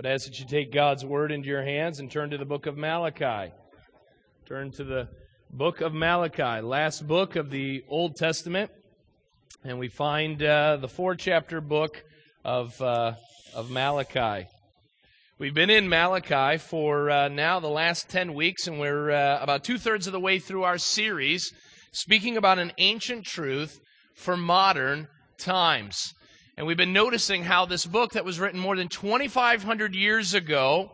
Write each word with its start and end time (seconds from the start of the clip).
But 0.00 0.10
as 0.10 0.24
that 0.24 0.40
you 0.40 0.46
take 0.46 0.72
God's 0.72 1.04
word 1.04 1.30
into 1.30 1.46
your 1.46 1.62
hands 1.62 2.00
and 2.00 2.10
turn 2.10 2.30
to 2.30 2.38
the 2.38 2.46
book 2.46 2.64
of 2.64 2.78
Malachi. 2.78 3.52
Turn 4.48 4.70
to 4.70 4.82
the 4.82 5.08
book 5.50 5.82
of 5.82 5.92
Malachi, 5.92 6.62
last 6.62 7.06
book 7.06 7.36
of 7.36 7.50
the 7.50 7.84
Old 7.86 8.16
Testament. 8.16 8.70
And 9.62 9.78
we 9.78 9.88
find 9.88 10.42
uh, 10.42 10.78
the 10.78 10.88
four 10.88 11.16
chapter 11.16 11.60
book 11.60 12.02
of, 12.46 12.80
uh, 12.80 13.12
of 13.54 13.70
Malachi. 13.70 14.48
We've 15.38 15.52
been 15.52 15.68
in 15.68 15.86
Malachi 15.86 16.56
for 16.56 17.10
uh, 17.10 17.28
now 17.28 17.60
the 17.60 17.68
last 17.68 18.08
10 18.08 18.32
weeks, 18.32 18.68
and 18.68 18.80
we're 18.80 19.10
uh, 19.10 19.42
about 19.42 19.64
two 19.64 19.76
thirds 19.76 20.06
of 20.06 20.14
the 20.14 20.20
way 20.20 20.38
through 20.38 20.62
our 20.62 20.78
series 20.78 21.52
speaking 21.92 22.38
about 22.38 22.58
an 22.58 22.72
ancient 22.78 23.26
truth 23.26 23.78
for 24.14 24.34
modern 24.34 25.08
times. 25.36 26.14
And 26.60 26.66
we've 26.66 26.76
been 26.76 26.92
noticing 26.92 27.42
how 27.42 27.64
this 27.64 27.86
book 27.86 28.12
that 28.12 28.26
was 28.26 28.38
written 28.38 28.60
more 28.60 28.76
than 28.76 28.88
2,500 28.88 29.94
years 29.94 30.34
ago 30.34 30.90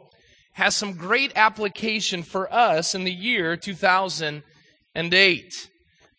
has 0.52 0.76
some 0.76 0.92
great 0.92 1.32
application 1.34 2.22
for 2.22 2.54
us 2.54 2.94
in 2.94 3.02
the 3.02 3.10
year 3.10 3.56
2008. 3.56 5.70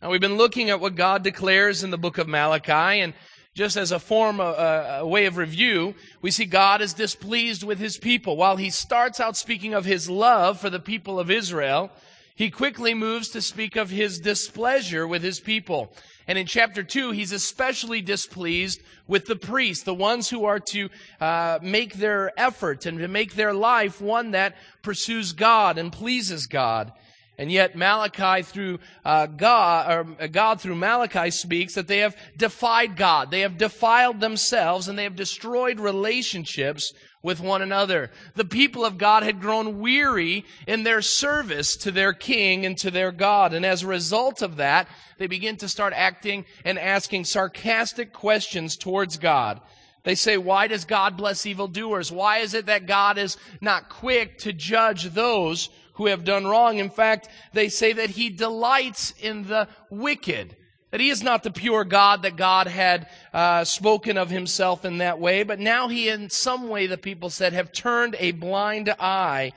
Now, 0.01 0.09
we've 0.09 0.19
been 0.19 0.35
looking 0.35 0.69
at 0.69 0.81
what 0.81 0.95
God 0.95 1.23
declares 1.23 1.81
in 1.81 1.91
the 1.91 1.97
book 1.97 2.17
of 2.17 2.27
Malachi, 2.27 2.99
and 2.99 3.13
just 3.55 3.77
as 3.77 3.93
a 3.93 3.99
form, 3.99 4.41
of, 4.41 4.59
uh, 4.59 4.97
a 4.99 5.07
way 5.07 5.27
of 5.27 5.37
review, 5.37 5.95
we 6.21 6.29
see 6.29 6.43
God 6.43 6.81
is 6.81 6.93
displeased 6.93 7.63
with 7.63 7.79
his 7.79 7.97
people. 7.97 8.35
While 8.35 8.57
he 8.57 8.69
starts 8.69 9.21
out 9.21 9.37
speaking 9.37 9.73
of 9.73 9.85
his 9.85 10.09
love 10.09 10.59
for 10.59 10.69
the 10.69 10.81
people 10.81 11.21
of 11.21 11.31
Israel, 11.31 11.89
he 12.35 12.51
quickly 12.51 12.93
moves 12.93 13.29
to 13.29 13.41
speak 13.41 13.77
of 13.77 13.91
his 13.91 14.19
displeasure 14.19 15.07
with 15.07 15.23
his 15.23 15.39
people. 15.39 15.93
And 16.27 16.37
in 16.37 16.45
chapter 16.45 16.83
2, 16.83 17.11
he's 17.11 17.31
especially 17.31 18.01
displeased 18.01 18.81
with 19.07 19.25
the 19.25 19.35
priests, 19.37 19.85
the 19.85 19.93
ones 19.93 20.29
who 20.29 20.43
are 20.43 20.59
to 20.71 20.89
uh, 21.21 21.59
make 21.61 21.93
their 21.93 22.37
effort 22.37 22.85
and 22.85 22.99
to 22.99 23.07
make 23.07 23.35
their 23.35 23.53
life 23.53 24.01
one 24.01 24.31
that 24.31 24.55
pursues 24.81 25.31
God 25.31 25.77
and 25.77 25.91
pleases 25.91 26.47
God. 26.47 26.91
And 27.37 27.51
yet 27.51 27.75
Malachi 27.75 28.41
through 28.41 28.79
uh, 29.05 29.27
God, 29.27 29.91
or 29.91 30.23
uh, 30.23 30.27
God 30.27 30.59
through 30.59 30.75
Malachi 30.75 31.29
speaks 31.29 31.75
that 31.75 31.87
they 31.87 31.99
have 31.99 32.17
defied 32.35 32.97
God. 32.97 33.29
They 33.29 33.41
have 33.41 33.57
defiled 33.57 34.19
themselves 34.19 34.87
and 34.87 34.97
they 34.97 35.03
have 35.03 35.15
destroyed 35.15 35.79
relationships 35.79 36.91
with 37.23 37.39
one 37.39 37.61
another. 37.61 38.11
The 38.35 38.45
people 38.45 38.85
of 38.85 38.97
God 38.97 39.23
had 39.23 39.41
grown 39.41 39.79
weary 39.79 40.45
in 40.67 40.83
their 40.83 41.01
service 41.01 41.75
to 41.77 41.91
their 41.91 42.13
king 42.13 42.65
and 42.65 42.77
to 42.77 42.91
their 42.91 43.11
God. 43.11 43.53
And 43.53 43.65
as 43.65 43.83
a 43.83 43.87
result 43.87 44.41
of 44.41 44.57
that, 44.57 44.87
they 45.17 45.27
begin 45.27 45.57
to 45.57 45.69
start 45.69 45.93
acting 45.95 46.45
and 46.63 46.77
asking 46.77 47.25
sarcastic 47.25 48.13
questions 48.13 48.77
towards 48.77 49.17
God. 49.17 49.61
They 50.03 50.15
say, 50.15 50.37
why 50.37 50.67
does 50.67 50.85
God 50.85 51.17
bless 51.17 51.45
evildoers? 51.45 52.11
Why 52.11 52.37
is 52.37 52.53
it 52.53 52.67
that 52.67 52.85
God 52.85 53.17
is 53.17 53.35
not 53.59 53.89
quick 53.89 54.37
to 54.39 54.53
judge 54.53 55.03
those 55.05 55.69
who 55.95 56.05
have 56.05 56.23
done 56.23 56.45
wrong? 56.45 56.77
In 56.77 56.89
fact, 56.89 57.27
they 57.51 57.67
say 57.67 57.91
that 57.93 58.11
he 58.11 58.29
delights 58.29 59.13
in 59.19 59.43
the 59.47 59.67
wicked. 59.89 60.55
That 60.91 61.01
he 61.01 61.09
is 61.09 61.21
not 61.21 61.43
the 61.43 61.51
pure 61.51 61.83
God 61.83 62.21
that 62.21 62.37
God 62.37 62.67
had 62.67 63.09
uh, 63.33 63.65
spoken 63.65 64.17
of 64.17 64.29
himself 64.29 64.85
in 64.85 64.99
that 64.99 65.19
way, 65.19 65.43
but 65.43 65.59
now 65.59 65.89
he, 65.89 66.07
in 66.07 66.29
some 66.29 66.69
way, 66.69 66.87
the 66.87 66.97
people 66.97 67.29
said, 67.29 67.51
have 67.51 67.73
turned 67.73 68.15
a 68.19 68.31
blind 68.31 68.93
eye 68.99 69.51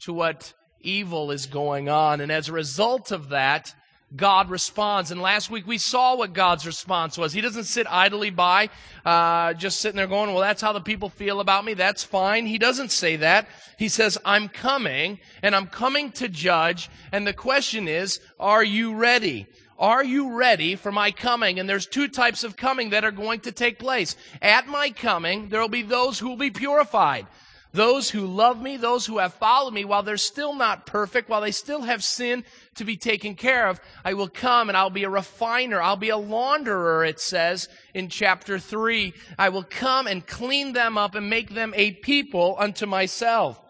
to 0.00 0.12
what 0.12 0.54
evil 0.80 1.30
is 1.30 1.46
going 1.46 1.88
on. 1.88 2.20
And 2.20 2.32
as 2.32 2.48
a 2.48 2.52
result 2.52 3.12
of 3.12 3.28
that, 3.28 3.74
God 4.16 4.48
responds. 4.48 5.10
And 5.10 5.20
last 5.20 5.50
week 5.50 5.66
we 5.66 5.76
saw 5.76 6.16
what 6.16 6.32
God's 6.32 6.64
response 6.64 7.18
was. 7.18 7.34
He 7.34 7.42
doesn't 7.42 7.64
sit 7.64 7.86
idly 7.90 8.30
by, 8.30 8.70
uh, 9.04 9.52
just 9.52 9.80
sitting 9.80 9.98
there 9.98 10.06
going, 10.06 10.32
well, 10.32 10.40
that's 10.40 10.62
how 10.62 10.72
the 10.72 10.80
people 10.80 11.10
feel 11.10 11.40
about 11.40 11.64
me. 11.64 11.74
That's 11.74 12.04
fine. 12.04 12.46
He 12.46 12.56
doesn't 12.56 12.90
say 12.90 13.16
that. 13.16 13.48
He 13.78 13.90
says, 13.90 14.16
I'm 14.24 14.48
coming 14.48 15.18
and 15.42 15.54
I'm 15.54 15.66
coming 15.66 16.10
to 16.12 16.28
judge. 16.28 16.88
And 17.12 17.26
the 17.26 17.34
question 17.34 17.86
is, 17.86 18.18
are 18.40 18.64
you 18.64 18.94
ready? 18.94 19.46
Are 19.78 20.04
you 20.04 20.34
ready 20.34 20.74
for 20.74 20.90
my 20.90 21.12
coming? 21.12 21.60
And 21.60 21.68
there's 21.68 21.86
two 21.86 22.08
types 22.08 22.42
of 22.42 22.56
coming 22.56 22.90
that 22.90 23.04
are 23.04 23.12
going 23.12 23.40
to 23.40 23.52
take 23.52 23.78
place. 23.78 24.16
At 24.42 24.66
my 24.66 24.90
coming, 24.90 25.48
there 25.48 25.60
will 25.60 25.68
be 25.68 25.82
those 25.82 26.18
who 26.18 26.30
will 26.30 26.36
be 26.36 26.50
purified. 26.50 27.26
Those 27.72 28.10
who 28.10 28.26
love 28.26 28.60
me, 28.60 28.76
those 28.76 29.06
who 29.06 29.18
have 29.18 29.34
followed 29.34 29.74
me, 29.74 29.84
while 29.84 30.02
they're 30.02 30.16
still 30.16 30.54
not 30.54 30.86
perfect, 30.86 31.28
while 31.28 31.42
they 31.42 31.50
still 31.50 31.82
have 31.82 32.02
sin 32.02 32.44
to 32.76 32.84
be 32.84 32.96
taken 32.96 33.34
care 33.34 33.68
of, 33.68 33.78
I 34.04 34.14
will 34.14 34.28
come 34.28 34.68
and 34.68 34.76
I'll 34.76 34.90
be 34.90 35.04
a 35.04 35.10
refiner. 35.10 35.80
I'll 35.80 35.96
be 35.96 36.08
a 36.08 36.16
launderer, 36.16 37.06
it 37.06 37.20
says 37.20 37.68
in 37.92 38.08
chapter 38.08 38.58
3. 38.58 39.12
I 39.38 39.50
will 39.50 39.64
come 39.64 40.06
and 40.06 40.26
clean 40.26 40.72
them 40.72 40.96
up 40.96 41.14
and 41.14 41.28
make 41.28 41.50
them 41.50 41.74
a 41.76 41.92
people 41.92 42.56
unto 42.58 42.86
myself. 42.86 43.60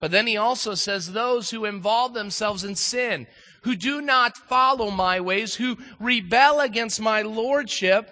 But 0.00 0.10
then 0.10 0.26
he 0.26 0.36
also 0.36 0.74
says 0.74 1.12
those 1.12 1.50
who 1.50 1.64
involve 1.64 2.12
themselves 2.12 2.64
in 2.64 2.74
sin, 2.74 3.26
who 3.64 3.74
do 3.74 4.00
not 4.00 4.36
follow 4.36 4.90
my 4.90 5.20
ways, 5.20 5.54
who 5.54 5.76
rebel 5.98 6.60
against 6.60 7.00
my 7.00 7.22
lordship 7.22 8.10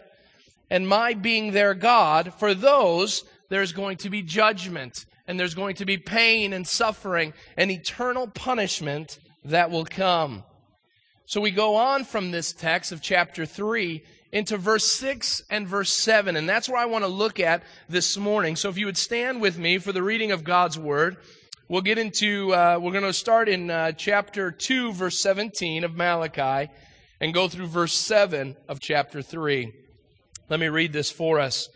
and 0.70 0.88
my 0.88 1.14
being 1.14 1.52
their 1.52 1.74
God, 1.74 2.34
for 2.38 2.54
those 2.54 3.24
there's 3.50 3.72
going 3.72 3.98
to 3.98 4.10
be 4.10 4.22
judgment 4.22 5.04
and 5.26 5.38
there's 5.38 5.54
going 5.54 5.76
to 5.76 5.84
be 5.84 5.98
pain 5.98 6.52
and 6.52 6.66
suffering 6.66 7.34
and 7.56 7.70
eternal 7.70 8.26
punishment 8.26 9.18
that 9.44 9.70
will 9.70 9.84
come. 9.84 10.42
So 11.26 11.40
we 11.40 11.50
go 11.50 11.76
on 11.76 12.04
from 12.04 12.30
this 12.30 12.52
text 12.52 12.90
of 12.90 13.02
chapter 13.02 13.46
3 13.46 14.02
into 14.32 14.56
verse 14.56 14.86
6 14.92 15.42
and 15.50 15.68
verse 15.68 15.92
7, 15.92 16.36
and 16.36 16.48
that's 16.48 16.68
where 16.68 16.78
I 16.78 16.86
want 16.86 17.04
to 17.04 17.08
look 17.08 17.38
at 17.38 17.62
this 17.88 18.16
morning. 18.16 18.56
So 18.56 18.70
if 18.70 18.78
you 18.78 18.86
would 18.86 18.96
stand 18.96 19.42
with 19.42 19.58
me 19.58 19.76
for 19.76 19.92
the 19.92 20.02
reading 20.02 20.32
of 20.32 20.44
God's 20.44 20.78
Word. 20.78 21.18
We'll 21.72 21.80
get 21.80 21.96
into, 21.96 22.52
uh, 22.52 22.78
we're 22.78 22.92
going 22.92 23.04
to 23.04 23.14
start 23.14 23.48
in 23.48 23.70
uh, 23.70 23.92
chapter 23.92 24.50
2, 24.50 24.92
verse 24.92 25.22
17 25.22 25.84
of 25.84 25.96
Malachi, 25.96 26.70
and 27.18 27.32
go 27.32 27.48
through 27.48 27.68
verse 27.68 27.94
7 27.94 28.56
of 28.68 28.78
chapter 28.78 29.22
3. 29.22 29.72
Let 30.50 30.60
me 30.60 30.68
read 30.68 30.92
this 30.92 31.10
for 31.10 31.40
us. 31.40 31.70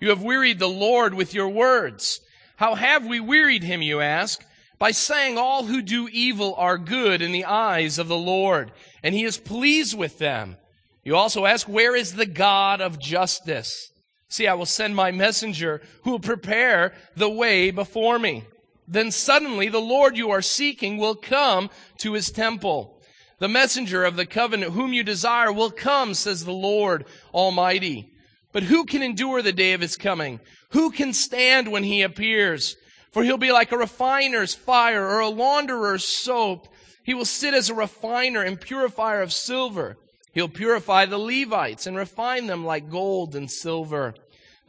You 0.00 0.08
have 0.08 0.22
wearied 0.22 0.58
the 0.58 0.70
Lord 0.70 1.12
with 1.12 1.34
your 1.34 1.50
words. 1.50 2.18
How 2.56 2.76
have 2.76 3.06
we 3.06 3.20
wearied 3.20 3.62
him, 3.62 3.82
you 3.82 4.00
ask? 4.00 4.42
By 4.78 4.92
saying 4.92 5.36
all 5.36 5.64
who 5.64 5.82
do 5.82 6.08
evil 6.10 6.54
are 6.54 6.78
good 6.78 7.20
in 7.20 7.32
the 7.32 7.44
eyes 7.44 7.98
of 7.98 8.08
the 8.08 8.16
Lord, 8.16 8.72
and 9.02 9.14
he 9.14 9.24
is 9.24 9.36
pleased 9.36 9.94
with 9.94 10.18
them. 10.18 10.56
You 11.04 11.14
also 11.14 11.44
ask, 11.44 11.68
where 11.68 11.94
is 11.94 12.14
the 12.14 12.24
God 12.24 12.80
of 12.80 12.98
justice? 12.98 13.90
See, 14.30 14.48
I 14.48 14.54
will 14.54 14.64
send 14.64 14.96
my 14.96 15.10
messenger 15.10 15.82
who 16.04 16.12
will 16.12 16.20
prepare 16.20 16.94
the 17.16 17.28
way 17.28 17.70
before 17.70 18.18
me. 18.18 18.44
Then 18.92 19.10
suddenly 19.10 19.68
the 19.68 19.80
Lord 19.80 20.18
you 20.18 20.30
are 20.30 20.42
seeking 20.42 20.98
will 20.98 21.14
come 21.14 21.70
to 21.98 22.12
his 22.12 22.30
temple. 22.30 23.00
The 23.38 23.48
messenger 23.48 24.04
of 24.04 24.16
the 24.16 24.26
covenant 24.26 24.72
whom 24.72 24.92
you 24.92 25.02
desire 25.02 25.50
will 25.50 25.70
come, 25.70 26.12
says 26.12 26.44
the 26.44 26.52
Lord 26.52 27.06
Almighty. 27.32 28.12
But 28.52 28.64
who 28.64 28.84
can 28.84 29.02
endure 29.02 29.40
the 29.40 29.52
day 29.52 29.72
of 29.72 29.80
his 29.80 29.96
coming? 29.96 30.40
Who 30.72 30.90
can 30.90 31.14
stand 31.14 31.72
when 31.72 31.84
he 31.84 32.02
appears? 32.02 32.76
For 33.12 33.24
he'll 33.24 33.38
be 33.38 33.50
like 33.50 33.72
a 33.72 33.78
refiner's 33.78 34.54
fire 34.54 35.06
or 35.06 35.20
a 35.20 35.28
launderer's 35.28 36.04
soap. 36.04 36.68
He 37.02 37.14
will 37.14 37.24
sit 37.24 37.54
as 37.54 37.70
a 37.70 37.74
refiner 37.74 38.42
and 38.42 38.60
purifier 38.60 39.22
of 39.22 39.32
silver. 39.32 39.96
He'll 40.34 40.48
purify 40.48 41.06
the 41.06 41.18
Levites 41.18 41.86
and 41.86 41.96
refine 41.96 42.46
them 42.46 42.64
like 42.64 42.90
gold 42.90 43.34
and 43.34 43.50
silver. 43.50 44.14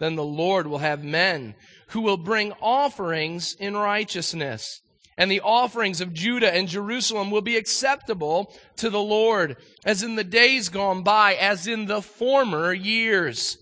Then 0.03 0.15
the 0.17 0.25
Lord 0.25 0.67
will 0.67 0.79
have 0.79 1.01
men 1.01 1.55
who 1.91 2.01
will 2.01 2.17
bring 2.17 2.51
offerings 2.61 3.55
in 3.57 3.77
righteousness. 3.77 4.81
And 5.17 5.31
the 5.31 5.39
offerings 5.39 6.01
of 6.01 6.13
Judah 6.13 6.53
and 6.53 6.67
Jerusalem 6.67 7.31
will 7.31 7.41
be 7.41 7.55
acceptable 7.55 8.53
to 8.75 8.89
the 8.89 8.99
Lord, 8.99 9.55
as 9.85 10.03
in 10.03 10.15
the 10.15 10.25
days 10.25 10.67
gone 10.67 11.03
by, 11.03 11.35
as 11.35 11.67
in 11.67 11.85
the 11.85 12.01
former 12.01 12.73
years. 12.73 13.57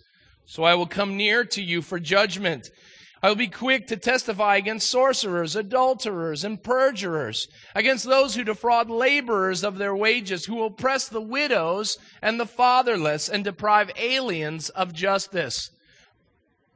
So 0.47 0.63
I 0.63 0.73
will 0.73 0.87
come 0.87 1.15
near 1.15 1.45
to 1.45 1.61
you 1.61 1.83
for 1.83 1.99
judgment. 1.99 2.71
I 3.21 3.29
will 3.29 3.35
be 3.35 3.45
quick 3.45 3.85
to 3.89 3.95
testify 3.95 4.55
against 4.55 4.89
sorcerers, 4.89 5.55
adulterers, 5.55 6.43
and 6.43 6.63
perjurers, 6.63 7.47
against 7.75 8.05
those 8.05 8.33
who 8.33 8.43
defraud 8.43 8.89
laborers 8.89 9.63
of 9.63 9.77
their 9.77 9.95
wages, 9.95 10.45
who 10.45 10.63
oppress 10.63 11.07
the 11.07 11.21
widows 11.21 11.99
and 12.19 12.39
the 12.39 12.47
fatherless, 12.47 13.29
and 13.29 13.43
deprive 13.43 13.91
aliens 13.95 14.69
of 14.69 14.91
justice 14.91 15.69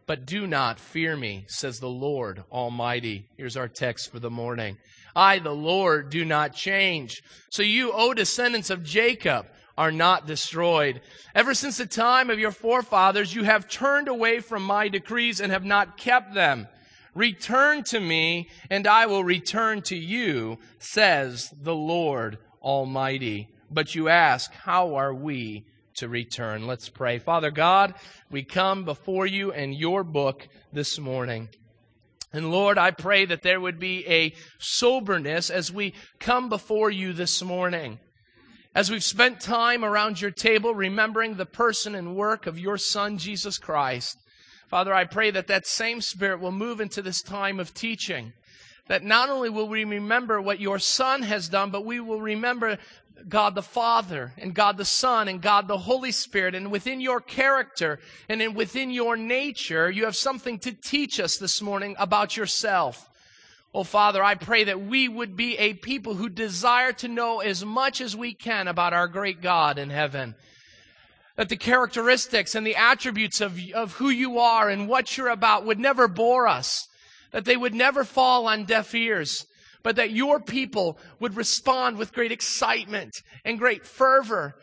but 0.07 0.25
do 0.25 0.45
not 0.45 0.79
fear 0.79 1.15
me, 1.15 1.45
says 1.47 1.79
the 1.79 1.89
Lord 1.89 2.43
Almighty. 2.51 3.27
Here's 3.37 3.57
our 3.57 3.67
text 3.67 4.11
for 4.11 4.19
the 4.19 4.29
morning. 4.29 4.77
I, 5.15 5.39
the 5.39 5.55
Lord, 5.55 6.09
do 6.09 6.25
not 6.25 6.53
change. 6.53 7.21
So 7.49 7.63
you, 7.63 7.91
O 7.93 8.13
descendants 8.13 8.69
of 8.69 8.83
Jacob, 8.83 9.47
are 9.77 9.91
not 9.91 10.27
destroyed. 10.27 11.01
Ever 11.33 11.53
since 11.53 11.77
the 11.77 11.85
time 11.85 12.29
of 12.29 12.39
your 12.39 12.51
forefathers, 12.51 13.33
you 13.33 13.43
have 13.43 13.69
turned 13.69 14.07
away 14.07 14.39
from 14.39 14.63
my 14.63 14.87
decrees 14.87 15.39
and 15.39 15.51
have 15.51 15.65
not 15.65 15.97
kept 15.97 16.33
them. 16.33 16.67
Return 17.13 17.83
to 17.85 17.99
me, 17.99 18.49
and 18.69 18.85
I 18.85 19.05
will 19.05 19.23
return 19.23 19.81
to 19.83 19.95
you, 19.95 20.57
says 20.79 21.49
the 21.61 21.75
Lord 21.75 22.37
Almighty. 22.61 23.47
But 23.71 23.95
you 23.95 24.09
ask, 24.09 24.51
how 24.53 24.95
are 24.95 25.13
we 25.13 25.65
to 25.95 26.07
return. 26.07 26.67
Let's 26.67 26.89
pray. 26.89 27.19
Father 27.19 27.51
God, 27.51 27.95
we 28.29 28.43
come 28.43 28.85
before 28.85 29.25
you 29.25 29.51
and 29.51 29.73
your 29.73 30.03
book 30.03 30.47
this 30.71 30.99
morning. 30.99 31.49
And 32.33 32.51
Lord, 32.51 32.77
I 32.77 32.91
pray 32.91 33.25
that 33.25 33.43
there 33.43 33.61
would 33.61 33.79
be 33.79 34.05
a 34.07 34.33
soberness 34.59 35.49
as 35.49 35.71
we 35.71 35.93
come 36.19 36.49
before 36.49 36.89
you 36.89 37.13
this 37.13 37.41
morning. 37.41 37.99
As 38.73 38.91
we've 38.91 39.03
spent 39.03 39.39
time 39.39 39.85
around 39.85 40.19
your 40.19 40.31
table 40.31 40.75
remembering 40.75 41.35
the 41.35 41.45
person 41.45 41.95
and 41.95 42.15
work 42.15 42.45
of 42.45 42.59
your 42.59 42.77
Son, 42.77 43.17
Jesus 43.17 43.57
Christ. 43.57 44.17
Father, 44.67 44.93
I 44.93 45.05
pray 45.05 45.31
that 45.31 45.47
that 45.47 45.65
same 45.65 46.01
Spirit 46.01 46.41
will 46.41 46.51
move 46.51 46.81
into 46.81 47.01
this 47.01 47.21
time 47.21 47.59
of 47.59 47.73
teaching. 47.73 48.33
That 48.87 49.03
not 49.03 49.29
only 49.29 49.49
will 49.49 49.67
we 49.67 49.83
remember 49.83 50.39
what 50.39 50.59
your 50.59 50.79
Son 50.79 51.23
has 51.23 51.49
done, 51.49 51.71
but 51.71 51.85
we 51.85 51.99
will 51.99 52.21
remember 52.21 52.77
God 53.27 53.55
the 53.55 53.63
Father 53.63 54.33
and 54.37 54.53
God 54.53 54.77
the 54.77 54.85
Son 54.85 55.27
and 55.27 55.41
God 55.41 55.67
the 55.67 55.79
Holy 55.79 56.11
Spirit. 56.11 56.53
And 56.53 56.71
within 56.71 57.01
your 57.01 57.19
character 57.19 57.99
and 58.29 58.41
in, 58.41 58.53
within 58.53 58.91
your 58.91 59.17
nature, 59.17 59.89
you 59.89 60.05
have 60.05 60.15
something 60.15 60.59
to 60.59 60.71
teach 60.71 61.19
us 61.19 61.37
this 61.37 61.61
morning 61.61 61.95
about 61.97 62.37
yourself. 62.37 63.09
Oh, 63.73 63.83
Father, 63.83 64.23
I 64.23 64.35
pray 64.35 64.65
that 64.65 64.81
we 64.81 65.09
would 65.09 65.35
be 65.35 65.57
a 65.57 65.73
people 65.73 66.15
who 66.15 66.29
desire 66.29 66.93
to 66.93 67.07
know 67.07 67.39
as 67.39 67.65
much 67.65 67.99
as 67.99 68.15
we 68.15 68.33
can 68.33 68.67
about 68.67 68.93
our 68.93 69.07
great 69.07 69.41
God 69.41 69.77
in 69.77 69.89
heaven. 69.89 70.35
That 71.35 71.49
the 71.49 71.57
characteristics 71.57 72.55
and 72.55 72.65
the 72.65 72.77
attributes 72.77 73.41
of, 73.41 73.59
of 73.73 73.93
who 73.93 74.09
you 74.09 74.39
are 74.39 74.69
and 74.69 74.87
what 74.87 75.17
you're 75.17 75.27
about 75.27 75.65
would 75.65 75.79
never 75.79 76.07
bore 76.07 76.47
us. 76.47 76.87
That 77.35 77.43
they 77.43 77.57
would 77.57 77.75
never 77.75 78.03
fall 78.03 78.47
on 78.47 78.63
deaf 78.63 78.95
ears 78.95 79.45
but 79.83 79.97
that 79.97 80.09
your 80.09 80.39
people 80.39 80.97
would 81.19 81.37
respond 81.37 81.95
with 81.95 82.11
great 82.11 82.31
excitement 82.31 83.21
and 83.45 83.59
great 83.59 83.85
fervor 83.85 84.55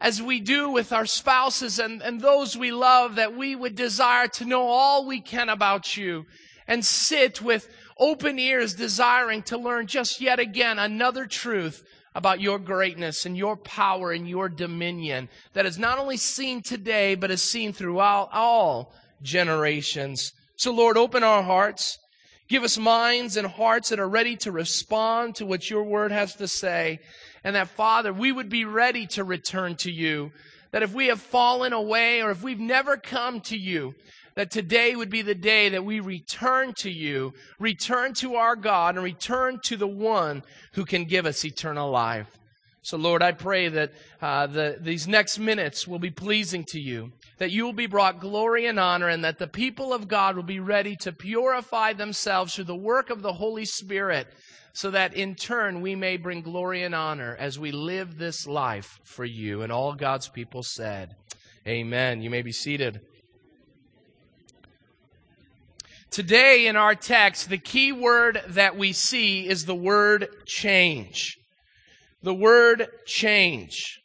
as 0.00 0.22
we 0.22 0.40
do 0.40 0.70
with 0.70 0.94
our 0.94 1.04
spouses 1.04 1.78
and, 1.78 2.00
and 2.00 2.22
those 2.22 2.56
we 2.56 2.72
love, 2.72 3.16
that 3.16 3.36
we 3.36 3.54
would 3.54 3.74
desire 3.74 4.26
to 4.28 4.46
know 4.46 4.62
all 4.66 5.06
we 5.06 5.20
can 5.20 5.50
about 5.50 5.94
you 5.98 6.24
and 6.66 6.82
sit 6.82 7.42
with 7.42 7.68
open 7.98 8.38
ears, 8.38 8.72
desiring 8.72 9.42
to 9.42 9.58
learn 9.58 9.86
just 9.86 10.22
yet 10.22 10.40
again 10.40 10.78
another 10.78 11.26
truth 11.26 11.84
about 12.14 12.40
your 12.40 12.58
greatness 12.58 13.26
and 13.26 13.36
your 13.36 13.58
power 13.58 14.10
and 14.10 14.26
your 14.26 14.48
dominion 14.48 15.28
that 15.52 15.66
is 15.66 15.78
not 15.78 15.98
only 15.98 16.16
seen 16.16 16.62
today, 16.62 17.14
but 17.14 17.30
is 17.30 17.42
seen 17.42 17.74
throughout 17.74 18.30
all 18.32 18.94
generations. 19.20 20.32
So, 20.56 20.72
Lord, 20.72 20.96
open 20.96 21.22
our 21.22 21.42
hearts. 21.42 21.98
Give 22.52 22.64
us 22.64 22.76
minds 22.76 23.38
and 23.38 23.46
hearts 23.46 23.88
that 23.88 23.98
are 23.98 24.06
ready 24.06 24.36
to 24.36 24.52
respond 24.52 25.36
to 25.36 25.46
what 25.46 25.70
your 25.70 25.84
word 25.84 26.12
has 26.12 26.34
to 26.34 26.46
say. 26.46 26.98
And 27.42 27.56
that, 27.56 27.68
Father, 27.68 28.12
we 28.12 28.30
would 28.30 28.50
be 28.50 28.66
ready 28.66 29.06
to 29.06 29.24
return 29.24 29.74
to 29.76 29.90
you. 29.90 30.32
That 30.70 30.82
if 30.82 30.92
we 30.92 31.06
have 31.06 31.18
fallen 31.18 31.72
away 31.72 32.20
or 32.20 32.30
if 32.30 32.42
we've 32.42 32.60
never 32.60 32.98
come 32.98 33.40
to 33.40 33.56
you, 33.56 33.94
that 34.34 34.50
today 34.50 34.94
would 34.94 35.08
be 35.08 35.22
the 35.22 35.34
day 35.34 35.70
that 35.70 35.86
we 35.86 36.00
return 36.00 36.74
to 36.80 36.90
you, 36.90 37.32
return 37.58 38.12
to 38.16 38.34
our 38.34 38.54
God, 38.54 38.96
and 38.96 39.04
return 39.04 39.58
to 39.64 39.78
the 39.78 39.88
one 39.88 40.42
who 40.74 40.84
can 40.84 41.06
give 41.06 41.24
us 41.24 41.46
eternal 41.46 41.90
life. 41.90 42.38
So, 42.82 42.96
Lord, 42.96 43.22
I 43.22 43.32
pray 43.32 43.68
that 43.68 43.92
uh, 44.20 44.46
the, 44.48 44.76
these 44.80 45.06
next 45.06 45.38
minutes 45.38 45.86
will 45.86 46.00
be 46.00 46.10
pleasing 46.10 46.64
to 46.68 46.80
you 46.80 47.12
that 47.42 47.50
you 47.50 47.64
will 47.64 47.72
be 47.72 47.86
brought 47.86 48.20
glory 48.20 48.66
and 48.66 48.78
honor, 48.78 49.08
and 49.08 49.24
that 49.24 49.40
the 49.40 49.48
people 49.48 49.92
of 49.92 50.06
God 50.06 50.36
will 50.36 50.44
be 50.44 50.60
ready 50.60 50.94
to 50.94 51.10
purify 51.10 51.92
themselves 51.92 52.54
through 52.54 52.62
the 52.62 52.76
work 52.76 53.10
of 53.10 53.20
the 53.20 53.32
Holy 53.32 53.64
Spirit, 53.64 54.28
so 54.72 54.92
that 54.92 55.12
in 55.14 55.34
turn 55.34 55.80
we 55.80 55.96
may 55.96 56.16
bring 56.16 56.42
glory 56.42 56.84
and 56.84 56.94
honor 56.94 57.36
as 57.40 57.58
we 57.58 57.72
live 57.72 58.16
this 58.16 58.46
life 58.46 59.00
for 59.02 59.24
you. 59.24 59.62
And 59.62 59.72
all 59.72 59.94
God's 59.94 60.28
people 60.28 60.62
said, 60.62 61.16
Amen. 61.66 62.22
You 62.22 62.30
may 62.30 62.42
be 62.42 62.52
seated. 62.52 63.00
Today 66.12 66.68
in 66.68 66.76
our 66.76 66.94
text, 66.94 67.48
the 67.48 67.58
key 67.58 67.90
word 67.90 68.40
that 68.46 68.76
we 68.76 68.92
see 68.92 69.48
is 69.48 69.64
the 69.64 69.74
word 69.74 70.28
change. 70.46 71.41
The 72.22 72.34
word 72.34 72.86
change. 73.04 74.00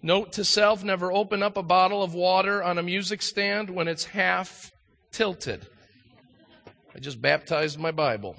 Note 0.00 0.32
to 0.34 0.44
self 0.44 0.84
never 0.84 1.12
open 1.12 1.42
up 1.42 1.56
a 1.56 1.62
bottle 1.62 2.04
of 2.04 2.14
water 2.14 2.62
on 2.62 2.78
a 2.78 2.82
music 2.84 3.20
stand 3.20 3.68
when 3.68 3.88
it's 3.88 4.04
half 4.04 4.70
tilted. 5.10 5.66
I 6.94 7.00
just 7.00 7.20
baptized 7.20 7.80
my 7.80 7.90
Bible. 7.90 8.36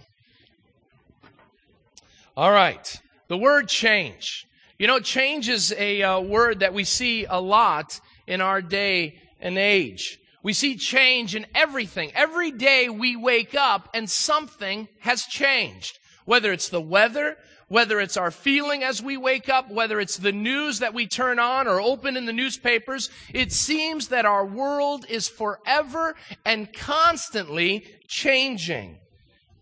All 2.38 2.52
right. 2.52 2.96
The 3.28 3.38
word 3.38 3.68
change. 3.68 4.46
You 4.78 4.88
know, 4.88 5.02
change 5.02 5.50
is 5.50 5.74
a 5.78 6.02
uh, 6.02 6.22
word 6.22 6.62
that 6.62 6.74
we 6.74 6.86
see 6.86 7.26
a 7.26 7.42
lot 7.42 8.00
in 8.26 8.40
our 8.40 8.62
day 8.62 9.20
and 9.42 9.58
age. 9.58 10.18
We 10.42 10.54
see 10.54 10.78
change 10.78 11.36
in 11.36 11.46
everything. 11.54 12.14
Every 12.16 12.52
day 12.52 12.88
we 12.88 13.18
wake 13.18 13.54
up 13.54 13.90
and 13.94 14.10
something 14.10 14.88
has 15.02 15.24
changed. 15.24 16.00
Whether 16.24 16.54
it's 16.54 16.70
the 16.70 16.82
weather, 16.82 17.36
whether 17.70 18.00
it's 18.00 18.18
our 18.18 18.32
feeling 18.32 18.84
as 18.84 19.02
we 19.02 19.16
wake 19.16 19.48
up, 19.48 19.72
whether 19.72 20.00
it's 20.00 20.18
the 20.18 20.32
news 20.32 20.80
that 20.80 20.94
we 20.94 21.08
turn 21.08 21.40
on 21.40 21.68
or 21.68 21.80
open 21.80 22.18
in 22.18 22.26
the 22.26 22.34
newspapers, 22.34 23.10
it 23.34 23.52
seems 23.52 24.10
that 24.10 24.26
our 24.26 24.46
world 24.46 25.06
is 25.08 25.30
forever 25.30 26.16
and 26.46 26.74
constantly 26.74 27.86
changing. 28.08 28.98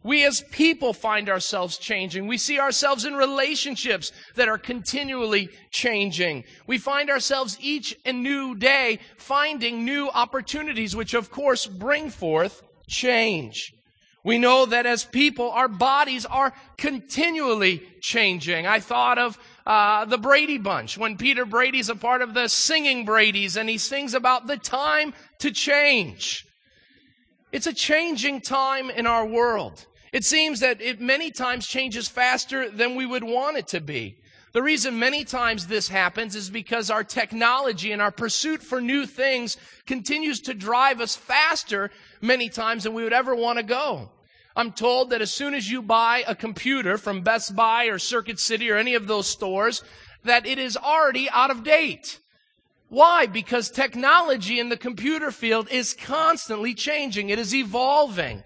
We 0.03 0.25
as 0.25 0.41
people 0.51 0.93
find 0.93 1.27
ourselves 1.27 1.77
changing. 1.77 2.27
We 2.27 2.37
see 2.37 2.59
ourselves 2.59 3.03
in 3.03 3.15
relationships 3.15 4.13
that 4.35 4.47
are 4.47 4.57
continually 4.57 5.49
changing. 5.69 6.45
We 6.65 6.77
find 6.77 7.09
ourselves 7.09 7.57
each 7.59 7.93
and 8.05 8.23
new 8.23 8.55
day 8.55 8.99
finding 9.17 9.83
new 9.83 10.09
opportunities, 10.09 10.95
which 10.95 11.13
of 11.13 11.29
course 11.29 11.65
bring 11.65 12.09
forth 12.09 12.63
change. 12.87 13.73
We 14.27 14.39
know 14.39 14.65
that 14.65 14.85
as 14.85 15.05
people, 15.05 15.51
our 15.51 15.69
bodies 15.69 16.25
are 16.25 16.53
continually 16.77 17.81
changing. 18.01 18.67
I 18.67 18.81
thought 18.81 19.17
of 19.17 19.39
uh, 19.65 20.03
the 20.03 20.17
Brady 20.17 20.57
Bunch 20.57 20.97
when 20.97 21.15
Peter 21.15 21.45
Brady's 21.45 21.87
a 21.87 21.95
part 21.95 22.21
of 22.21 22.33
the 22.33 22.49
singing 22.49 23.05
Brady's 23.05 23.55
and 23.55 23.69
he 23.69 23.77
sings 23.77 24.13
about 24.13 24.45
the 24.45 24.57
time 24.57 25.13
to 25.39 25.49
change. 25.49 26.45
It's 27.53 27.67
a 27.67 27.73
changing 27.73 28.41
time 28.41 28.89
in 28.89 29.07
our 29.07 29.25
world. 29.25 29.85
It 30.11 30.25
seems 30.25 30.59
that 30.59 30.81
it 30.81 30.99
many 30.99 31.31
times 31.31 31.65
changes 31.65 32.09
faster 32.09 32.69
than 32.69 32.95
we 32.95 33.05
would 33.05 33.23
want 33.23 33.55
it 33.55 33.67
to 33.67 33.79
be. 33.79 34.17
The 34.51 34.61
reason 34.61 34.99
many 34.99 35.23
times 35.23 35.67
this 35.67 35.87
happens 35.87 36.35
is 36.35 36.49
because 36.49 36.89
our 36.89 37.05
technology 37.05 37.93
and 37.93 38.01
our 38.01 38.11
pursuit 38.11 38.61
for 38.61 38.81
new 38.81 39.05
things 39.05 39.55
continues 39.85 40.41
to 40.41 40.53
drive 40.53 40.99
us 40.99 41.15
faster 41.15 41.91
many 42.19 42.49
times 42.49 42.83
than 42.83 42.93
we 42.93 43.03
would 43.03 43.13
ever 43.13 43.33
want 43.33 43.59
to 43.59 43.63
go. 43.63 44.11
I'm 44.57 44.71
told 44.71 45.11
that 45.11 45.21
as 45.21 45.31
soon 45.31 45.53
as 45.53 45.69
you 45.69 45.83
buy 45.83 46.23
a 46.27 46.33
computer 46.33 46.97
from 46.97 47.21
Best 47.21 47.55
Buy 47.55 47.85
or 47.85 47.99
Circuit 47.99 48.39
City 48.39 48.71
or 48.71 48.75
any 48.75 48.95
of 48.95 49.05
those 49.05 49.27
stores, 49.27 49.83
that 50.23 50.47
it 50.47 50.57
is 50.57 50.75
already 50.75 51.29
out 51.29 51.51
of 51.51 51.63
date. 51.63 52.19
Why? 52.89 53.27
Because 53.27 53.69
technology 53.69 54.59
in 54.59 54.69
the 54.69 54.75
computer 54.75 55.29
field 55.29 55.67
is 55.69 55.93
constantly 55.93 56.73
changing. 56.73 57.29
It 57.29 57.37
is 57.37 57.53
evolving. 57.53 58.43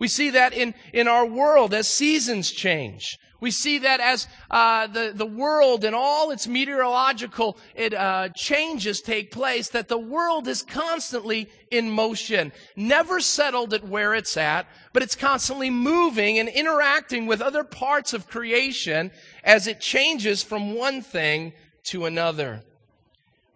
We 0.00 0.08
see 0.08 0.30
that 0.30 0.52
in, 0.52 0.74
in 0.92 1.06
our 1.06 1.24
world 1.24 1.72
as 1.72 1.86
seasons 1.86 2.50
change. 2.50 3.16
We 3.40 3.50
see 3.50 3.78
that 3.78 4.00
as 4.00 4.26
uh, 4.50 4.86
the, 4.86 5.12
the 5.14 5.26
world 5.26 5.84
and 5.84 5.94
all 5.94 6.30
its 6.30 6.46
meteorological 6.46 7.58
it, 7.74 7.92
uh, 7.92 8.30
changes 8.34 9.00
take 9.00 9.30
place, 9.30 9.68
that 9.70 9.88
the 9.88 9.98
world 9.98 10.48
is 10.48 10.62
constantly 10.62 11.50
in 11.70 11.90
motion, 11.90 12.52
never 12.76 13.20
settled 13.20 13.74
at 13.74 13.86
where 13.86 14.14
it's 14.14 14.36
at, 14.36 14.66
but 14.92 15.02
it's 15.02 15.14
constantly 15.14 15.68
moving 15.68 16.38
and 16.38 16.48
interacting 16.48 17.26
with 17.26 17.42
other 17.42 17.64
parts 17.64 18.12
of 18.14 18.28
creation 18.28 19.10
as 19.44 19.66
it 19.66 19.80
changes 19.80 20.42
from 20.42 20.74
one 20.74 21.02
thing 21.02 21.52
to 21.84 22.06
another. 22.06 22.62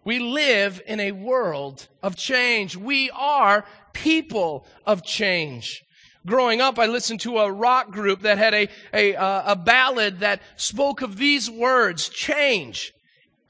We 0.03 0.19
live 0.19 0.81
in 0.87 0.99
a 0.99 1.11
world 1.11 1.87
of 2.01 2.15
change. 2.15 2.75
We 2.75 3.11
are 3.11 3.65
people 3.93 4.65
of 4.85 5.03
change. 5.03 5.83
Growing 6.25 6.61
up, 6.61 6.77
I 6.77 6.85
listened 6.85 7.21
to 7.21 7.39
a 7.39 7.51
rock 7.51 7.89
group 7.89 8.21
that 8.21 8.37
had 8.37 8.53
a, 8.53 8.67
a, 8.93 9.15
uh, 9.15 9.53
a 9.53 9.55
ballad 9.55 10.19
that 10.19 10.41
spoke 10.55 11.01
of 11.01 11.17
these 11.17 11.49
words, 11.49 12.09
change. 12.09 12.93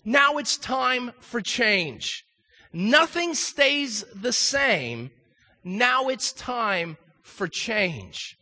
Now 0.06 0.38
it's 0.38 0.58
time 0.58 1.12
for 1.20 1.42
change. 1.42 2.24
Nothing 2.72 3.34
stays 3.34 4.06
the 4.16 4.32
same. 4.32 5.12
Now 5.64 6.08
it's 6.08 6.32
time 6.32 6.98
for 7.22 7.48
change. 7.48 8.38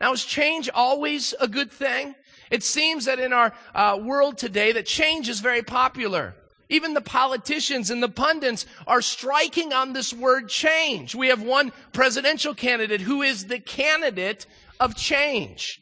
Now 0.00 0.12
is 0.12 0.24
change 0.24 0.70
always 0.72 1.34
a 1.40 1.48
good 1.48 1.72
thing? 1.72 2.14
It 2.50 2.62
seems 2.62 3.06
that 3.06 3.18
in 3.18 3.32
our 3.32 3.52
uh, 3.74 3.98
world 4.00 4.38
today 4.38 4.72
that 4.72 4.86
change 4.86 5.28
is 5.28 5.40
very 5.40 5.62
popular. 5.62 6.34
Even 6.68 6.94
the 6.94 7.00
politicians 7.00 7.90
and 7.90 8.02
the 8.02 8.08
pundits 8.08 8.66
are 8.86 9.00
striking 9.00 9.72
on 9.72 9.92
this 9.92 10.12
word 10.12 10.48
change. 10.48 11.14
We 11.14 11.28
have 11.28 11.42
one 11.42 11.72
presidential 11.92 12.54
candidate 12.54 13.00
who 13.00 13.22
is 13.22 13.46
the 13.46 13.58
candidate 13.58 14.46
of 14.78 14.94
change. 14.94 15.80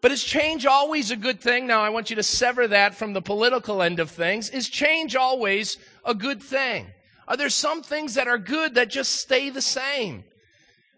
But 0.00 0.12
is 0.12 0.22
change 0.22 0.64
always 0.64 1.10
a 1.10 1.16
good 1.16 1.40
thing? 1.40 1.66
Now, 1.66 1.80
I 1.80 1.88
want 1.88 2.10
you 2.10 2.16
to 2.16 2.22
sever 2.22 2.68
that 2.68 2.94
from 2.94 3.12
the 3.12 3.22
political 3.22 3.82
end 3.82 3.98
of 3.98 4.10
things. 4.10 4.48
Is 4.50 4.68
change 4.68 5.16
always 5.16 5.76
a 6.04 6.14
good 6.14 6.40
thing? 6.40 6.86
Are 7.26 7.36
there 7.36 7.50
some 7.50 7.82
things 7.82 8.14
that 8.14 8.28
are 8.28 8.38
good 8.38 8.76
that 8.76 8.90
just 8.90 9.16
stay 9.16 9.50
the 9.50 9.60
same? 9.60 10.22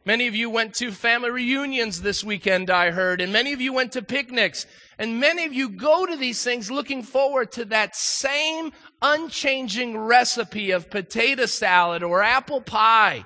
Many 0.04 0.26
of 0.26 0.34
you 0.34 0.48
went 0.48 0.74
to 0.76 0.92
family 0.92 1.30
reunions 1.30 2.00
this 2.00 2.24
weekend, 2.24 2.70
I 2.70 2.90
heard, 2.90 3.20
and 3.20 3.32
many 3.32 3.52
of 3.52 3.60
you 3.60 3.72
went 3.72 3.92
to 3.92 4.02
picnics. 4.02 4.66
And 4.98 5.20
many 5.20 5.44
of 5.44 5.52
you 5.52 5.68
go 5.68 6.06
to 6.06 6.16
these 6.16 6.42
things 6.42 6.70
looking 6.70 7.02
forward 7.02 7.52
to 7.52 7.64
that 7.66 7.96
same 7.96 8.72
unchanging 9.02 9.96
recipe 9.96 10.70
of 10.70 10.90
potato 10.90 11.46
salad 11.46 12.02
or 12.02 12.22
apple 12.22 12.60
pie. 12.60 13.24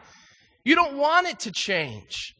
You 0.64 0.74
don't 0.74 0.96
want 0.96 1.26
it 1.26 1.40
to 1.40 1.52
change. 1.52 2.34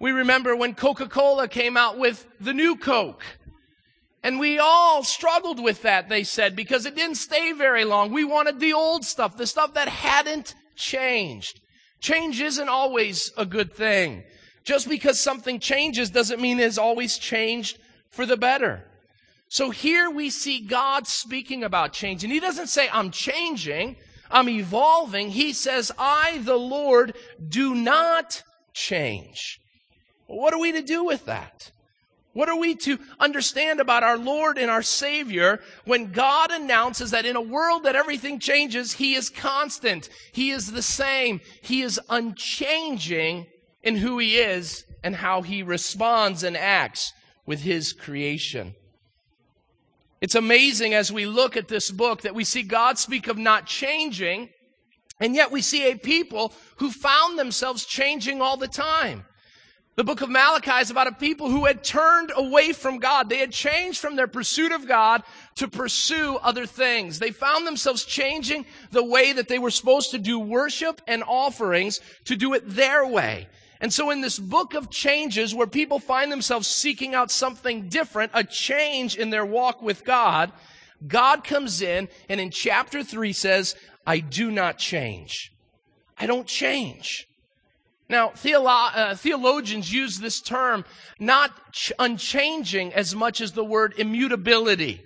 We 0.00 0.12
remember 0.12 0.54
when 0.54 0.74
Coca 0.74 1.08
Cola 1.08 1.48
came 1.48 1.76
out 1.76 1.98
with 1.98 2.26
the 2.40 2.52
new 2.52 2.76
Coke. 2.76 3.22
And 4.22 4.40
we 4.40 4.58
all 4.58 5.04
struggled 5.04 5.62
with 5.62 5.82
that, 5.82 6.08
they 6.08 6.24
said, 6.24 6.56
because 6.56 6.86
it 6.86 6.96
didn't 6.96 7.16
stay 7.16 7.52
very 7.52 7.84
long. 7.84 8.12
We 8.12 8.24
wanted 8.24 8.58
the 8.58 8.72
old 8.72 9.04
stuff, 9.04 9.36
the 9.36 9.46
stuff 9.46 9.74
that 9.74 9.88
hadn't 9.88 10.54
changed. 10.74 11.60
Change 12.00 12.40
isn't 12.40 12.68
always 12.68 13.32
a 13.36 13.46
good 13.46 13.72
thing. 13.72 14.24
Just 14.64 14.88
because 14.88 15.20
something 15.20 15.60
changes 15.60 16.10
doesn't 16.10 16.40
mean 16.40 16.58
it's 16.58 16.78
always 16.78 17.16
changed 17.16 17.78
for 18.10 18.26
the 18.26 18.36
better. 18.36 18.84
So 19.48 19.70
here 19.70 20.10
we 20.10 20.30
see 20.30 20.60
God 20.60 21.06
speaking 21.06 21.64
about 21.64 21.92
change. 21.92 22.22
And 22.22 22.32
he 22.32 22.40
doesn't 22.40 22.66
say, 22.68 22.88
I'm 22.92 23.10
changing, 23.10 23.96
I'm 24.30 24.48
evolving. 24.48 25.30
He 25.30 25.52
says, 25.52 25.90
I, 25.98 26.40
the 26.44 26.56
Lord, 26.56 27.16
do 27.46 27.74
not 27.74 28.42
change. 28.74 29.58
What 30.26 30.52
are 30.52 30.60
we 30.60 30.72
to 30.72 30.82
do 30.82 31.04
with 31.04 31.24
that? 31.26 31.70
What 32.34 32.50
are 32.50 32.58
we 32.58 32.76
to 32.76 32.98
understand 33.18 33.80
about 33.80 34.04
our 34.04 34.18
Lord 34.18 34.58
and 34.58 34.70
our 34.70 34.82
Savior 34.82 35.60
when 35.86 36.12
God 36.12 36.52
announces 36.52 37.10
that 37.10 37.24
in 37.24 37.34
a 37.34 37.40
world 37.40 37.84
that 37.84 37.96
everything 37.96 38.38
changes, 38.38 38.92
He 38.92 39.14
is 39.14 39.30
constant. 39.30 40.08
He 40.32 40.50
is 40.50 40.70
the 40.70 40.82
same. 40.82 41.40
He 41.62 41.80
is 41.82 41.98
unchanging 42.08 43.46
in 43.82 43.96
who 43.96 44.18
He 44.18 44.36
is 44.36 44.84
and 45.02 45.16
how 45.16 45.42
He 45.42 45.62
responds 45.62 46.42
and 46.44 46.56
acts 46.56 47.12
with 47.46 47.62
His 47.62 47.94
creation. 47.94 48.74
It's 50.20 50.34
amazing 50.34 50.94
as 50.94 51.12
we 51.12 51.26
look 51.26 51.56
at 51.56 51.68
this 51.68 51.90
book 51.90 52.22
that 52.22 52.34
we 52.34 52.44
see 52.44 52.62
God 52.62 52.98
speak 52.98 53.28
of 53.28 53.38
not 53.38 53.66
changing, 53.66 54.50
and 55.20 55.34
yet 55.34 55.50
we 55.50 55.62
see 55.62 55.90
a 55.90 55.96
people 55.96 56.52
who 56.76 56.90
found 56.90 57.38
themselves 57.38 57.84
changing 57.84 58.42
all 58.42 58.56
the 58.56 58.68
time. 58.68 59.24
The 59.98 60.04
book 60.04 60.20
of 60.20 60.30
Malachi 60.30 60.80
is 60.80 60.92
about 60.92 61.08
a 61.08 61.12
people 61.12 61.50
who 61.50 61.64
had 61.64 61.82
turned 61.82 62.30
away 62.36 62.72
from 62.72 62.98
God. 62.98 63.28
They 63.28 63.38
had 63.38 63.50
changed 63.50 63.98
from 63.98 64.14
their 64.14 64.28
pursuit 64.28 64.70
of 64.70 64.86
God 64.86 65.24
to 65.56 65.66
pursue 65.66 66.36
other 66.36 66.66
things. 66.66 67.18
They 67.18 67.32
found 67.32 67.66
themselves 67.66 68.04
changing 68.04 68.64
the 68.92 69.02
way 69.02 69.32
that 69.32 69.48
they 69.48 69.58
were 69.58 69.72
supposed 69.72 70.12
to 70.12 70.18
do 70.18 70.38
worship 70.38 71.02
and 71.08 71.24
offerings 71.24 71.98
to 72.26 72.36
do 72.36 72.54
it 72.54 72.62
their 72.64 73.04
way. 73.04 73.48
And 73.80 73.92
so 73.92 74.10
in 74.10 74.20
this 74.20 74.38
book 74.38 74.74
of 74.74 74.90
changes 74.90 75.54
where 75.54 75.66
people 75.66 76.00
find 76.00 76.32
themselves 76.32 76.66
seeking 76.66 77.14
out 77.14 77.30
something 77.30 77.88
different, 77.88 78.32
a 78.34 78.42
change 78.42 79.16
in 79.16 79.30
their 79.30 79.46
walk 79.46 79.82
with 79.82 80.04
God, 80.04 80.50
God 81.06 81.44
comes 81.44 81.80
in 81.80 82.08
and 82.28 82.40
in 82.40 82.50
chapter 82.50 83.04
three 83.04 83.32
says, 83.32 83.76
I 84.06 84.18
do 84.18 84.50
not 84.50 84.78
change. 84.78 85.52
I 86.18 86.26
don't 86.26 86.46
change. 86.46 87.28
Now, 88.08 88.30
theolo- 88.30 88.90
uh, 88.94 89.14
theologians 89.14 89.92
use 89.92 90.18
this 90.18 90.40
term 90.40 90.84
not 91.20 91.72
ch- 91.72 91.92
unchanging 91.98 92.94
as 92.94 93.14
much 93.14 93.40
as 93.40 93.52
the 93.52 93.64
word 93.64 93.94
immutability. 93.98 95.02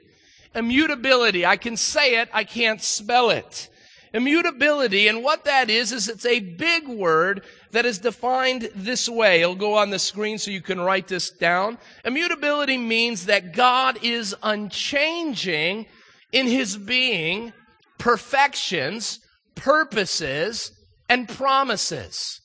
Immutability. 0.54 1.44
I 1.44 1.56
can 1.56 1.76
say 1.76 2.20
it, 2.20 2.28
I 2.32 2.44
can't 2.44 2.80
spell 2.80 3.30
it. 3.30 3.68
Immutability, 4.14 5.08
and 5.08 5.24
what 5.24 5.44
that 5.44 5.70
is, 5.70 5.90
is 5.90 6.08
it's 6.08 6.26
a 6.26 6.38
big 6.40 6.86
word 6.86 7.42
that 7.72 7.86
is 7.86 7.98
defined 7.98 8.70
this 8.74 9.08
way. 9.08 9.40
It'll 9.40 9.54
go 9.54 9.74
on 9.74 9.90
the 9.90 9.98
screen 9.98 10.38
so 10.38 10.50
you 10.50 10.60
can 10.60 10.80
write 10.80 11.08
this 11.08 11.30
down. 11.30 11.78
Immutability 12.04 12.76
means 12.76 13.26
that 13.26 13.52
God 13.52 13.98
is 14.02 14.34
unchanging 14.42 15.86
in 16.32 16.46
his 16.46 16.76
being, 16.76 17.52
perfections, 17.98 19.20
purposes, 19.54 20.72
and 21.08 21.28
promises. 21.28 22.40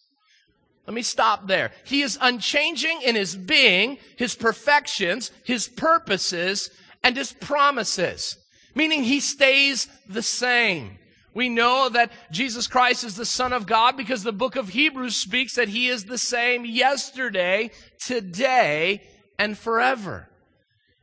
Let 0.86 0.94
me 0.94 1.02
stop 1.02 1.48
there. 1.48 1.72
He 1.84 2.02
is 2.02 2.18
unchanging 2.22 3.02
in 3.02 3.16
his 3.16 3.36
being, 3.36 3.98
his 4.16 4.36
perfections, 4.36 5.32
his 5.44 5.68
purposes, 5.68 6.70
and 7.04 7.18
his 7.18 7.34
promises, 7.34 8.38
meaning 8.74 9.04
he 9.04 9.20
stays 9.20 9.88
the 10.08 10.24
same. 10.24 10.98
We 11.38 11.50
know 11.50 11.88
that 11.90 12.12
Jesus 12.32 12.66
Christ 12.66 13.04
is 13.04 13.16
the 13.16 13.24
Son 13.24 13.54
of 13.54 13.68
God 13.68 13.96
because 13.96 14.24
the 14.24 14.34
book 14.34 14.56
of 14.56 14.70
Hebrews 14.70 15.16
speaks 15.16 15.54
that 15.54 15.68
he 15.68 15.88
is 15.88 16.06
the 16.06 16.18
same 16.18 16.66
yesterday, 16.66 17.70
today, 18.00 19.04
and 19.38 19.56
forever. 19.56 20.30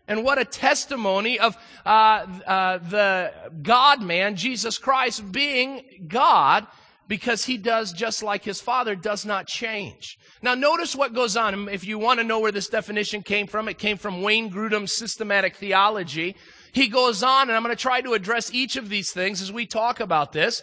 And 0.09 0.25
what 0.25 0.41
a 0.41 0.45
testimony 0.45 1.39
of 1.39 1.57
uh, 1.87 2.27
uh, 2.49 2.79
the 2.79 3.33
God 3.63 4.03
man, 4.03 4.35
Jesus 4.35 4.77
Christ, 4.77 5.31
being 5.31 6.09
God 6.09 6.67
because 7.07 7.45
he 7.45 7.57
does 7.57 7.93
just 7.93 8.21
like 8.21 8.43
his 8.43 8.61
father 8.61 8.97
does 8.97 9.25
not 9.25 9.47
change. 9.47 10.19
Now 10.43 10.57
notice 10.57 10.97
what 10.97 11.15
goes 11.15 11.37
on. 11.37 11.69
If 11.69 11.87
you 11.87 11.97
want 11.97 12.19
to 12.19 12.25
know 12.25 12.41
where 12.41 12.51
this 12.51 12.69
definition 12.69 13.23
came 13.23 13.47
from, 13.47 13.69
it 13.69 13.79
came 13.79 13.99
from 13.99 14.21
Wayne 14.21 14.51
Grudem's 14.51 14.97
systematic 14.97 15.55
theology. 15.55 16.35
He 16.75 16.89
goes 16.89 17.23
on, 17.23 17.49
and 17.49 17.53
I'm 17.57 17.63
going 17.63 17.75
to 17.75 17.81
try 17.81 18.01
to 18.01 18.15
address 18.15 18.53
each 18.53 18.75
of 18.75 18.89
these 18.89 19.13
things 19.13 19.41
as 19.41 19.53
we 19.53 19.65
talk 19.65 20.01
about 20.01 20.33
this. 20.33 20.63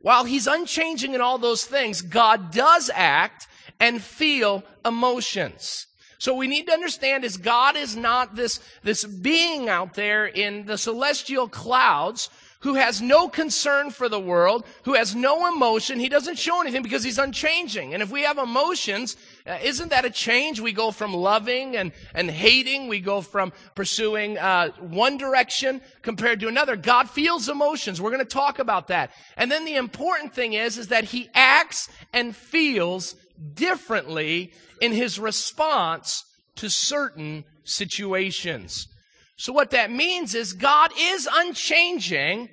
While 0.00 0.24
he's 0.24 0.46
unchanging 0.46 1.14
in 1.14 1.22
all 1.22 1.38
those 1.38 1.64
things, 1.64 2.02
God 2.02 2.52
does 2.52 2.90
act 2.94 3.48
and 3.80 4.02
feel 4.02 4.62
emotions. 4.84 5.86
So 6.18 6.34
we 6.34 6.46
need 6.46 6.66
to 6.66 6.72
understand 6.72 7.24
is 7.24 7.38
God 7.38 7.74
is 7.74 7.96
not 7.96 8.36
this, 8.36 8.60
this 8.82 9.04
being 9.04 9.70
out 9.70 9.94
there 9.94 10.26
in 10.26 10.66
the 10.66 10.76
celestial 10.76 11.48
clouds 11.48 12.28
who 12.60 12.74
has 12.74 13.00
no 13.00 13.28
concern 13.28 13.90
for 13.90 14.08
the 14.08 14.20
world, 14.20 14.66
who 14.84 14.94
has 14.94 15.14
no 15.14 15.52
emotion. 15.52 16.00
He 16.00 16.08
doesn't 16.08 16.38
show 16.38 16.60
anything 16.60 16.82
because 16.82 17.04
he's 17.04 17.18
unchanging. 17.18 17.94
And 17.94 18.02
if 18.02 18.10
we 18.10 18.22
have 18.22 18.38
emotions, 18.38 19.16
uh, 19.46 19.58
isn't 19.62 19.90
that 19.90 20.04
a 20.04 20.10
change? 20.10 20.60
We 20.60 20.72
go 20.72 20.90
from 20.90 21.14
loving 21.14 21.76
and, 21.76 21.92
and 22.14 22.30
hating. 22.30 22.88
We 22.88 23.00
go 23.00 23.20
from 23.20 23.52
pursuing 23.74 24.38
uh, 24.38 24.70
one 24.80 25.18
direction 25.18 25.80
compared 26.02 26.40
to 26.40 26.48
another. 26.48 26.74
God 26.74 27.08
feels 27.08 27.48
emotions. 27.48 28.00
We're 28.00 28.10
going 28.10 28.24
to 28.24 28.26
talk 28.26 28.58
about 28.58 28.88
that. 28.88 29.12
And 29.36 29.50
then 29.50 29.64
the 29.64 29.76
important 29.76 30.34
thing 30.34 30.54
is, 30.54 30.78
is 30.78 30.88
that 30.88 31.04
he 31.04 31.28
acts 31.34 31.88
and 32.12 32.34
feels 32.34 33.14
differently 33.54 34.52
in 34.80 34.92
his 34.92 35.18
response 35.18 36.24
to 36.56 36.68
certain 36.68 37.44
situations. 37.64 38.88
So 39.36 39.52
what 39.52 39.70
that 39.70 39.90
means 39.90 40.34
is 40.34 40.54
God 40.54 40.90
is 40.98 41.28
unchanging, 41.30 42.48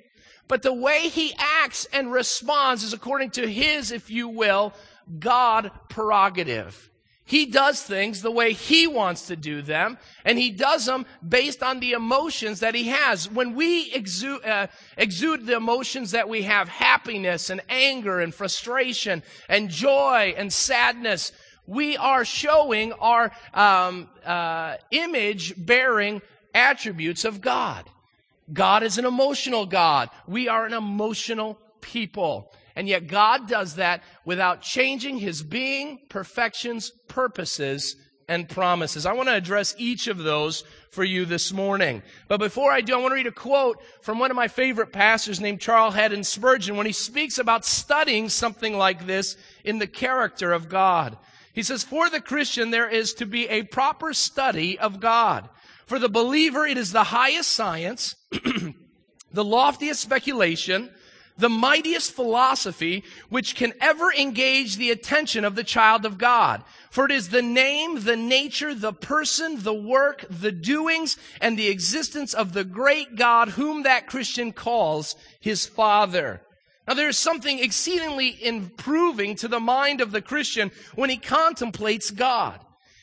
but 0.48 0.62
the 0.62 0.74
way 0.74 1.08
he 1.08 1.34
acts 1.38 1.86
and 1.92 2.12
responds 2.12 2.82
is 2.82 2.92
according 2.92 3.30
to 3.30 3.48
his, 3.48 3.90
if 3.90 4.10
you 4.10 4.28
will, 4.28 4.74
God 5.18 5.70
prerogative. 5.88 6.90
He 7.26 7.46
does 7.46 7.82
things 7.82 8.20
the 8.20 8.30
way 8.30 8.52
he 8.52 8.86
wants 8.86 9.28
to 9.28 9.36
do 9.36 9.62
them, 9.62 9.96
and 10.26 10.38
he 10.38 10.50
does 10.50 10.84
them 10.84 11.06
based 11.26 11.62
on 11.62 11.80
the 11.80 11.92
emotions 11.92 12.60
that 12.60 12.74
he 12.74 12.88
has. 12.88 13.30
When 13.30 13.54
we 13.54 13.90
exude, 13.92 14.44
uh, 14.44 14.66
exude 14.98 15.46
the 15.46 15.56
emotions 15.56 16.10
that 16.10 16.28
we 16.28 16.42
have, 16.42 16.68
happiness 16.68 17.48
and 17.48 17.62
anger 17.70 18.20
and 18.20 18.34
frustration 18.34 19.22
and 19.48 19.70
joy 19.70 20.34
and 20.36 20.52
sadness, 20.52 21.32
we 21.66 21.96
are 21.96 22.26
showing 22.26 22.92
our 22.92 23.32
um, 23.54 24.10
uh, 24.26 24.76
image 24.90 25.54
bearing 25.56 26.20
attributes 26.54 27.24
of 27.24 27.40
God. 27.40 27.88
God 28.52 28.82
is 28.82 28.98
an 28.98 29.06
emotional 29.06 29.64
God. 29.64 30.10
We 30.26 30.48
are 30.48 30.66
an 30.66 30.74
emotional 30.74 31.58
people. 31.80 32.52
And 32.76 32.88
yet 32.88 33.06
God 33.06 33.48
does 33.48 33.76
that 33.76 34.02
without 34.24 34.62
changing 34.62 35.18
his 35.18 35.42
being, 35.42 36.00
perfections, 36.08 36.90
purposes, 37.08 37.96
and 38.28 38.48
promises. 38.48 39.06
I 39.06 39.12
want 39.12 39.28
to 39.28 39.34
address 39.34 39.74
each 39.78 40.06
of 40.08 40.18
those 40.18 40.64
for 40.90 41.04
you 41.04 41.24
this 41.24 41.52
morning. 41.52 42.02
But 42.28 42.40
before 42.40 42.72
I 42.72 42.80
do, 42.80 42.94
I 42.94 42.96
want 42.96 43.10
to 43.10 43.16
read 43.16 43.26
a 43.26 43.32
quote 43.32 43.82
from 44.02 44.18
one 44.18 44.30
of 44.30 44.36
my 44.36 44.48
favorite 44.48 44.92
pastors 44.92 45.40
named 45.40 45.60
Charles 45.60 45.94
Haddon 45.94 46.24
Spurgeon 46.24 46.76
when 46.76 46.86
he 46.86 46.92
speaks 46.92 47.38
about 47.38 47.64
studying 47.64 48.28
something 48.28 48.76
like 48.76 49.06
this 49.06 49.36
in 49.64 49.78
the 49.78 49.86
character 49.86 50.52
of 50.52 50.68
God. 50.68 51.16
He 51.52 51.62
says, 51.62 51.84
For 51.84 52.10
the 52.10 52.20
Christian, 52.20 52.70
there 52.70 52.88
is 52.88 53.14
to 53.14 53.26
be 53.26 53.48
a 53.48 53.62
proper 53.64 54.12
study 54.12 54.78
of 54.78 55.00
God. 55.00 55.48
For 55.86 55.98
the 55.98 56.08
believer, 56.08 56.66
it 56.66 56.78
is 56.78 56.92
the 56.92 57.04
highest 57.04 57.52
science, 57.52 58.16
the 59.32 59.44
loftiest 59.44 60.00
speculation, 60.00 60.90
the 61.36 61.48
mightiest 61.48 62.12
philosophy 62.12 63.02
which 63.28 63.56
can 63.56 63.72
ever 63.80 64.12
engage 64.12 64.76
the 64.76 64.90
attention 64.90 65.44
of 65.44 65.56
the 65.56 65.64
child 65.64 66.04
of 66.04 66.18
God. 66.18 66.62
For 66.90 67.04
it 67.06 67.10
is 67.10 67.30
the 67.30 67.42
name, 67.42 68.02
the 68.04 68.16
nature, 68.16 68.74
the 68.74 68.92
person, 68.92 69.62
the 69.62 69.74
work, 69.74 70.24
the 70.30 70.52
doings, 70.52 71.16
and 71.40 71.58
the 71.58 71.68
existence 71.68 72.34
of 72.34 72.52
the 72.52 72.64
great 72.64 73.16
God 73.16 73.50
whom 73.50 73.82
that 73.82 74.06
Christian 74.06 74.52
calls 74.52 75.16
his 75.40 75.66
Father. 75.66 76.40
Now, 76.86 76.94
there 76.94 77.08
is 77.08 77.18
something 77.18 77.58
exceedingly 77.58 78.36
improving 78.44 79.36
to 79.36 79.48
the 79.48 79.60
mind 79.60 80.00
of 80.00 80.12
the 80.12 80.22
Christian 80.22 80.70
when 80.94 81.10
he 81.10 81.16
contemplates 81.16 82.10
God. 82.10 82.60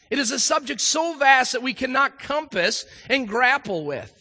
It 0.09 0.19
is 0.19 0.31
a 0.31 0.39
subject 0.39 0.81
so 0.81 1.17
vast 1.17 1.53
that 1.53 1.63
we 1.63 1.73
cannot 1.73 2.19
compass 2.19 2.85
and 3.09 3.27
grapple 3.27 3.85
with. 3.85 4.20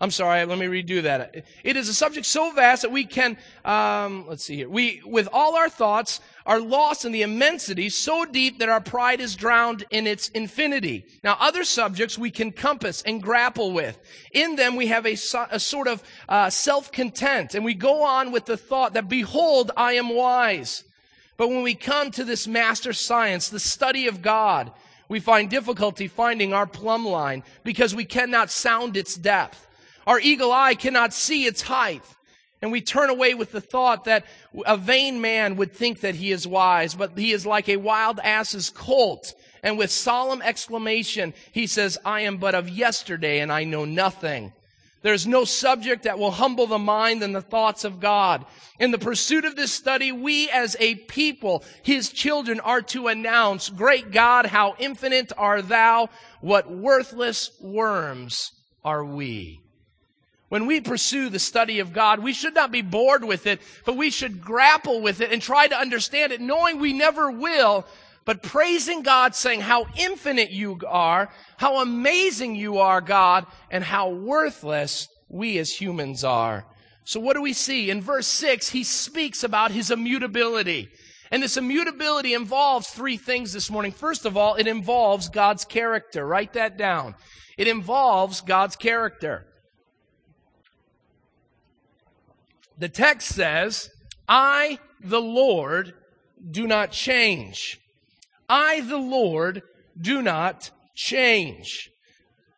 I'm 0.00 0.12
sorry, 0.12 0.44
let 0.44 0.58
me 0.58 0.66
redo 0.66 1.02
that. 1.02 1.44
It 1.64 1.76
is 1.76 1.88
a 1.88 1.94
subject 1.94 2.24
so 2.24 2.52
vast 2.52 2.82
that 2.82 2.92
we 2.92 3.04
can, 3.04 3.36
um, 3.64 4.26
let's 4.28 4.44
see 4.44 4.54
here. 4.54 4.68
We, 4.68 5.02
with 5.04 5.28
all 5.32 5.56
our 5.56 5.68
thoughts, 5.68 6.20
are 6.46 6.60
lost 6.60 7.04
in 7.04 7.10
the 7.10 7.22
immensity 7.22 7.88
so 7.88 8.24
deep 8.24 8.60
that 8.60 8.68
our 8.68 8.80
pride 8.80 9.20
is 9.20 9.34
drowned 9.34 9.84
in 9.90 10.06
its 10.06 10.28
infinity. 10.28 11.04
Now, 11.24 11.36
other 11.40 11.64
subjects 11.64 12.16
we 12.16 12.30
can 12.30 12.52
compass 12.52 13.02
and 13.02 13.20
grapple 13.20 13.72
with. 13.72 13.98
In 14.30 14.54
them, 14.54 14.76
we 14.76 14.86
have 14.86 15.04
a, 15.04 15.16
a 15.50 15.58
sort 15.58 15.88
of 15.88 16.04
uh, 16.28 16.48
self-content, 16.48 17.56
and 17.56 17.64
we 17.64 17.74
go 17.74 18.04
on 18.04 18.30
with 18.30 18.44
the 18.44 18.56
thought 18.56 18.94
that, 18.94 19.08
behold, 19.08 19.72
I 19.76 19.94
am 19.94 20.14
wise. 20.14 20.84
But 21.36 21.48
when 21.48 21.62
we 21.62 21.74
come 21.74 22.12
to 22.12 22.22
this 22.22 22.46
master 22.46 22.92
science, 22.92 23.48
the 23.48 23.58
study 23.58 24.06
of 24.06 24.22
God, 24.22 24.70
we 25.08 25.18
find 25.18 25.50
difficulty 25.50 26.06
finding 26.06 26.52
our 26.52 26.66
plumb 26.66 27.04
line 27.04 27.42
because 27.64 27.96
we 27.96 28.04
cannot 28.04 28.52
sound 28.52 28.96
its 28.96 29.16
depth. 29.16 29.64
Our 30.08 30.18
eagle 30.18 30.52
eye 30.52 30.74
cannot 30.74 31.12
see 31.12 31.44
its 31.44 31.60
height. 31.60 32.02
And 32.62 32.72
we 32.72 32.80
turn 32.80 33.10
away 33.10 33.34
with 33.34 33.52
the 33.52 33.60
thought 33.60 34.06
that 34.06 34.24
a 34.64 34.78
vain 34.78 35.20
man 35.20 35.56
would 35.56 35.74
think 35.74 36.00
that 36.00 36.14
he 36.14 36.32
is 36.32 36.46
wise, 36.46 36.94
but 36.94 37.16
he 37.16 37.30
is 37.30 37.44
like 37.44 37.68
a 37.68 37.76
wild 37.76 38.18
ass's 38.18 38.70
colt. 38.70 39.34
And 39.62 39.76
with 39.76 39.90
solemn 39.90 40.40
exclamation, 40.40 41.34
he 41.52 41.66
says, 41.66 41.98
I 42.06 42.22
am 42.22 42.38
but 42.38 42.54
of 42.54 42.70
yesterday 42.70 43.40
and 43.40 43.52
I 43.52 43.64
know 43.64 43.84
nothing. 43.84 44.54
There's 45.02 45.26
no 45.26 45.44
subject 45.44 46.04
that 46.04 46.18
will 46.18 46.30
humble 46.30 46.66
the 46.66 46.78
mind 46.78 47.20
than 47.20 47.34
the 47.34 47.42
thoughts 47.42 47.84
of 47.84 48.00
God. 48.00 48.46
In 48.80 48.92
the 48.92 48.98
pursuit 48.98 49.44
of 49.44 49.56
this 49.56 49.72
study, 49.72 50.10
we 50.10 50.48
as 50.48 50.74
a 50.80 50.94
people, 50.94 51.62
his 51.82 52.08
children, 52.08 52.60
are 52.60 52.82
to 52.82 53.08
announce, 53.08 53.68
Great 53.68 54.10
God, 54.10 54.46
how 54.46 54.74
infinite 54.78 55.32
are 55.36 55.60
thou, 55.60 56.08
what 56.40 56.70
worthless 56.70 57.50
worms 57.60 58.52
are 58.82 59.04
we. 59.04 59.60
When 60.48 60.66
we 60.66 60.80
pursue 60.80 61.28
the 61.28 61.38
study 61.38 61.78
of 61.80 61.92
God, 61.92 62.20
we 62.20 62.32
should 62.32 62.54
not 62.54 62.72
be 62.72 62.80
bored 62.82 63.22
with 63.22 63.46
it, 63.46 63.60
but 63.84 63.96
we 63.96 64.10
should 64.10 64.40
grapple 64.40 65.00
with 65.00 65.20
it 65.20 65.30
and 65.30 65.42
try 65.42 65.66
to 65.66 65.76
understand 65.76 66.32
it, 66.32 66.40
knowing 66.40 66.78
we 66.78 66.94
never 66.94 67.30
will, 67.30 67.86
but 68.24 68.42
praising 68.42 69.02
God, 69.02 69.34
saying 69.34 69.60
how 69.60 69.86
infinite 69.96 70.50
you 70.50 70.78
are, 70.86 71.30
how 71.58 71.80
amazing 71.80 72.54
you 72.54 72.78
are, 72.78 73.00
God, 73.00 73.46
and 73.70 73.84
how 73.84 74.10
worthless 74.10 75.08
we 75.28 75.58
as 75.58 75.72
humans 75.72 76.24
are. 76.24 76.64
So 77.04 77.20
what 77.20 77.36
do 77.36 77.42
we 77.42 77.52
see? 77.52 77.90
In 77.90 78.00
verse 78.00 78.26
6, 78.26 78.68
he 78.68 78.84
speaks 78.84 79.44
about 79.44 79.70
his 79.70 79.90
immutability. 79.90 80.90
And 81.30 81.42
this 81.42 81.56
immutability 81.56 82.32
involves 82.32 82.88
three 82.88 83.16
things 83.18 83.52
this 83.52 83.70
morning. 83.70 83.92
First 83.92 84.24
of 84.24 84.36
all, 84.36 84.54
it 84.54 84.66
involves 84.66 85.28
God's 85.28 85.64
character. 85.64 86.26
Write 86.26 86.54
that 86.54 86.78
down. 86.78 87.14
It 87.58 87.68
involves 87.68 88.40
God's 88.40 88.76
character. 88.76 89.46
The 92.78 92.88
text 92.88 93.28
says, 93.28 93.90
I, 94.28 94.78
the 95.02 95.20
Lord, 95.20 95.94
do 96.50 96.66
not 96.66 96.92
change. 96.92 97.80
I, 98.48 98.80
the 98.80 98.98
Lord, 98.98 99.62
do 100.00 100.22
not 100.22 100.70
change. 100.94 101.90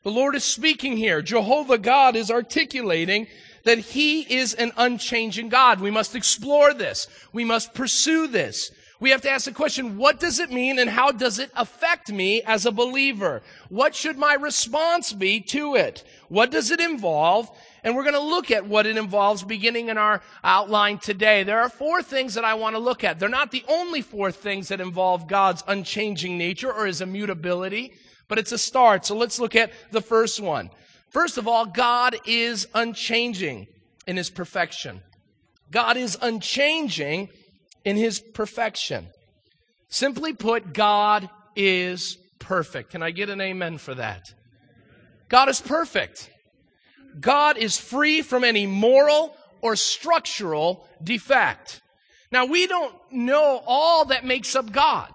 The 0.02 0.10
Lord 0.10 0.34
is 0.34 0.44
speaking 0.44 0.96
here. 0.96 1.22
Jehovah 1.22 1.78
God 1.78 2.16
is 2.16 2.30
articulating 2.30 3.26
that 3.64 3.78
He 3.78 4.22
is 4.22 4.54
an 4.54 4.72
unchanging 4.76 5.48
God. 5.48 5.80
We 5.80 5.90
must 5.90 6.14
explore 6.14 6.72
this. 6.74 7.06
We 7.32 7.44
must 7.44 7.74
pursue 7.74 8.26
this. 8.26 8.70
We 9.00 9.10
have 9.10 9.22
to 9.22 9.30
ask 9.30 9.46
the 9.46 9.52
question, 9.52 9.96
what 9.96 10.20
does 10.20 10.38
it 10.38 10.50
mean 10.50 10.78
and 10.78 10.90
how 10.90 11.10
does 11.10 11.38
it 11.38 11.50
affect 11.54 12.12
me 12.12 12.42
as 12.42 12.66
a 12.66 12.72
believer? 12.72 13.42
What 13.70 13.94
should 13.94 14.18
my 14.18 14.34
response 14.34 15.14
be 15.14 15.40
to 15.40 15.74
it? 15.74 16.04
What 16.28 16.50
does 16.50 16.70
it 16.70 16.80
involve? 16.80 17.50
And 17.82 17.96
we're 17.96 18.02
going 18.02 18.14
to 18.14 18.20
look 18.20 18.50
at 18.50 18.66
what 18.66 18.86
it 18.86 18.96
involves 18.96 19.42
beginning 19.42 19.88
in 19.88 19.98
our 19.98 20.22
outline 20.44 20.98
today. 20.98 21.42
There 21.42 21.60
are 21.60 21.68
four 21.68 22.02
things 22.02 22.34
that 22.34 22.44
I 22.44 22.54
want 22.54 22.76
to 22.76 22.80
look 22.80 23.04
at. 23.04 23.18
They're 23.18 23.28
not 23.28 23.50
the 23.50 23.64
only 23.68 24.02
four 24.02 24.30
things 24.30 24.68
that 24.68 24.80
involve 24.80 25.28
God's 25.28 25.64
unchanging 25.66 26.36
nature 26.36 26.72
or 26.72 26.86
his 26.86 27.00
immutability, 27.00 27.94
but 28.28 28.38
it's 28.38 28.52
a 28.52 28.58
start. 28.58 29.06
So 29.06 29.16
let's 29.16 29.40
look 29.40 29.56
at 29.56 29.72
the 29.90 30.02
first 30.02 30.40
one. 30.40 30.70
First 31.08 31.38
of 31.38 31.48
all, 31.48 31.66
God 31.66 32.16
is 32.26 32.68
unchanging 32.74 33.66
in 34.06 34.16
his 34.16 34.30
perfection. 34.30 35.02
God 35.70 35.96
is 35.96 36.18
unchanging 36.20 37.28
in 37.84 37.96
his 37.96 38.20
perfection. 38.20 39.08
Simply 39.88 40.32
put, 40.32 40.72
God 40.72 41.28
is 41.56 42.18
perfect. 42.38 42.90
Can 42.90 43.02
I 43.02 43.10
get 43.10 43.28
an 43.28 43.40
amen 43.40 43.78
for 43.78 43.94
that? 43.94 44.34
God 45.28 45.48
is 45.48 45.60
perfect. 45.60 46.30
God 47.18 47.56
is 47.56 47.78
free 47.78 48.22
from 48.22 48.44
any 48.44 48.66
moral 48.66 49.34
or 49.60 49.76
structural 49.76 50.86
defect. 51.02 51.80
Now, 52.30 52.44
we 52.44 52.66
don't 52.66 52.94
know 53.10 53.62
all 53.66 54.06
that 54.06 54.24
makes 54.24 54.54
up 54.54 54.70
God. 54.70 55.12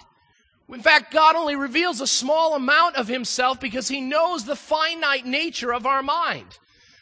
In 0.67 0.81
fact, 0.81 1.13
God 1.13 1.35
only 1.35 1.55
reveals 1.55 2.01
a 2.01 2.07
small 2.07 2.55
amount 2.55 2.95
of 2.95 3.07
himself 3.07 3.59
because 3.59 3.87
he 3.87 4.01
knows 4.01 4.45
the 4.45 4.55
finite 4.55 5.25
nature 5.25 5.73
of 5.73 5.85
our 5.85 6.01
mind. 6.01 6.57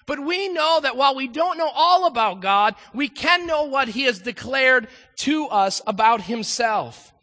But 0.06 0.20
we 0.20 0.50
know 0.50 0.82
that 0.82 0.98
while 0.98 1.16
we 1.16 1.28
don't 1.28 1.58
know 1.58 1.72
all 1.74 2.06
about 2.06 2.42
God, 2.42 2.76
we 2.94 3.08
can 3.08 3.48
know 3.48 3.64
what 3.64 3.88
he 3.88 4.04
has 4.04 4.20
declared 4.20 4.90
to 5.18 5.48
us 5.48 5.82
about 5.88 6.24
himself. 6.24 7.14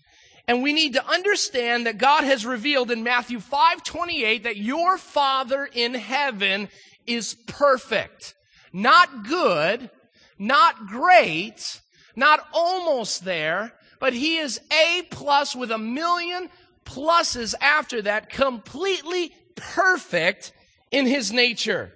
And 0.48 0.62
we 0.62 0.72
need 0.72 0.94
to 0.94 1.06
understand 1.06 1.86
that 1.86 1.98
God 1.98 2.24
has 2.24 2.46
revealed 2.46 2.90
in 2.90 3.04
Matthew 3.04 3.38
5:28 3.38 4.42
that 4.44 4.56
your 4.56 4.98
Father 4.98 5.68
in 5.72 5.94
heaven 5.94 6.68
is 7.06 7.34
perfect. 7.46 8.34
Not 8.72 9.24
good, 9.26 9.90
not 10.38 10.86
great, 10.86 11.80
not 12.16 12.46
almost 12.52 13.24
there, 13.24 13.72
but 13.98 14.12
he 14.12 14.38
is 14.38 14.60
A 14.72 15.02
plus 15.10 15.54
with 15.54 15.70
a 15.70 15.78
million 15.78 16.48
pluses 16.84 17.54
after 17.60 18.02
that, 18.02 18.30
completely 18.30 19.32
perfect 19.54 20.52
in 20.90 21.06
his 21.06 21.32
nature. 21.32 21.92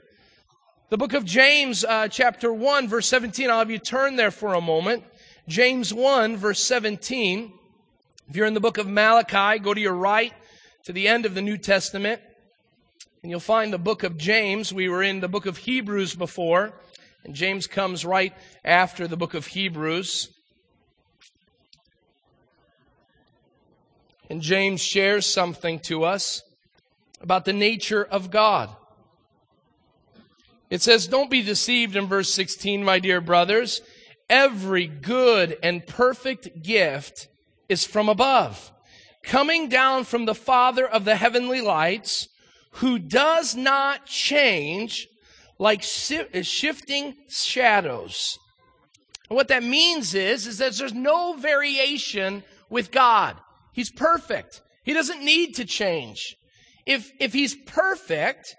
The 0.90 0.98
book 0.98 1.14
of 1.14 1.24
James, 1.24 1.84
uh, 1.84 2.08
chapter 2.08 2.52
1, 2.52 2.88
verse 2.88 3.08
17, 3.08 3.50
I'll 3.50 3.58
have 3.58 3.70
you 3.70 3.78
turn 3.78 4.16
there 4.16 4.30
for 4.30 4.54
a 4.54 4.60
moment. 4.60 5.02
James 5.48 5.92
1, 5.92 6.36
verse 6.36 6.62
17. 6.62 7.52
If 8.28 8.36
you're 8.36 8.46
in 8.46 8.54
the 8.54 8.60
book 8.60 8.78
of 8.78 8.86
Malachi, 8.86 9.58
go 9.58 9.74
to 9.74 9.80
your 9.80 9.94
right 9.94 10.32
to 10.84 10.92
the 10.92 11.08
end 11.08 11.26
of 11.26 11.34
the 11.34 11.42
New 11.42 11.58
Testament. 11.58 12.20
And 13.24 13.30
you'll 13.30 13.40
find 13.40 13.72
the 13.72 13.78
book 13.78 14.02
of 14.02 14.18
James. 14.18 14.70
We 14.70 14.90
were 14.90 15.02
in 15.02 15.20
the 15.20 15.28
book 15.28 15.46
of 15.46 15.56
Hebrews 15.56 16.14
before, 16.14 16.74
and 17.24 17.34
James 17.34 17.66
comes 17.66 18.04
right 18.04 18.34
after 18.62 19.08
the 19.08 19.16
book 19.16 19.32
of 19.32 19.46
Hebrews. 19.46 20.28
And 24.28 24.42
James 24.42 24.82
shares 24.82 25.24
something 25.24 25.78
to 25.86 26.04
us 26.04 26.42
about 27.22 27.46
the 27.46 27.54
nature 27.54 28.04
of 28.04 28.30
God. 28.30 28.68
It 30.68 30.82
says, 30.82 31.06
Don't 31.06 31.30
be 31.30 31.40
deceived 31.40 31.96
in 31.96 32.04
verse 32.04 32.34
16, 32.34 32.84
my 32.84 32.98
dear 32.98 33.22
brothers. 33.22 33.80
Every 34.28 34.86
good 34.86 35.56
and 35.62 35.86
perfect 35.86 36.62
gift 36.62 37.28
is 37.70 37.86
from 37.86 38.10
above, 38.10 38.70
coming 39.22 39.70
down 39.70 40.04
from 40.04 40.26
the 40.26 40.34
Father 40.34 40.86
of 40.86 41.06
the 41.06 41.16
heavenly 41.16 41.62
lights 41.62 42.28
who 42.74 42.98
does 42.98 43.54
not 43.54 44.06
change 44.06 45.06
like 45.58 45.82
shifting 45.82 47.14
shadows. 47.28 48.38
What 49.28 49.48
that 49.48 49.62
means 49.62 50.14
is, 50.14 50.46
is 50.46 50.58
that 50.58 50.74
there's 50.74 50.92
no 50.92 51.34
variation 51.34 52.42
with 52.68 52.90
God. 52.90 53.36
He's 53.72 53.90
perfect. 53.90 54.60
He 54.84 54.92
doesn't 54.92 55.24
need 55.24 55.54
to 55.54 55.64
change. 55.64 56.36
If, 56.86 57.10
if 57.18 57.32
he's 57.32 57.54
perfect, 57.66 58.54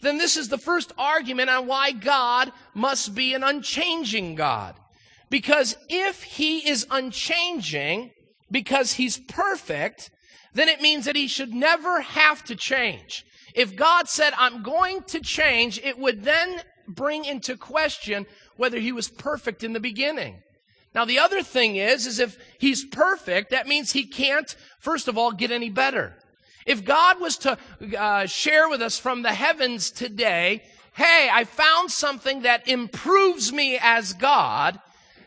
then 0.00 0.18
this 0.18 0.36
is 0.36 0.48
the 0.48 0.58
first 0.58 0.92
argument 0.98 1.50
on 1.50 1.66
why 1.66 1.92
God 1.92 2.52
must 2.74 3.14
be 3.14 3.34
an 3.34 3.42
unchanging 3.42 4.34
God. 4.34 4.76
Because 5.30 5.76
if 5.88 6.22
he 6.22 6.68
is 6.68 6.86
unchanging, 6.90 8.10
because 8.50 8.92
he's 8.92 9.18
perfect, 9.18 10.10
then 10.52 10.68
it 10.68 10.80
means 10.80 11.06
that 11.06 11.16
he 11.16 11.26
should 11.26 11.52
never 11.52 12.02
have 12.02 12.44
to 12.44 12.54
change. 12.54 13.24
If 13.54 13.76
God 13.76 14.08
said, 14.08 14.32
I'm 14.36 14.62
going 14.62 15.02
to 15.04 15.20
change, 15.20 15.78
it 15.78 15.98
would 15.98 16.24
then 16.24 16.60
bring 16.88 17.24
into 17.24 17.56
question 17.56 18.26
whether 18.56 18.78
he 18.78 18.92
was 18.92 19.08
perfect 19.08 19.62
in 19.62 19.72
the 19.72 19.80
beginning. 19.80 20.42
Now, 20.94 21.04
the 21.04 21.18
other 21.18 21.42
thing 21.42 21.76
is, 21.76 22.06
is 22.06 22.18
if 22.18 22.38
he's 22.58 22.84
perfect, 22.84 23.50
that 23.50 23.66
means 23.66 23.92
he 23.92 24.06
can't, 24.06 24.54
first 24.78 25.08
of 25.08 25.18
all, 25.18 25.32
get 25.32 25.50
any 25.50 25.70
better. 25.70 26.16
If 26.66 26.84
God 26.84 27.20
was 27.20 27.36
to 27.38 27.58
uh, 27.98 28.26
share 28.26 28.68
with 28.68 28.80
us 28.80 28.98
from 28.98 29.22
the 29.22 29.32
heavens 29.32 29.90
today, 29.90 30.62
hey, 30.94 31.28
I 31.32 31.44
found 31.44 31.90
something 31.90 32.42
that 32.42 32.68
improves 32.68 33.52
me 33.52 33.78
as 33.80 34.12
God, 34.14 34.80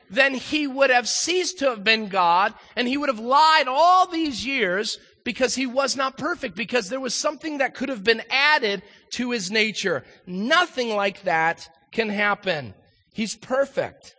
then 0.10 0.34
he 0.34 0.68
would 0.68 0.90
have 0.90 1.08
ceased 1.08 1.60
to 1.60 1.70
have 1.70 1.84
been 1.84 2.08
God 2.08 2.54
and 2.76 2.88
he 2.88 2.98
would 2.98 3.10
have 3.10 3.20
lied 3.20 3.68
all 3.68 4.08
these 4.08 4.46
years 4.46 4.98
because 5.28 5.56
he 5.56 5.66
was 5.66 5.98
not 5.98 6.18
perfect, 6.18 6.56
because 6.56 6.88
there 6.88 7.02
was 7.02 7.14
something 7.14 7.58
that 7.58 7.74
could 7.74 7.90
have 7.90 8.02
been 8.02 8.24
added 8.30 8.82
to 9.10 9.32
his 9.32 9.52
nature. 9.52 10.06
Nothing 10.26 10.96
like 10.96 11.24
that 11.24 11.68
can 11.92 12.08
happen. 12.08 12.74
He's 13.12 13.36
perfect. 13.36 14.16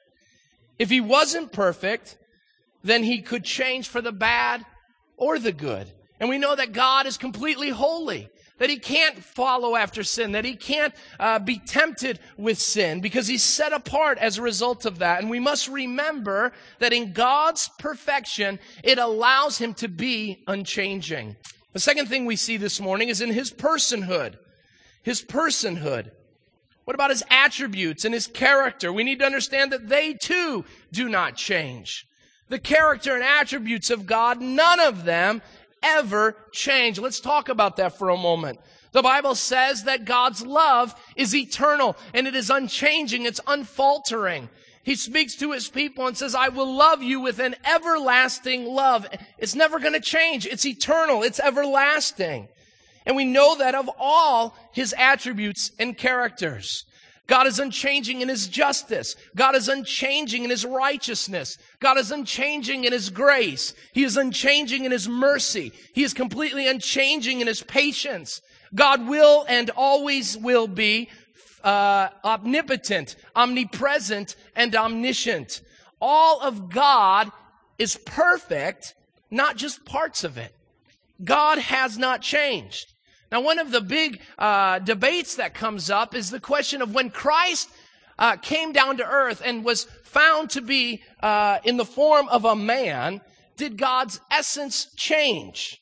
If 0.78 0.90
he 0.90 1.00
wasn't 1.00 1.50
perfect, 1.50 2.18
then 2.84 3.04
he 3.04 3.22
could 3.22 3.42
change 3.42 3.88
for 3.88 4.02
the 4.02 4.12
bad 4.12 4.66
or 5.16 5.38
the 5.38 5.50
good. 5.50 5.90
And 6.20 6.28
we 6.28 6.36
know 6.36 6.54
that 6.54 6.72
God 6.72 7.06
is 7.06 7.16
completely 7.16 7.70
holy, 7.70 8.28
that 8.58 8.70
he 8.70 8.78
can't 8.78 9.22
follow 9.22 9.76
after 9.76 10.02
sin, 10.02 10.32
that 10.32 10.44
he 10.44 10.54
can't 10.54 10.94
uh, 11.18 11.38
be 11.38 11.58
tempted 11.58 12.18
with 12.36 12.58
sin 12.58 13.00
because 13.00 13.26
he's 13.26 13.42
set 13.42 13.72
apart 13.72 14.18
as 14.18 14.38
a 14.38 14.42
result 14.42 14.84
of 14.84 14.98
that. 14.98 15.20
And 15.20 15.30
we 15.30 15.40
must 15.40 15.68
remember 15.68 16.52
that 16.78 16.92
in 16.92 17.12
God's 17.12 17.70
perfection, 17.78 18.58
it 18.84 18.98
allows 18.98 19.58
him 19.58 19.74
to 19.74 19.88
be 19.88 20.42
unchanging. 20.46 21.36
The 21.72 21.80
second 21.80 22.06
thing 22.06 22.26
we 22.26 22.36
see 22.36 22.56
this 22.56 22.80
morning 22.80 23.08
is 23.08 23.20
in 23.20 23.32
his 23.32 23.52
personhood. 23.52 24.36
His 25.02 25.22
personhood. 25.22 26.10
What 26.84 26.94
about 26.94 27.10
his 27.10 27.22
attributes 27.30 28.04
and 28.04 28.14
his 28.14 28.26
character? 28.26 28.92
We 28.92 29.04
need 29.04 29.18
to 29.18 29.26
understand 29.26 29.72
that 29.72 29.88
they 29.88 30.14
too 30.14 30.64
do 30.90 31.08
not 31.08 31.36
change. 31.36 32.06
The 32.48 32.58
character 32.58 33.14
and 33.14 33.22
attributes 33.22 33.90
of 33.90 34.06
God, 34.06 34.40
none 34.40 34.80
of 34.80 35.04
them 35.04 35.42
ever 35.82 36.36
change. 36.52 36.98
Let's 36.98 37.20
talk 37.20 37.48
about 37.48 37.76
that 37.76 37.98
for 37.98 38.10
a 38.10 38.16
moment. 38.16 38.60
The 38.92 39.02
Bible 39.02 39.34
says 39.34 39.84
that 39.84 40.04
God's 40.04 40.44
love 40.44 40.94
is 41.16 41.34
eternal 41.34 41.96
and 42.14 42.26
it 42.26 42.34
is 42.34 42.50
unchanging. 42.50 43.26
It's 43.26 43.40
unfaltering. 43.46 44.48
He 44.82 44.94
speaks 44.94 45.34
to 45.36 45.52
his 45.52 45.68
people 45.68 46.06
and 46.06 46.16
says, 46.16 46.34
I 46.34 46.48
will 46.48 46.74
love 46.74 47.02
you 47.02 47.20
with 47.20 47.38
an 47.40 47.56
everlasting 47.64 48.64
love. 48.64 49.06
It's 49.36 49.54
never 49.54 49.78
going 49.78 49.92
to 49.92 50.00
change. 50.00 50.46
It's 50.46 50.64
eternal. 50.64 51.22
It's 51.22 51.40
everlasting. 51.40 52.48
And 53.04 53.14
we 53.14 53.26
know 53.26 53.56
that 53.56 53.74
of 53.74 53.90
all 53.98 54.56
his 54.72 54.94
attributes 54.96 55.72
and 55.78 55.96
characters. 55.96 56.84
God 57.28 57.46
is 57.46 57.58
unchanging 57.58 58.22
in 58.22 58.28
his 58.28 58.48
justice. 58.48 59.14
God 59.36 59.54
is 59.54 59.68
unchanging 59.68 60.44
in 60.44 60.50
his 60.50 60.64
righteousness. 60.64 61.58
God 61.78 61.98
is 61.98 62.10
unchanging 62.10 62.84
in 62.84 62.92
his 62.92 63.10
grace. 63.10 63.74
He 63.92 64.02
is 64.02 64.16
unchanging 64.16 64.86
in 64.86 64.90
his 64.90 65.08
mercy. 65.08 65.72
He 65.94 66.02
is 66.02 66.14
completely 66.14 66.66
unchanging 66.66 67.40
in 67.42 67.46
his 67.46 67.62
patience. 67.62 68.40
God 68.74 69.06
will 69.06 69.44
and 69.46 69.68
always 69.70 70.38
will 70.38 70.66
be 70.66 71.10
uh, 71.62 72.08
omnipotent, 72.24 73.14
omnipresent, 73.36 74.34
and 74.56 74.74
omniscient. 74.74 75.60
All 76.00 76.40
of 76.40 76.70
God 76.70 77.30
is 77.78 77.96
perfect, 78.06 78.94
not 79.30 79.56
just 79.56 79.84
parts 79.84 80.24
of 80.24 80.38
it. 80.38 80.54
God 81.22 81.58
has 81.58 81.98
not 81.98 82.22
changed. 82.22 82.94
Now, 83.30 83.42
one 83.42 83.58
of 83.58 83.70
the 83.70 83.80
big 83.80 84.20
uh, 84.38 84.78
debates 84.78 85.36
that 85.36 85.54
comes 85.54 85.90
up 85.90 86.14
is 86.14 86.30
the 86.30 86.40
question 86.40 86.80
of 86.80 86.94
when 86.94 87.10
Christ 87.10 87.68
uh, 88.18 88.36
came 88.36 88.72
down 88.72 88.96
to 88.96 89.04
earth 89.04 89.42
and 89.44 89.64
was 89.64 89.84
found 90.02 90.50
to 90.50 90.62
be 90.62 91.02
uh, 91.22 91.58
in 91.64 91.76
the 91.76 91.84
form 91.84 92.28
of 92.28 92.44
a 92.44 92.56
man, 92.56 93.20
did 93.56 93.76
God's 93.76 94.20
essence 94.30 94.86
change? 94.96 95.80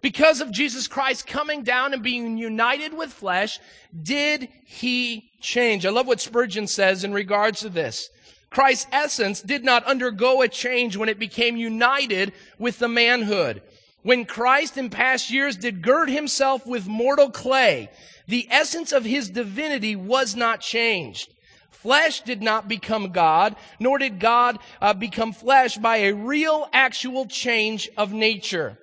Because 0.00 0.40
of 0.40 0.52
Jesus 0.52 0.86
Christ 0.86 1.26
coming 1.26 1.62
down 1.62 1.94
and 1.94 2.02
being 2.02 2.36
united 2.36 2.94
with 2.94 3.12
flesh, 3.12 3.58
did 4.02 4.48
he 4.66 5.30
change? 5.40 5.86
I 5.86 5.90
love 5.90 6.06
what 6.06 6.20
Spurgeon 6.20 6.66
says 6.66 7.04
in 7.04 7.12
regards 7.12 7.60
to 7.60 7.70
this. 7.70 8.10
Christ's 8.50 8.86
essence 8.92 9.40
did 9.40 9.64
not 9.64 9.84
undergo 9.84 10.42
a 10.42 10.48
change 10.48 10.96
when 10.96 11.08
it 11.08 11.18
became 11.18 11.56
united 11.56 12.32
with 12.58 12.78
the 12.78 12.88
manhood. 12.88 13.62
When 14.04 14.26
Christ 14.26 14.76
in 14.76 14.90
past 14.90 15.30
years 15.30 15.56
did 15.56 15.80
gird 15.80 16.10
himself 16.10 16.66
with 16.66 16.86
mortal 16.86 17.30
clay, 17.30 17.88
the 18.28 18.46
essence 18.50 18.92
of 18.92 19.02
his 19.02 19.30
divinity 19.30 19.96
was 19.96 20.36
not 20.36 20.60
changed. 20.60 21.32
Flesh 21.70 22.20
did 22.20 22.42
not 22.42 22.68
become 22.68 23.12
God, 23.12 23.56
nor 23.80 23.96
did 23.96 24.20
God 24.20 24.58
uh, 24.82 24.92
become 24.92 25.32
flesh 25.32 25.78
by 25.78 25.96
a 25.96 26.12
real, 26.12 26.68
actual 26.74 27.24
change 27.24 27.88
of 27.96 28.12
nature. 28.12 28.78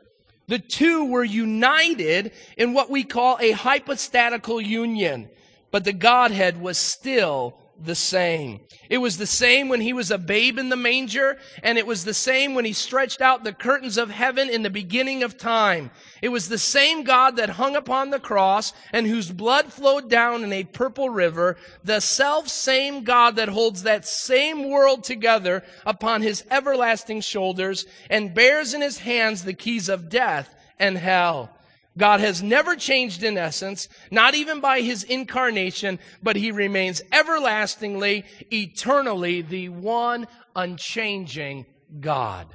The 0.47 0.57
two 0.57 1.05
were 1.05 1.23
united 1.23 2.31
in 2.57 2.73
what 2.73 2.89
we 2.89 3.03
call 3.03 3.38
a 3.39 3.51
hypostatical 3.51 4.60
union, 4.60 5.29
but 5.69 5.84
the 5.84 5.93
Godhead 5.93 6.60
was 6.60 6.79
still 6.79 7.61
the 7.85 7.95
same. 7.95 8.61
It 8.89 8.99
was 8.99 9.17
the 9.17 9.25
same 9.25 9.69
when 9.69 9.81
he 9.81 9.93
was 9.93 10.11
a 10.11 10.17
babe 10.17 10.57
in 10.57 10.69
the 10.69 10.75
manger, 10.75 11.37
and 11.63 11.77
it 11.77 11.87
was 11.87 12.03
the 12.03 12.13
same 12.13 12.53
when 12.53 12.65
he 12.65 12.73
stretched 12.73 13.21
out 13.21 13.43
the 13.43 13.53
curtains 13.53 13.97
of 13.97 14.11
heaven 14.11 14.49
in 14.49 14.61
the 14.61 14.69
beginning 14.69 15.23
of 15.23 15.37
time. 15.37 15.91
It 16.21 16.29
was 16.29 16.49
the 16.49 16.57
same 16.57 17.03
God 17.03 17.37
that 17.37 17.51
hung 17.51 17.75
upon 17.75 18.09
the 18.09 18.19
cross 18.19 18.73
and 18.91 19.07
whose 19.07 19.31
blood 19.31 19.71
flowed 19.71 20.09
down 20.09 20.43
in 20.43 20.53
a 20.53 20.63
purple 20.63 21.09
river, 21.09 21.57
the 21.83 21.99
self 21.99 22.47
same 22.47 23.03
God 23.03 23.35
that 23.37 23.49
holds 23.49 23.83
that 23.83 24.07
same 24.07 24.69
world 24.69 25.03
together 25.03 25.63
upon 25.85 26.21
his 26.21 26.43
everlasting 26.51 27.21
shoulders 27.21 27.85
and 28.09 28.33
bears 28.33 28.73
in 28.73 28.81
his 28.81 28.99
hands 28.99 29.43
the 29.43 29.53
keys 29.53 29.89
of 29.89 30.09
death 30.09 30.53
and 30.77 30.97
hell. 30.97 31.49
God 31.97 32.21
has 32.21 32.41
never 32.41 32.75
changed 32.75 33.21
in 33.21 33.38
essence, 33.38 33.89
not 34.12 34.34
even 34.34 34.62
by 34.62 34.82
his 34.82 35.04
incarnation, 35.04 35.99
but 36.23 36.38
he 36.38 36.51
remains 36.51 37.01
everlastingly, 37.12 38.23
eternally 38.51 39.41
the 39.41 39.69
one 39.69 40.27
unchanging 40.56 41.65
God. 41.99 42.47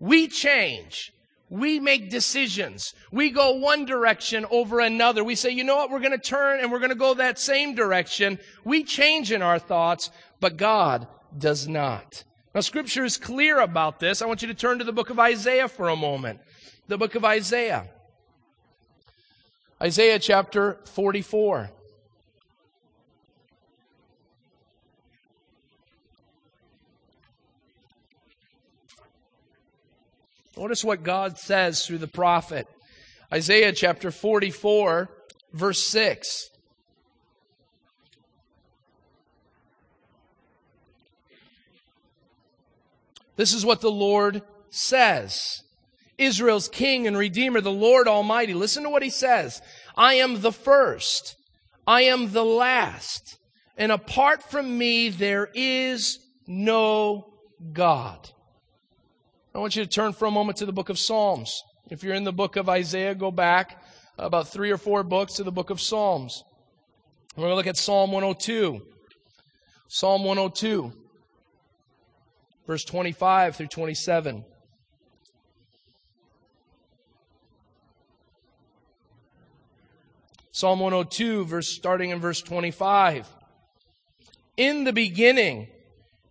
We 0.00 0.26
change. 0.26 1.12
We 1.50 1.80
make 1.80 2.08
decisions. 2.08 2.94
We 3.10 3.30
go 3.30 3.52
one 3.52 3.84
direction 3.84 4.46
over 4.50 4.80
another. 4.80 5.22
We 5.22 5.34
say, 5.34 5.50
you 5.50 5.64
know 5.64 5.76
what? 5.76 5.90
We're 5.90 5.98
going 5.98 6.12
to 6.12 6.18
turn 6.18 6.60
and 6.60 6.72
we're 6.72 6.78
going 6.78 6.88
to 6.88 6.94
go 6.94 7.12
that 7.12 7.38
same 7.38 7.74
direction. 7.74 8.38
We 8.64 8.84
change 8.84 9.30
in 9.30 9.42
our 9.42 9.58
thoughts, 9.58 10.10
but 10.40 10.56
God 10.56 11.06
does 11.36 11.68
not. 11.68 12.24
Now, 12.54 12.62
scripture 12.62 13.04
is 13.04 13.18
clear 13.18 13.60
about 13.60 14.00
this. 14.00 14.22
I 14.22 14.26
want 14.26 14.40
you 14.40 14.48
to 14.48 14.54
turn 14.54 14.78
to 14.78 14.84
the 14.84 14.92
book 14.92 15.10
of 15.10 15.20
Isaiah 15.20 15.68
for 15.68 15.90
a 15.90 15.96
moment. 15.96 16.40
The 16.88 16.96
book 16.96 17.14
of 17.14 17.24
Isaiah. 17.24 17.86
Isaiah 19.82 20.20
chapter 20.20 20.78
44. 20.84 21.68
Notice 30.56 30.84
what 30.84 31.02
God 31.02 31.36
says 31.36 31.84
through 31.84 31.98
the 31.98 32.06
prophet. 32.06 32.68
Isaiah 33.32 33.72
chapter 33.72 34.12
44, 34.12 35.10
verse 35.52 35.84
6. 35.84 36.50
This 43.34 43.52
is 43.52 43.66
what 43.66 43.80
the 43.80 43.90
Lord 43.90 44.42
says. 44.70 45.64
Israel's 46.24 46.68
king 46.68 47.06
and 47.06 47.16
redeemer, 47.16 47.60
the 47.60 47.70
Lord 47.70 48.08
Almighty. 48.08 48.54
Listen 48.54 48.82
to 48.84 48.90
what 48.90 49.02
he 49.02 49.10
says. 49.10 49.60
I 49.96 50.14
am 50.14 50.40
the 50.40 50.52
first. 50.52 51.36
I 51.86 52.02
am 52.02 52.32
the 52.32 52.44
last. 52.44 53.38
And 53.76 53.92
apart 53.92 54.42
from 54.42 54.78
me, 54.78 55.08
there 55.08 55.48
is 55.54 56.18
no 56.46 57.32
God. 57.72 58.30
I 59.54 59.58
want 59.58 59.76
you 59.76 59.84
to 59.84 59.90
turn 59.90 60.12
for 60.12 60.26
a 60.26 60.30
moment 60.30 60.58
to 60.58 60.66
the 60.66 60.72
book 60.72 60.88
of 60.88 60.98
Psalms. 60.98 61.62
If 61.90 62.02
you're 62.02 62.14
in 62.14 62.24
the 62.24 62.32
book 62.32 62.56
of 62.56 62.68
Isaiah, 62.68 63.14
go 63.14 63.30
back 63.30 63.82
about 64.18 64.48
three 64.48 64.70
or 64.70 64.78
four 64.78 65.02
books 65.02 65.34
to 65.34 65.44
the 65.44 65.52
book 65.52 65.70
of 65.70 65.80
Psalms. 65.80 66.42
We're 67.36 67.42
going 67.42 67.52
to 67.52 67.56
look 67.56 67.66
at 67.66 67.76
Psalm 67.76 68.12
102. 68.12 68.80
Psalm 69.88 70.24
102, 70.24 70.90
verse 72.66 72.82
25 72.82 73.56
through 73.56 73.66
27. 73.66 74.42
Psalm 80.54 80.80
102, 80.80 81.46
verse 81.46 81.74
starting 81.74 82.10
in 82.10 82.20
verse 82.20 82.42
25. 82.42 83.26
In 84.58 84.84
the 84.84 84.92
beginning, 84.92 85.68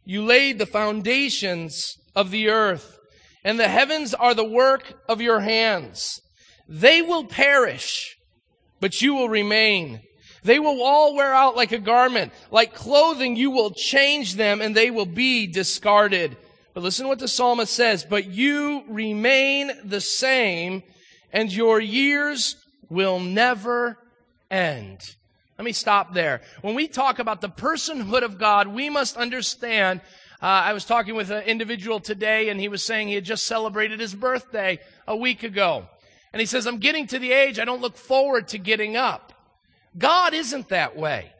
you 0.05 0.23
laid 0.23 0.59
the 0.59 0.67
foundations 0.67 1.97
of 2.15 2.29
the 2.29 2.49
earth, 2.49 2.99
and 3.43 3.59
the 3.59 3.67
heavens 3.67 4.13
are 4.13 4.35
the 4.35 4.47
work 4.47 4.93
of 5.09 5.21
your 5.21 5.39
hands. 5.39 6.21
They 6.67 7.01
will 7.01 7.23
perish, 7.23 8.15
but 8.79 9.01
you 9.01 9.15
will 9.15 9.27
remain. 9.27 10.01
They 10.43 10.59
will 10.59 10.83
all 10.83 11.15
wear 11.15 11.33
out 11.33 11.55
like 11.55 11.71
a 11.71 11.79
garment. 11.79 12.31
Like 12.51 12.75
clothing, 12.75 13.35
you 13.35 13.49
will 13.49 13.71
change 13.71 14.35
them 14.35 14.61
and 14.61 14.75
they 14.75 14.91
will 14.91 15.07
be 15.07 15.47
discarded. 15.47 16.37
But 16.75 16.83
listen 16.83 17.05
to 17.05 17.09
what 17.09 17.19
the 17.19 17.27
psalmist 17.27 17.73
says. 17.73 18.05
But 18.07 18.27
you 18.27 18.83
remain 18.87 19.71
the 19.83 20.01
same 20.01 20.83
and 21.33 21.51
your 21.51 21.79
years 21.79 22.55
will 22.89 23.19
never 23.19 23.97
end. 24.51 25.15
Let 25.57 25.65
me 25.65 25.71
stop 25.71 26.13
there. 26.13 26.41
When 26.61 26.75
we 26.75 26.87
talk 26.87 27.19
about 27.19 27.41
the 27.41 27.49
personhood 27.49 28.23
of 28.23 28.37
God, 28.37 28.67
we 28.67 28.89
must 28.89 29.17
understand 29.17 30.01
Uh, 30.41 30.47
I 30.69 30.73
was 30.73 30.85
talking 30.85 31.13
with 31.13 31.29
an 31.29 31.43
individual 31.43 31.99
today, 31.99 32.49
and 32.49 32.59
he 32.59 32.67
was 32.67 32.83
saying 32.83 33.07
he 33.07 33.13
had 33.13 33.23
just 33.23 33.45
celebrated 33.45 33.99
his 33.99 34.15
birthday 34.15 34.79
a 35.07 35.15
week 35.15 35.43
ago. 35.43 35.87
And 36.33 36.39
he 36.39 36.47
says, 36.47 36.65
I'm 36.65 36.79
getting 36.79 37.05
to 37.07 37.19
the 37.19 37.31
age 37.31 37.59
I 37.59 37.65
don't 37.65 37.79
look 37.79 37.95
forward 37.95 38.47
to 38.47 38.57
getting 38.57 38.97
up. 38.97 39.33
God 39.95 40.33
isn't 40.33 40.69
that 40.69 40.97
way. 40.97 41.31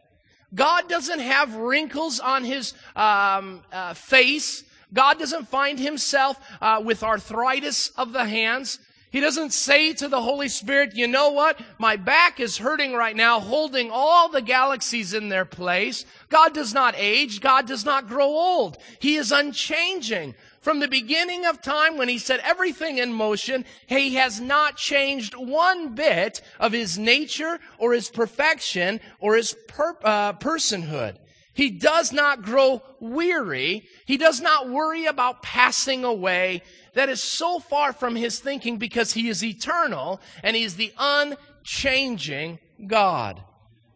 God 0.53 0.87
doesn't 0.87 1.19
have 1.19 1.55
wrinkles 1.55 2.19
on 2.19 2.43
his 2.43 2.75
um, 2.95 3.63
uh, 3.73 3.95
face. 3.95 4.63
God 4.93 5.17
doesn't 5.17 5.47
find 5.47 5.79
himself 5.79 6.37
uh, 6.61 6.79
with 6.85 7.01
arthritis 7.01 7.89
of 7.97 8.13
the 8.13 8.25
hands. 8.25 8.77
He 9.11 9.19
doesn't 9.19 9.51
say 9.51 9.91
to 9.93 10.07
the 10.07 10.21
Holy 10.21 10.47
Spirit, 10.47 10.95
you 10.95 11.05
know 11.05 11.31
what? 11.31 11.59
My 11.77 11.97
back 11.97 12.39
is 12.39 12.57
hurting 12.57 12.93
right 12.93 13.15
now, 13.15 13.41
holding 13.41 13.91
all 13.91 14.29
the 14.29 14.41
galaxies 14.41 15.13
in 15.13 15.27
their 15.27 15.43
place. 15.43 16.05
God 16.29 16.53
does 16.53 16.73
not 16.73 16.95
age. 16.97 17.41
God 17.41 17.67
does 17.67 17.83
not 17.83 18.07
grow 18.07 18.27
old. 18.27 18.77
He 18.99 19.15
is 19.15 19.33
unchanging. 19.33 20.33
From 20.61 20.79
the 20.79 20.87
beginning 20.87 21.45
of 21.45 21.61
time 21.61 21.97
when 21.97 22.07
he 22.07 22.19
set 22.19 22.39
everything 22.39 22.99
in 22.99 23.11
motion, 23.11 23.65
he 23.87 24.15
has 24.15 24.39
not 24.39 24.77
changed 24.77 25.35
one 25.35 25.93
bit 25.93 26.41
of 26.57 26.71
his 26.71 26.97
nature 26.97 27.59
or 27.79 27.93
his 27.93 28.09
perfection 28.09 29.01
or 29.19 29.35
his 29.35 29.55
per, 29.67 29.97
uh, 30.03 30.33
personhood. 30.33 31.17
He 31.53 31.69
does 31.69 32.13
not 32.13 32.43
grow 32.43 32.81
weary. 32.99 33.87
He 34.05 34.17
does 34.17 34.39
not 34.39 34.69
worry 34.69 35.05
about 35.05 35.43
passing 35.43 36.05
away 36.05 36.61
that 36.93 37.09
is 37.09 37.23
so 37.23 37.59
far 37.59 37.93
from 37.93 38.15
his 38.15 38.39
thinking 38.39 38.77
because 38.77 39.13
he 39.13 39.29
is 39.29 39.43
eternal 39.43 40.21
and 40.43 40.55
he 40.55 40.63
is 40.63 40.75
the 40.75 40.93
unchanging 40.97 42.59
God. 42.85 43.41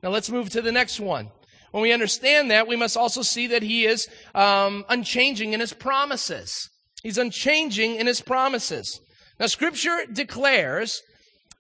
Now 0.01 0.09
let's 0.09 0.29
move 0.29 0.49
to 0.51 0.61
the 0.61 0.71
next 0.71 0.99
one. 0.99 1.31
When 1.71 1.81
we 1.81 1.91
understand 1.91 2.51
that, 2.51 2.67
we 2.67 2.77
must 2.77 2.95
also 2.95 3.21
see 3.21 3.47
that 3.47 3.61
he 3.61 3.85
is 3.85 4.07
um, 4.33 4.85
unchanging 4.87 5.51
in 5.51 5.59
his 5.59 5.73
promises. 5.73 6.69
He's 7.03 7.17
unchanging 7.17 7.97
in 7.97 8.07
his 8.07 8.21
promises. 8.21 9.01
Now, 9.39 9.47
Scripture 9.47 10.05
declares 10.11 11.01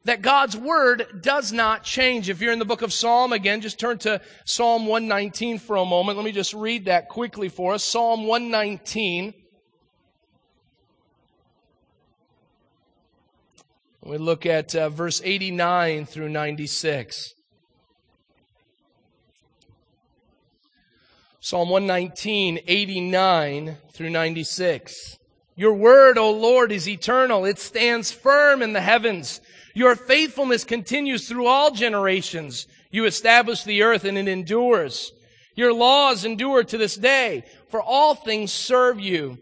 that 0.05 0.21
God's 0.21 0.55
word 0.55 1.21
does 1.21 1.51
not 1.51 1.83
change. 1.83 2.29
If 2.29 2.39
you're 2.39 2.53
in 2.53 2.59
the 2.59 2.65
book 2.65 2.81
of 2.81 2.93
Psalm, 2.93 3.33
again, 3.33 3.59
just 3.59 3.79
turn 3.79 3.97
to 3.99 4.21
Psalm 4.45 4.85
119 4.85 5.59
for 5.59 5.75
a 5.75 5.85
moment. 5.85 6.17
Let 6.17 6.23
me 6.23 6.31
just 6.31 6.53
read 6.53 6.85
that 6.85 7.09
quickly 7.09 7.49
for 7.49 7.73
us. 7.73 7.83
Psalm 7.83 8.25
119. 8.25 9.33
We 14.05 14.19
look 14.19 14.45
at 14.45 14.75
uh, 14.75 14.89
verse 14.89 15.19
89 15.23 16.05
through 16.05 16.29
96. 16.29 17.33
Psalm 21.39 21.69
119, 21.69 22.59
89 22.67 23.77
through 23.91 24.11
96. 24.11 25.17
Your 25.55 25.73
word, 25.73 26.19
O 26.19 26.31
Lord, 26.31 26.71
is 26.71 26.87
eternal. 26.87 27.45
It 27.45 27.57
stands 27.57 28.11
firm 28.11 28.61
in 28.61 28.73
the 28.73 28.81
heavens. 28.81 29.41
Your 29.73 29.95
faithfulness 29.95 30.63
continues 30.63 31.27
through 31.27 31.47
all 31.47 31.71
generations. 31.71 32.67
You 32.91 33.05
establish 33.05 33.63
the 33.63 33.81
earth 33.81 34.05
and 34.05 34.19
it 34.19 34.27
endures. 34.27 35.13
Your 35.55 35.73
laws 35.73 36.25
endure 36.25 36.63
to 36.63 36.77
this 36.77 36.95
day, 36.95 37.43
for 37.69 37.81
all 37.81 38.13
things 38.13 38.51
serve 38.51 38.99
you. 38.99 39.39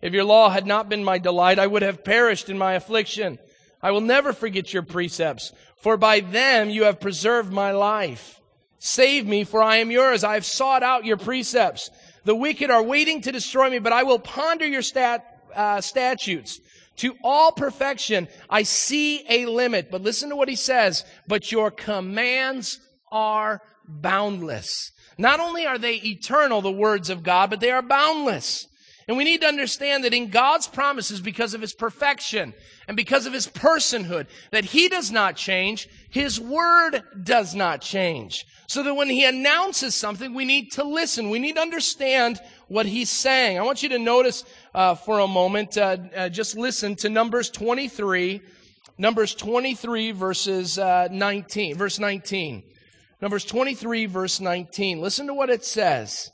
If 0.00 0.12
your 0.12 0.24
law 0.24 0.50
had 0.50 0.66
not 0.66 0.88
been 0.88 1.02
my 1.02 1.18
delight, 1.18 1.58
I 1.58 1.66
would 1.66 1.82
have 1.82 2.04
perished 2.04 2.48
in 2.48 2.56
my 2.56 2.74
affliction. 2.74 3.40
I 3.84 3.90
will 3.90 4.00
never 4.00 4.32
forget 4.32 4.72
your 4.72 4.82
precepts, 4.82 5.52
for 5.76 5.98
by 5.98 6.20
them 6.20 6.70
you 6.70 6.84
have 6.84 7.00
preserved 7.00 7.52
my 7.52 7.72
life. 7.72 8.40
Save 8.78 9.26
me, 9.26 9.44
for 9.44 9.62
I 9.62 9.76
am 9.76 9.90
yours. 9.90 10.24
I 10.24 10.34
have 10.34 10.46
sought 10.46 10.82
out 10.82 11.04
your 11.04 11.18
precepts. 11.18 11.90
The 12.24 12.34
wicked 12.34 12.70
are 12.70 12.82
waiting 12.82 13.20
to 13.20 13.30
destroy 13.30 13.68
me, 13.68 13.80
but 13.80 13.92
I 13.92 14.04
will 14.04 14.18
ponder 14.18 14.66
your 14.66 14.80
stat, 14.80 15.38
uh, 15.54 15.82
statutes. 15.82 16.60
To 16.96 17.14
all 17.22 17.52
perfection, 17.52 18.26
I 18.48 18.62
see 18.62 19.22
a 19.28 19.44
limit. 19.44 19.90
But 19.90 20.00
listen 20.00 20.30
to 20.30 20.36
what 20.36 20.48
he 20.48 20.56
says. 20.56 21.04
But 21.28 21.52
your 21.52 21.70
commands 21.70 22.80
are 23.12 23.60
boundless. 23.86 24.92
Not 25.18 25.40
only 25.40 25.66
are 25.66 25.78
they 25.78 25.96
eternal, 25.96 26.62
the 26.62 26.72
words 26.72 27.10
of 27.10 27.22
God, 27.22 27.50
but 27.50 27.60
they 27.60 27.70
are 27.70 27.82
boundless. 27.82 28.66
And 29.06 29.16
we 29.16 29.24
need 29.24 29.42
to 29.42 29.46
understand 29.46 30.04
that 30.04 30.14
in 30.14 30.30
God's 30.30 30.66
promises, 30.66 31.20
because 31.20 31.52
of 31.52 31.60
His 31.60 31.74
perfection 31.74 32.54
and 32.88 32.96
because 32.96 33.26
of 33.26 33.32
His 33.32 33.46
personhood, 33.46 34.26
that 34.50 34.64
He 34.64 34.88
does 34.88 35.10
not 35.10 35.36
change, 35.36 35.88
His 36.08 36.40
word 36.40 37.02
does 37.22 37.54
not 37.54 37.82
change. 37.82 38.46
So 38.66 38.82
that 38.82 38.94
when 38.94 39.10
He 39.10 39.24
announces 39.24 39.94
something, 39.94 40.32
we 40.32 40.46
need 40.46 40.72
to 40.72 40.84
listen. 40.84 41.28
We 41.28 41.38
need 41.38 41.56
to 41.56 41.62
understand 41.62 42.40
what 42.68 42.86
He's 42.86 43.10
saying. 43.10 43.58
I 43.58 43.62
want 43.62 43.82
you 43.82 43.90
to 43.90 43.98
notice 43.98 44.44
uh, 44.74 44.94
for 44.94 45.18
a 45.18 45.26
moment, 45.26 45.76
uh, 45.76 45.98
uh, 46.16 46.28
just 46.30 46.56
listen 46.56 46.96
to 46.96 47.10
Numbers 47.10 47.50
23, 47.50 48.40
Numbers 48.96 49.34
23 49.34 50.12
verses 50.12 50.78
uh, 50.78 51.08
19, 51.10 51.76
verse 51.76 51.98
19. 51.98 52.62
Numbers 53.20 53.44
23 53.44 54.06
verse 54.06 54.40
19. 54.40 55.00
Listen 55.00 55.26
to 55.26 55.34
what 55.34 55.50
it 55.50 55.64
says. 55.64 56.30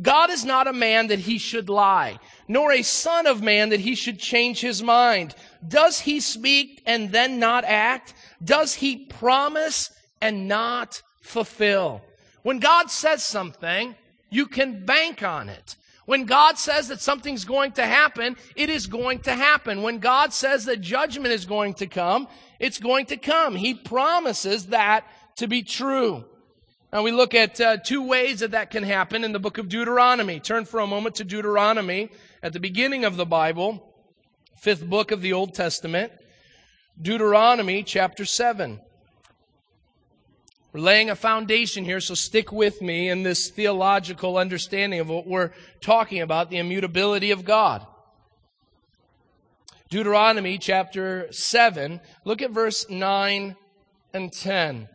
God 0.00 0.30
is 0.30 0.44
not 0.44 0.66
a 0.66 0.72
man 0.72 1.06
that 1.06 1.20
he 1.20 1.38
should 1.38 1.68
lie, 1.68 2.18
nor 2.48 2.72
a 2.72 2.82
son 2.82 3.26
of 3.26 3.42
man 3.42 3.70
that 3.70 3.80
he 3.80 3.94
should 3.94 4.18
change 4.18 4.60
his 4.60 4.82
mind. 4.82 5.34
Does 5.66 6.00
he 6.00 6.20
speak 6.20 6.82
and 6.86 7.10
then 7.12 7.38
not 7.38 7.64
act? 7.64 8.12
Does 8.44 8.74
he 8.74 8.96
promise 8.96 9.90
and 10.20 10.48
not 10.48 11.02
fulfill? 11.22 12.02
When 12.42 12.58
God 12.58 12.90
says 12.90 13.24
something, 13.24 13.94
you 14.28 14.46
can 14.46 14.84
bank 14.84 15.22
on 15.22 15.48
it. 15.48 15.76
When 16.04 16.24
God 16.24 16.56
says 16.56 16.88
that 16.88 17.00
something's 17.00 17.44
going 17.44 17.72
to 17.72 17.84
happen, 17.84 18.36
it 18.54 18.70
is 18.70 18.86
going 18.86 19.20
to 19.20 19.34
happen. 19.34 19.82
When 19.82 19.98
God 19.98 20.32
says 20.32 20.64
that 20.66 20.80
judgment 20.80 21.32
is 21.32 21.46
going 21.46 21.74
to 21.74 21.86
come, 21.86 22.28
it's 22.60 22.78
going 22.78 23.06
to 23.06 23.16
come. 23.16 23.56
He 23.56 23.74
promises 23.74 24.66
that 24.66 25.04
to 25.36 25.48
be 25.48 25.62
true. 25.62 26.24
Now 26.96 27.02
we 27.02 27.12
look 27.12 27.34
at 27.34 27.60
uh, 27.60 27.76
two 27.76 28.00
ways 28.00 28.40
that 28.40 28.52
that 28.52 28.70
can 28.70 28.82
happen 28.82 29.22
in 29.22 29.32
the 29.32 29.38
book 29.38 29.58
of 29.58 29.68
Deuteronomy. 29.68 30.40
Turn 30.40 30.64
for 30.64 30.80
a 30.80 30.86
moment 30.86 31.16
to 31.16 31.24
Deuteronomy 31.24 32.08
at 32.42 32.54
the 32.54 32.58
beginning 32.58 33.04
of 33.04 33.18
the 33.18 33.26
Bible, 33.26 33.86
fifth 34.56 34.82
book 34.82 35.10
of 35.10 35.20
the 35.20 35.34
Old 35.34 35.52
Testament. 35.52 36.10
Deuteronomy 36.98 37.82
chapter 37.82 38.24
7. 38.24 38.80
We're 40.72 40.80
laying 40.80 41.10
a 41.10 41.16
foundation 41.16 41.84
here, 41.84 42.00
so 42.00 42.14
stick 42.14 42.50
with 42.50 42.80
me 42.80 43.10
in 43.10 43.24
this 43.24 43.50
theological 43.50 44.38
understanding 44.38 44.98
of 44.98 45.10
what 45.10 45.26
we're 45.26 45.50
talking 45.82 46.22
about 46.22 46.48
the 46.48 46.56
immutability 46.56 47.30
of 47.30 47.44
God. 47.44 47.86
Deuteronomy 49.90 50.56
chapter 50.56 51.30
7, 51.30 52.00
look 52.24 52.40
at 52.40 52.52
verse 52.52 52.88
9 52.88 53.54
and 54.14 54.32
10. 54.32 54.88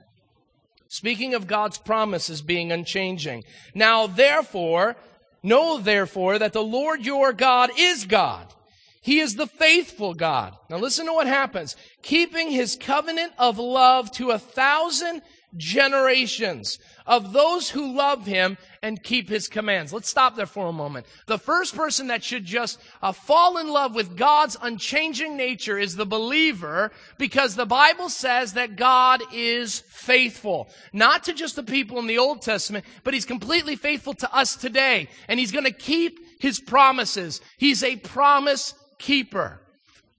Speaking 0.92 1.34
of 1.34 1.48
God's 1.48 1.78
promises 1.78 2.42
being 2.42 2.70
unchanging. 2.70 3.46
Now 3.74 4.08
therefore, 4.08 4.98
know 5.42 5.78
therefore 5.78 6.38
that 6.38 6.52
the 6.52 6.62
Lord 6.62 7.06
your 7.06 7.32
God 7.32 7.72
is 7.78 8.04
God. 8.04 8.54
He 9.02 9.22
is 9.22 9.38
the 9.38 9.48
faithful 9.48 10.14
God. 10.14 10.54
Now 10.70 10.80
listen 10.80 11.06
to 11.06 11.14
what 11.14 11.28
happens. 11.28 11.78
Keeping 12.02 12.52
his 12.52 12.76
covenant 12.76 13.32
of 13.38 13.58
love 13.58 14.12
to 14.16 14.32
a 14.32 14.38
thousand 14.38 15.22
generations 15.58 16.80
of 17.06 17.34
those 17.34 17.70
who 17.70 17.96
love 17.96 18.26
him 18.26 18.58
and 18.82 19.04
keep 19.04 19.30
his 19.30 19.48
commands. 19.48 19.92
Let's 19.92 20.10
stop 20.10 20.36
there 20.36 20.46
for 20.46 20.68
a 20.68 20.74
moment. 20.74 21.06
The 21.28 21.38
first 21.38 21.76
person 21.76 22.08
that 22.08 22.24
should 22.24 22.46
just 22.46 22.80
uh, 23.02 23.12
fall 23.12 23.58
in 23.58 23.68
love 23.68 23.94
with 23.94 24.18
God's 24.18 24.58
unchanging 24.62 25.36
nature 25.36 25.78
is 25.78 25.96
the 25.96 26.06
believer 26.06 26.92
because 27.18 27.56
the 27.56 27.66
Bible 27.66 28.10
says 28.10 28.54
that 28.54 28.76
God 28.76 29.22
is 29.34 29.80
faithful. 29.88 30.70
Not 30.94 31.24
to 31.26 31.34
just 31.34 31.56
the 31.56 31.64
people 31.64 32.00
in 32.00 32.08
the 32.08 32.18
Old 32.18 32.42
Testament, 32.42 32.86
but 33.04 33.14
he's 33.14 33.26
completely 33.26 33.76
faithful 33.76 34.14
to 34.16 34.34
us 34.36 34.56
today. 34.56 35.10
And 35.28 35.40
he's 35.40 35.52
going 35.52 35.66
to 35.66 35.72
keep 35.72 36.42
his 36.42 36.60
promises. 36.60 37.42
He's 37.58 37.84
a 37.84 37.98
promise 37.98 38.74
keeper. 38.98 39.60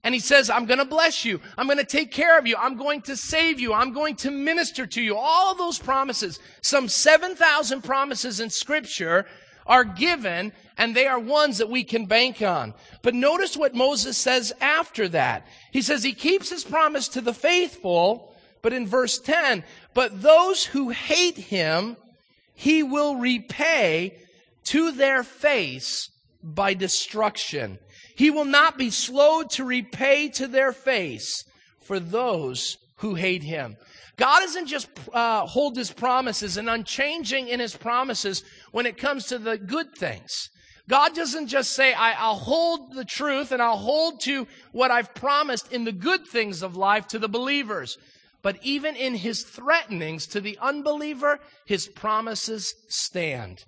And 0.03 0.13
he 0.13 0.19
says, 0.19 0.49
I'm 0.49 0.65
going 0.65 0.79
to 0.79 0.85
bless 0.85 1.23
you. 1.23 1.39
I'm 1.57 1.67
going 1.67 1.77
to 1.77 1.85
take 1.85 2.11
care 2.11 2.37
of 2.37 2.45
you. 2.45 2.57
I'm 2.57 2.75
going 2.75 3.01
to 3.03 3.15
save 3.15 3.59
you. 3.59 3.73
I'm 3.73 3.93
going 3.93 4.17
to 4.17 4.31
minister 4.31 4.85
to 4.85 5.01
you. 5.01 5.15
All 5.17 5.55
those 5.55 5.79
promises, 5.79 6.39
some 6.61 6.89
7,000 6.89 7.81
promises 7.83 8.41
in 8.41 8.49
scripture 8.49 9.25
are 9.65 9.85
given 9.85 10.51
and 10.77 10.93
they 10.93 11.07
are 11.07 11.19
ones 11.19 11.59
that 11.59 11.69
we 11.69 11.85
can 11.85 12.05
bank 12.05 12.41
on. 12.41 12.73
But 13.01 13.13
notice 13.13 13.55
what 13.55 13.75
Moses 13.75 14.17
says 14.17 14.51
after 14.59 15.07
that. 15.09 15.47
He 15.71 15.81
says 15.81 16.03
he 16.03 16.13
keeps 16.13 16.49
his 16.49 16.65
promise 16.65 17.07
to 17.09 17.21
the 17.21 17.33
faithful, 17.33 18.35
but 18.61 18.73
in 18.73 18.87
verse 18.87 19.19
10, 19.19 19.63
but 19.93 20.21
those 20.21 20.65
who 20.65 20.89
hate 20.89 21.37
him, 21.37 21.95
he 22.53 22.83
will 22.83 23.15
repay 23.15 24.17
to 24.65 24.91
their 24.91 25.23
face 25.23 26.09
by 26.41 26.73
destruction. 26.73 27.79
He 28.15 28.29
will 28.29 28.45
not 28.45 28.77
be 28.77 28.89
slow 28.89 29.43
to 29.43 29.63
repay 29.63 30.29
to 30.29 30.47
their 30.47 30.71
face 30.71 31.43
for 31.81 31.99
those 31.99 32.77
who 32.97 33.15
hate 33.15 33.43
him. 33.43 33.75
God 34.17 34.41
doesn't 34.41 34.67
just 34.67 34.87
uh, 35.11 35.45
hold 35.45 35.75
his 35.75 35.91
promises 35.91 36.57
and 36.57 36.69
unchanging 36.69 37.47
in 37.47 37.59
his 37.59 37.75
promises 37.75 38.43
when 38.71 38.85
it 38.85 38.97
comes 38.97 39.25
to 39.27 39.39
the 39.39 39.57
good 39.57 39.95
things. 39.95 40.49
God 40.89 41.15
doesn't 41.15 41.47
just 41.47 41.71
say, 41.71 41.93
I, 41.93 42.27
will 42.27 42.39
hold 42.39 42.93
the 42.93 43.05
truth 43.05 43.51
and 43.51 43.61
I'll 43.61 43.77
hold 43.77 44.19
to 44.21 44.47
what 44.71 44.91
I've 44.91 45.15
promised 45.15 45.71
in 45.71 45.85
the 45.85 45.91
good 45.91 46.27
things 46.27 46.61
of 46.61 46.75
life 46.75 47.07
to 47.07 47.19
the 47.19 47.29
believers. 47.29 47.97
But 48.41 48.57
even 48.61 48.95
in 48.95 49.15
his 49.15 49.43
threatenings 49.43 50.27
to 50.27 50.41
the 50.41 50.57
unbeliever, 50.61 51.39
his 51.65 51.87
promises 51.87 52.75
stand. 52.89 53.63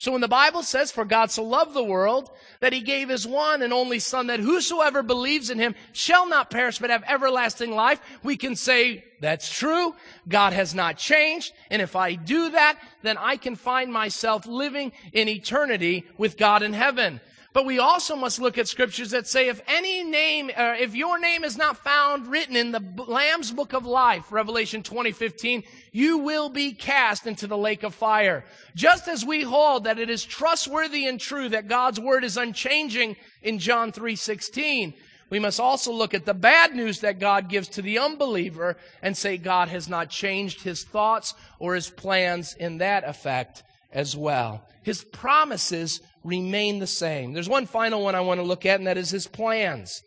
So 0.00 0.12
when 0.12 0.22
the 0.22 0.28
Bible 0.28 0.62
says, 0.62 0.90
for 0.90 1.04
God 1.04 1.30
so 1.30 1.44
loved 1.44 1.74
the 1.74 1.84
world 1.84 2.30
that 2.60 2.72
he 2.72 2.80
gave 2.80 3.10
his 3.10 3.26
one 3.26 3.60
and 3.60 3.70
only 3.70 3.98
son 3.98 4.28
that 4.28 4.40
whosoever 4.40 5.02
believes 5.02 5.50
in 5.50 5.58
him 5.58 5.74
shall 5.92 6.26
not 6.26 6.48
perish 6.48 6.78
but 6.78 6.88
have 6.88 7.04
everlasting 7.06 7.72
life, 7.72 8.00
we 8.22 8.38
can 8.38 8.56
say, 8.56 9.04
that's 9.20 9.54
true. 9.54 9.94
God 10.26 10.54
has 10.54 10.74
not 10.74 10.96
changed. 10.96 11.52
And 11.70 11.82
if 11.82 11.96
I 11.96 12.14
do 12.14 12.48
that, 12.48 12.78
then 13.02 13.18
I 13.18 13.36
can 13.36 13.56
find 13.56 13.92
myself 13.92 14.46
living 14.46 14.92
in 15.12 15.28
eternity 15.28 16.06
with 16.16 16.38
God 16.38 16.62
in 16.62 16.72
heaven. 16.72 17.20
But 17.52 17.66
we 17.66 17.80
also 17.80 18.14
must 18.14 18.40
look 18.40 18.58
at 18.58 18.68
scriptures 18.68 19.10
that 19.10 19.26
say 19.26 19.48
if 19.48 19.60
any 19.66 20.04
name, 20.04 20.50
uh, 20.56 20.76
if 20.78 20.94
your 20.94 21.18
name 21.18 21.42
is 21.42 21.58
not 21.58 21.76
found 21.76 22.28
written 22.28 22.54
in 22.54 22.70
the 22.70 22.82
Lamb's 23.08 23.50
book 23.50 23.72
of 23.72 23.84
life, 23.84 24.30
Revelation 24.30 24.84
2015, 24.84 25.64
you 25.90 26.18
will 26.18 26.48
be 26.48 26.72
cast 26.72 27.26
into 27.26 27.48
the 27.48 27.58
lake 27.58 27.82
of 27.82 27.92
fire. 27.92 28.44
Just 28.76 29.08
as 29.08 29.24
we 29.24 29.42
hold 29.42 29.84
that 29.84 29.98
it 29.98 30.08
is 30.08 30.24
trustworthy 30.24 31.06
and 31.06 31.18
true 31.18 31.48
that 31.48 31.66
God's 31.66 31.98
word 31.98 32.22
is 32.22 32.36
unchanging 32.36 33.16
in 33.42 33.58
John 33.58 33.90
3:16, 33.90 34.94
we 35.28 35.40
must 35.40 35.58
also 35.58 35.92
look 35.92 36.14
at 36.14 36.26
the 36.26 36.34
bad 36.34 36.76
news 36.76 37.00
that 37.00 37.18
God 37.18 37.48
gives 37.48 37.68
to 37.70 37.82
the 37.82 37.98
unbeliever 37.98 38.76
and 39.02 39.16
say 39.16 39.38
God 39.38 39.68
has 39.68 39.88
not 39.88 40.08
changed 40.08 40.62
his 40.62 40.84
thoughts 40.84 41.34
or 41.58 41.74
his 41.74 41.90
plans 41.90 42.54
in 42.54 42.78
that 42.78 43.02
effect 43.02 43.64
as 43.92 44.16
well. 44.16 44.68
His 44.82 45.04
promises 45.04 46.00
remain 46.24 46.78
the 46.78 46.86
same. 46.86 47.32
There's 47.32 47.48
one 47.48 47.66
final 47.66 48.02
one 48.02 48.14
I 48.14 48.20
want 48.20 48.40
to 48.40 48.46
look 48.46 48.66
at, 48.66 48.78
and 48.78 48.86
that 48.86 48.98
is 48.98 49.10
his 49.10 49.26
plans. 49.26 50.02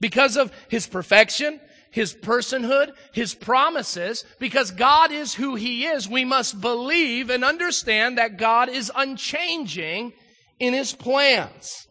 Because 0.00 0.36
of 0.36 0.52
his 0.68 0.86
perfection, 0.86 1.60
his 1.90 2.14
personhood, 2.14 2.92
his 3.12 3.34
promises, 3.34 4.24
because 4.38 4.70
God 4.70 5.12
is 5.12 5.34
who 5.34 5.54
he 5.54 5.84
is, 5.86 6.08
we 6.08 6.24
must 6.24 6.60
believe 6.60 7.30
and 7.30 7.44
understand 7.44 8.18
that 8.18 8.38
God 8.38 8.68
is 8.68 8.90
unchanging 8.94 10.12
in 10.58 10.74
his 10.74 10.92
plans. 10.92 11.86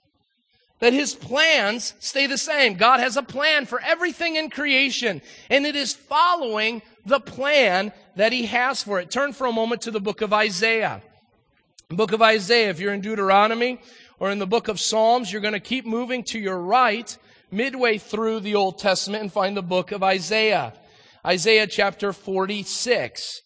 That 0.79 0.93
his 0.93 1.13
plans 1.13 1.93
stay 1.99 2.25
the 2.25 2.39
same. 2.39 2.73
God 2.73 2.99
has 2.99 3.15
a 3.15 3.21
plan 3.21 3.67
for 3.67 3.79
everything 3.79 4.35
in 4.35 4.49
creation, 4.49 5.21
and 5.49 5.65
it 5.65 5.75
is 5.75 5.93
following 5.93 6.81
the 7.05 7.19
plan 7.19 7.93
that 8.15 8.33
he 8.33 8.47
has 8.47 8.81
for 8.81 8.99
it. 8.99 9.11
Turn 9.11 9.33
for 9.33 9.45
a 9.45 9.53
moment 9.53 9.81
to 9.83 9.91
the 9.91 10.01
book 10.01 10.21
of 10.21 10.33
Isaiah 10.33 11.03
book 11.93 12.11
of 12.11 12.21
Isaiah, 12.21 12.69
if 12.69 12.79
you're 12.79 12.93
in 12.93 13.01
Deuteronomy 13.01 13.79
or 14.19 14.31
in 14.31 14.39
the 14.39 14.47
book 14.47 14.67
of 14.67 14.79
Psalms, 14.79 15.31
you're 15.31 15.41
going 15.41 15.53
to 15.53 15.59
keep 15.59 15.85
moving 15.85 16.23
to 16.25 16.39
your 16.39 16.57
right 16.57 17.17
midway 17.51 17.97
through 17.97 18.41
the 18.41 18.55
Old 18.55 18.79
Testament 18.79 19.23
and 19.23 19.31
find 19.31 19.57
the 19.57 19.61
book 19.61 19.91
of 19.91 20.03
Isaiah. 20.03 20.73
Isaiah 21.25 21.67
chapter 21.67 22.13
46. 22.13 23.41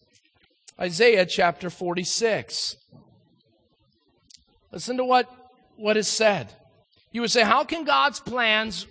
Isaiah 0.79 1.25
chapter 1.25 1.69
46. 1.69 2.75
Listen 4.71 4.97
to 4.97 5.05
what, 5.05 5.29
what 5.77 5.95
is 5.95 6.07
said. 6.07 6.51
You 7.11 7.21
would 7.21 7.31
say, 7.31 7.43
how 7.43 7.63
can 7.63 7.85
God's 7.85 8.19
plans 8.19 8.85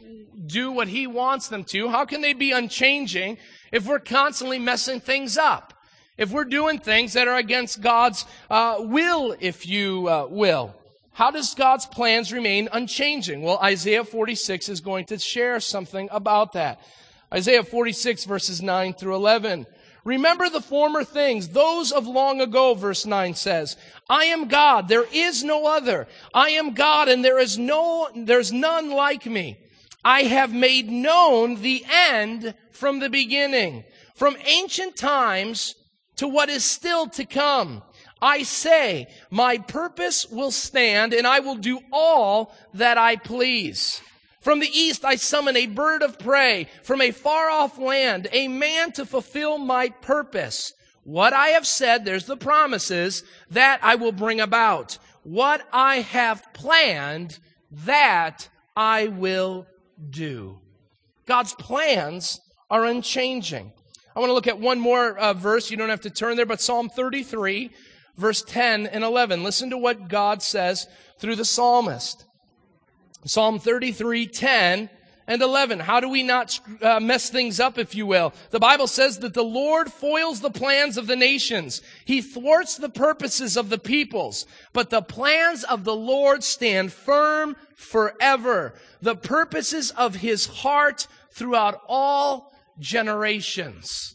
do 0.46 0.72
what 0.72 0.88
He 0.88 1.06
wants 1.06 1.48
them 1.48 1.64
to? 1.64 1.90
How 1.90 2.06
can 2.06 2.22
they 2.22 2.32
be 2.32 2.52
unchanging 2.52 3.36
if 3.70 3.86
we're 3.86 3.98
constantly 3.98 4.58
messing 4.58 5.00
things 5.00 5.36
up? 5.36 5.73
If 6.16 6.30
we're 6.30 6.44
doing 6.44 6.78
things 6.78 7.14
that 7.14 7.28
are 7.28 7.36
against 7.36 7.80
God's 7.80 8.24
uh, 8.50 8.76
will, 8.78 9.36
if 9.40 9.66
you 9.66 10.08
uh, 10.08 10.26
will. 10.28 10.74
How 11.12 11.30
does 11.30 11.54
God's 11.54 11.86
plans 11.86 12.32
remain 12.32 12.68
unchanging? 12.72 13.42
Well, 13.42 13.58
Isaiah 13.62 14.04
46 14.04 14.68
is 14.68 14.80
going 14.80 15.06
to 15.06 15.18
share 15.18 15.60
something 15.60 16.08
about 16.10 16.52
that. 16.54 16.80
Isaiah 17.32 17.62
46 17.62 18.24
verses 18.24 18.62
9 18.62 18.94
through 18.94 19.14
11. 19.14 19.66
Remember 20.04 20.50
the 20.50 20.60
former 20.60 21.02
things, 21.02 21.48
those 21.48 21.90
of 21.90 22.06
long 22.06 22.40
ago, 22.40 22.74
verse 22.74 23.06
9 23.06 23.34
says. 23.34 23.76
I 24.08 24.26
am 24.26 24.48
God, 24.48 24.88
there 24.88 25.06
is 25.12 25.42
no 25.42 25.66
other. 25.66 26.06
I 26.34 26.50
am 26.50 26.74
God 26.74 27.08
and 27.08 27.24
there 27.24 27.38
is 27.38 27.58
no, 27.58 28.08
there's 28.14 28.52
none 28.52 28.90
like 28.90 29.24
me. 29.24 29.58
I 30.04 30.24
have 30.24 30.52
made 30.52 30.90
known 30.90 31.62
the 31.62 31.84
end 31.88 32.54
from 32.72 32.98
the 32.98 33.08
beginning. 33.08 33.84
From 34.14 34.36
ancient 34.44 34.96
times, 34.96 35.74
to 36.16 36.28
what 36.28 36.48
is 36.48 36.64
still 36.64 37.08
to 37.08 37.24
come. 37.24 37.82
I 38.20 38.42
say, 38.42 39.08
my 39.30 39.58
purpose 39.58 40.26
will 40.28 40.50
stand 40.50 41.12
and 41.12 41.26
I 41.26 41.40
will 41.40 41.56
do 41.56 41.80
all 41.92 42.54
that 42.74 42.96
I 42.96 43.16
please. 43.16 44.00
From 44.40 44.60
the 44.60 44.70
east 44.70 45.04
I 45.04 45.16
summon 45.16 45.56
a 45.56 45.66
bird 45.66 46.02
of 46.02 46.18
prey 46.18 46.68
from 46.82 47.00
a 47.00 47.10
far 47.10 47.50
off 47.50 47.78
land, 47.78 48.28
a 48.32 48.48
man 48.48 48.92
to 48.92 49.06
fulfill 49.06 49.58
my 49.58 49.88
purpose. 49.88 50.72
What 51.02 51.32
I 51.32 51.48
have 51.48 51.66
said, 51.66 52.04
there's 52.04 52.26
the 52.26 52.36
promises, 52.36 53.24
that 53.50 53.80
I 53.82 53.96
will 53.96 54.12
bring 54.12 54.40
about. 54.40 54.98
What 55.22 55.66
I 55.72 55.96
have 55.96 56.52
planned, 56.54 57.38
that 57.70 58.48
I 58.76 59.08
will 59.08 59.66
do. 60.10 60.60
God's 61.26 61.54
plans 61.54 62.40
are 62.70 62.84
unchanging. 62.84 63.72
I 64.16 64.20
want 64.20 64.30
to 64.30 64.34
look 64.34 64.46
at 64.46 64.60
one 64.60 64.78
more 64.78 65.18
uh, 65.18 65.32
verse. 65.32 65.70
You 65.70 65.76
don't 65.76 65.88
have 65.88 66.02
to 66.02 66.10
turn 66.10 66.36
there, 66.36 66.46
but 66.46 66.60
Psalm 66.60 66.88
33, 66.88 67.70
verse 68.16 68.42
10 68.42 68.86
and 68.86 69.02
11. 69.02 69.42
Listen 69.42 69.70
to 69.70 69.78
what 69.78 70.08
God 70.08 70.42
says 70.42 70.86
through 71.18 71.36
the 71.36 71.44
psalmist. 71.44 72.24
Psalm 73.24 73.58
33, 73.58 74.28
10 74.28 74.90
and 75.26 75.42
11. 75.42 75.80
How 75.80 75.98
do 75.98 76.08
we 76.08 76.22
not 76.22 76.60
uh, 76.80 77.00
mess 77.00 77.28
things 77.30 77.58
up, 77.58 77.76
if 77.76 77.94
you 77.94 78.06
will? 78.06 78.32
The 78.50 78.60
Bible 78.60 78.86
says 78.86 79.18
that 79.18 79.34
the 79.34 79.42
Lord 79.42 79.92
foils 79.92 80.40
the 80.40 80.50
plans 80.50 80.96
of 80.96 81.06
the 81.06 81.16
nations. 81.16 81.82
He 82.04 82.20
thwarts 82.20 82.76
the 82.76 82.88
purposes 82.88 83.56
of 83.56 83.68
the 83.68 83.78
peoples. 83.78 84.46
But 84.72 84.90
the 84.90 85.02
plans 85.02 85.64
of 85.64 85.84
the 85.84 85.96
Lord 85.96 86.44
stand 86.44 86.92
firm 86.92 87.56
forever. 87.74 88.74
The 89.02 89.16
purposes 89.16 89.90
of 89.90 90.16
his 90.16 90.46
heart 90.46 91.08
throughout 91.32 91.80
all 91.88 92.53
generations. 92.78 94.14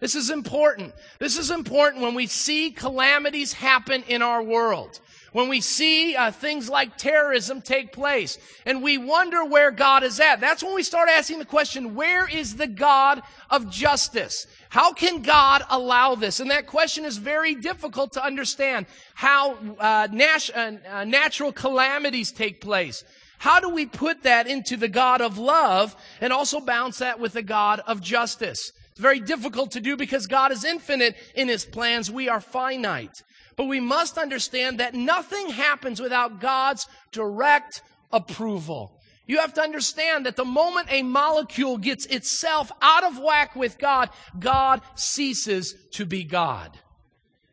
This 0.00 0.14
is 0.14 0.30
important. 0.30 0.94
This 1.18 1.36
is 1.36 1.50
important 1.50 2.02
when 2.02 2.14
we 2.14 2.26
see 2.26 2.70
calamities 2.70 3.52
happen 3.52 4.04
in 4.06 4.22
our 4.22 4.42
world. 4.42 5.00
When 5.32 5.48
we 5.48 5.60
see 5.60 6.16
uh, 6.16 6.30
things 6.30 6.70
like 6.70 6.96
terrorism 6.96 7.60
take 7.60 7.92
place 7.92 8.38
and 8.64 8.82
we 8.82 8.96
wonder 8.96 9.44
where 9.44 9.70
God 9.70 10.02
is 10.02 10.20
at. 10.20 10.40
That's 10.40 10.62
when 10.62 10.74
we 10.74 10.82
start 10.82 11.08
asking 11.10 11.38
the 11.38 11.44
question, 11.44 11.94
where 11.94 12.26
is 12.26 12.56
the 12.56 12.66
God 12.66 13.20
of 13.50 13.70
justice? 13.70 14.46
How 14.70 14.92
can 14.92 15.22
God 15.22 15.62
allow 15.68 16.14
this? 16.14 16.40
And 16.40 16.50
that 16.50 16.66
question 16.66 17.04
is 17.04 17.18
very 17.18 17.54
difficult 17.54 18.12
to 18.14 18.24
understand. 18.24 18.86
How 19.14 19.54
uh, 19.78 20.08
nat- 20.10 20.50
uh, 20.54 21.04
natural 21.04 21.52
calamities 21.52 22.32
take 22.32 22.60
place. 22.60 23.04
How 23.38 23.60
do 23.60 23.68
we 23.68 23.86
put 23.86 24.24
that 24.24 24.46
into 24.46 24.76
the 24.76 24.88
God 24.88 25.20
of 25.20 25.38
love 25.38 25.96
and 26.20 26.32
also 26.32 26.60
balance 26.60 26.98
that 26.98 27.20
with 27.20 27.32
the 27.32 27.42
God 27.42 27.80
of 27.86 28.00
justice? 28.00 28.72
It's 28.90 29.00
very 29.00 29.20
difficult 29.20 29.70
to 29.72 29.80
do 29.80 29.96
because 29.96 30.26
God 30.26 30.50
is 30.50 30.64
infinite 30.64 31.16
in 31.34 31.48
his 31.48 31.64
plans. 31.64 32.10
We 32.10 32.28
are 32.28 32.40
finite. 32.40 33.22
But 33.56 33.66
we 33.66 33.80
must 33.80 34.18
understand 34.18 34.80
that 34.80 34.94
nothing 34.94 35.50
happens 35.50 36.00
without 36.00 36.40
God's 36.40 36.86
direct 37.12 37.82
approval. 38.12 39.00
You 39.26 39.38
have 39.38 39.54
to 39.54 39.60
understand 39.60 40.26
that 40.26 40.36
the 40.36 40.44
moment 40.44 40.88
a 40.90 41.02
molecule 41.02 41.76
gets 41.76 42.06
itself 42.06 42.72
out 42.80 43.04
of 43.04 43.18
whack 43.18 43.54
with 43.54 43.78
God, 43.78 44.10
God 44.38 44.80
ceases 44.94 45.74
to 45.92 46.06
be 46.06 46.24
God 46.24 46.78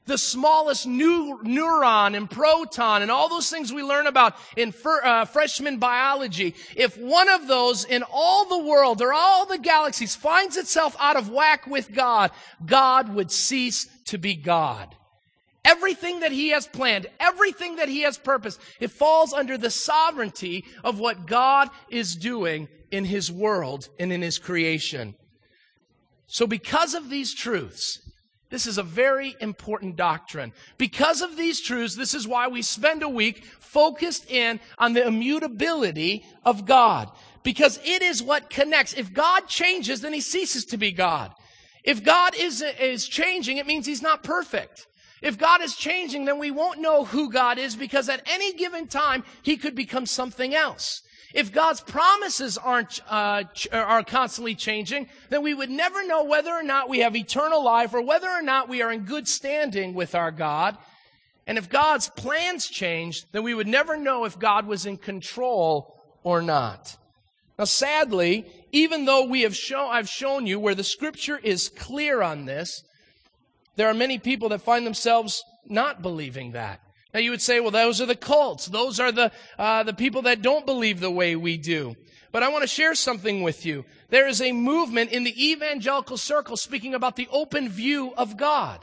the 0.06 0.18
smallest 0.18 0.86
new 0.86 1.40
neuron 1.44 2.16
and 2.16 2.30
proton 2.30 3.02
and 3.02 3.10
all 3.10 3.28
those 3.28 3.50
things 3.50 3.74
we 3.74 3.84
learn 3.84 4.08
about 4.08 4.36
in 4.56 4.72
fir, 4.72 5.02
uh, 5.04 5.26
freshman 5.26 5.78
biology, 5.78 6.56
if 6.76 6.98
one 6.98 7.30
of 7.30 7.48
those 7.48 7.86
in 7.86 8.04
all 8.12 8.46
the 8.46 8.64
world 8.64 9.02
or 9.02 9.14
all 9.14 9.46
the 9.46 9.58
galaxies 9.58 10.16
finds 10.16 10.58
itself 10.58 10.96
out 11.00 11.16
of 11.16 11.30
whack 11.30 11.66
with 11.66 11.92
God, 11.92 12.32
God 12.66 13.14
would 13.16 13.32
cease 13.32 13.88
to 14.06 14.18
be 14.18 14.36
God. 14.36 14.96
Everything 15.64 16.20
that 16.20 16.32
he 16.32 16.50
has 16.50 16.68
planned, 16.68 17.08
everything 17.20 17.78
that 17.78 17.90
he 17.90 18.02
has 18.02 18.20
purposed, 18.20 18.60
it 18.80 18.92
falls 18.92 19.34
under 19.34 19.58
the 19.58 19.72
sovereignty 19.72 20.64
of 20.84 21.00
what 21.00 21.26
God 21.26 21.70
is 21.90 22.16
doing 22.16 22.68
in 22.92 23.06
his 23.06 23.32
world 23.32 23.90
and 23.98 24.14
in 24.14 24.22
his 24.22 24.38
creation. 24.38 25.16
So 26.28 26.46
because 26.46 26.94
of 26.94 27.10
these 27.10 27.34
truths, 27.34 28.00
this 28.56 28.68
is 28.68 28.78
a 28.78 28.84
very 28.84 29.36
important 29.42 29.98
doctrine. 29.98 30.54
Because 30.78 31.22
of 31.22 31.36
these 31.36 31.60
truths, 31.60 31.98
this 31.98 32.14
is 32.14 32.26
why 32.26 32.48
we 32.48 32.62
spend 32.62 33.04
a 33.04 33.10
week 33.10 33.44
focused 33.60 34.32
in 34.32 34.62
on 34.78 34.94
the 34.94 35.06
immutability 35.06 36.26
of 36.46 36.66
God. 36.66 37.12
Because 37.44 37.82
it 37.84 38.02
is 38.02 38.24
what 38.24 38.50
connects. 38.50 38.94
If 38.94 39.12
God 39.12 39.50
changes, 39.50 40.00
then 40.00 40.14
he 40.14 40.22
ceases 40.22 40.64
to 40.68 40.78
be 40.78 40.94
God. 40.94 41.34
If 41.84 42.02
God 42.02 42.34
is, 42.34 42.62
is 42.62 43.10
changing, 43.10 43.58
it 43.58 43.68
means 43.68 43.86
he's 43.86 44.02
not 44.02 44.24
perfect. 44.24 44.88
If 45.22 45.38
God 45.38 45.62
is 45.62 45.76
changing, 45.76 46.24
then 46.24 46.40
we 46.40 46.50
won't 46.50 46.80
know 46.80 47.04
who 47.04 47.30
God 47.30 47.58
is 47.58 47.76
because 47.76 48.08
at 48.08 48.22
any 48.26 48.54
given 48.54 48.88
time, 48.88 49.26
He 49.42 49.58
could 49.58 49.76
become 49.76 50.06
something 50.06 50.56
else. 50.56 51.02
If 51.36 51.52
God's 51.52 51.82
promises 51.82 52.58
aren't, 52.58 53.02
uh, 53.10 53.44
ch- 53.54 53.68
are 53.74 54.04
constantly 54.04 54.56
changing, 54.56 55.10
then 55.30 55.44
we 55.44 55.54
would 55.54 55.70
never 55.70 56.08
know 56.08 56.24
whether 56.24 56.52
or 56.52 56.64
not 56.64 56.88
we 56.88 57.00
have 57.00 57.14
eternal 57.14 57.62
life 57.62 57.94
or 57.94 58.02
whether 58.02 58.30
or 58.30 58.42
not 58.42 58.70
we 58.70 58.82
are 58.82 58.90
in 58.90 59.02
good 59.02 59.28
standing 59.28 59.94
with 59.94 60.16
our 60.16 60.32
God. 60.32 60.78
And 61.46 61.58
if 61.58 61.70
God's 61.70 62.10
plans 62.10 62.68
changed, 62.68 63.26
then 63.34 63.44
we 63.44 63.54
would 63.54 63.68
never 63.68 63.98
know 63.98 64.24
if 64.24 64.40
God 64.40 64.66
was 64.66 64.86
in 64.86 64.96
control 64.96 66.02
or 66.24 66.42
not. 66.42 66.96
Now, 67.60 67.66
sadly, 67.66 68.46
even 68.72 69.04
though 69.04 69.26
we 69.26 69.42
have 69.42 69.56
shown, 69.56 69.90
I've 69.92 70.10
shown 70.10 70.48
you 70.48 70.58
where 70.58 70.74
the 70.74 70.86
scripture 70.86 71.38
is 71.38 71.68
clear 71.68 72.22
on 72.22 72.46
this, 72.46 72.82
there 73.76 73.90
are 73.90 73.94
many 73.94 74.20
people 74.20 74.48
that 74.50 74.62
find 74.62 74.88
themselves 74.88 75.44
not 75.68 76.02
believing 76.02 76.54
that. 76.54 76.80
Now 77.16 77.22
you 77.22 77.32
would 77.32 77.42
say, 77.42 77.62
well, 77.62 77.72
those 77.72 78.02
are 78.02 78.06
the 78.06 78.14
cults. 78.14 78.66
Those 78.66 79.00
are 79.00 79.10
the, 79.10 79.32
uh, 79.58 79.84
the 79.84 79.94
people 79.94 80.24
that 80.24 80.42
don't 80.42 80.66
believe 80.66 81.00
the 81.00 81.10
way 81.10 81.38
we 81.38 81.56
do. 81.56 81.96
But 82.34 82.44
I 82.44 82.50
want 82.50 82.64
to 82.64 82.68
share 82.68 82.94
something 82.94 83.42
with 83.42 83.66
you. 83.66 83.86
There 84.10 84.28
is 84.28 84.42
a 84.42 84.52
movement 84.52 85.14
in 85.14 85.24
the 85.24 85.52
evangelical 85.52 86.18
circle 86.18 86.58
speaking 86.58 86.94
about 86.94 87.16
the 87.16 87.30
open 87.32 87.70
view 87.70 88.14
of 88.18 88.36
God. 88.36 88.82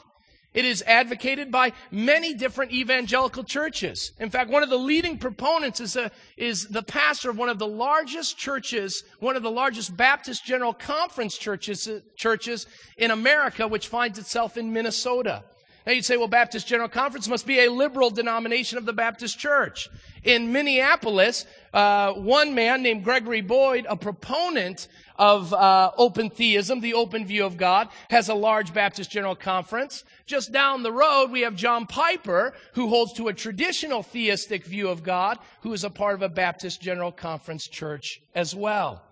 It 0.55 0.64
is 0.64 0.83
advocated 0.87 1.51
by 1.51 1.74
many 1.91 2.33
different 2.33 2.72
evangelical 2.72 3.45
churches. 3.45 4.12
In 4.18 4.30
fact, 4.30 4.49
one 4.49 4.62
of 4.62 4.70
the 4.70 4.78
leading 4.78 5.18
proponents 5.18 5.80
is, 5.80 5.97
a, 5.97 6.11
is 6.39 6.68
the 6.68 6.83
pastor 6.83 7.28
of 7.28 7.37
one 7.37 7.51
of 7.51 7.59
the 7.59 7.66
largest 7.66 8.39
churches, 8.39 9.05
one 9.20 9.37
of 9.37 9.43
the 9.43 9.51
largest 9.51 9.95
Baptist 9.95 10.43
General 10.43 10.72
Conference 10.72 11.37
churches, 11.37 11.87
churches 12.16 12.66
in 12.97 13.11
America, 13.11 13.68
which 13.68 13.89
finds 13.89 14.18
itself 14.18 14.57
in 14.57 14.72
Minnesota. 14.72 15.45
Now 15.85 15.93
you'd 15.93 16.05
say, 16.05 16.16
well, 16.16 16.28
Baptist 16.28 16.66
General 16.66 16.89
Conference 16.89 17.26
must 17.26 17.47
be 17.47 17.61
a 17.61 17.70
liberal 17.70 18.11
denomination 18.11 18.78
of 18.78 18.87
the 18.87 18.93
Baptist 18.93 19.39
Church. 19.39 19.89
In 20.22 20.53
Minneapolis, 20.53 21.45
uh, 21.74 22.12
one 22.12 22.55
man 22.55 22.83
named 22.83 23.03
Gregory 23.03 23.41
Boyd, 23.41 23.87
a 23.89 23.97
proponent 23.97 24.87
of 25.16 25.53
uh, 25.53 25.91
open 25.97 26.30
theism, 26.30 26.80
the 26.80 26.95
open 26.95 27.26
view 27.26 27.45
of 27.45 27.57
God, 27.57 27.89
has 28.11 28.28
a 28.28 28.35
large 28.35 28.72
Baptist 28.72 29.11
General 29.11 29.35
Conference. 29.35 30.05
Just 30.24 30.53
down 30.53 30.83
the 30.85 30.93
road, 30.93 31.30
we 31.33 31.41
have 31.41 31.57
John 31.57 31.87
Piper, 31.87 32.55
who 32.74 32.89
holds 32.89 33.12
to 33.14 33.28
a 33.28 33.35
traditional 33.35 34.03
theistic 34.03 34.64
view 34.64 34.89
of 34.89 35.03
God, 35.03 35.39
who 35.62 35.72
is 35.72 35.83
a 35.83 35.91
part 35.91 36.14
of 36.14 36.22
a 36.22 36.28
Baptist 36.28 36.80
General 36.80 37.11
Conference 37.11 37.66
church 37.66 38.20
as 38.35 38.55
well. 38.55 39.03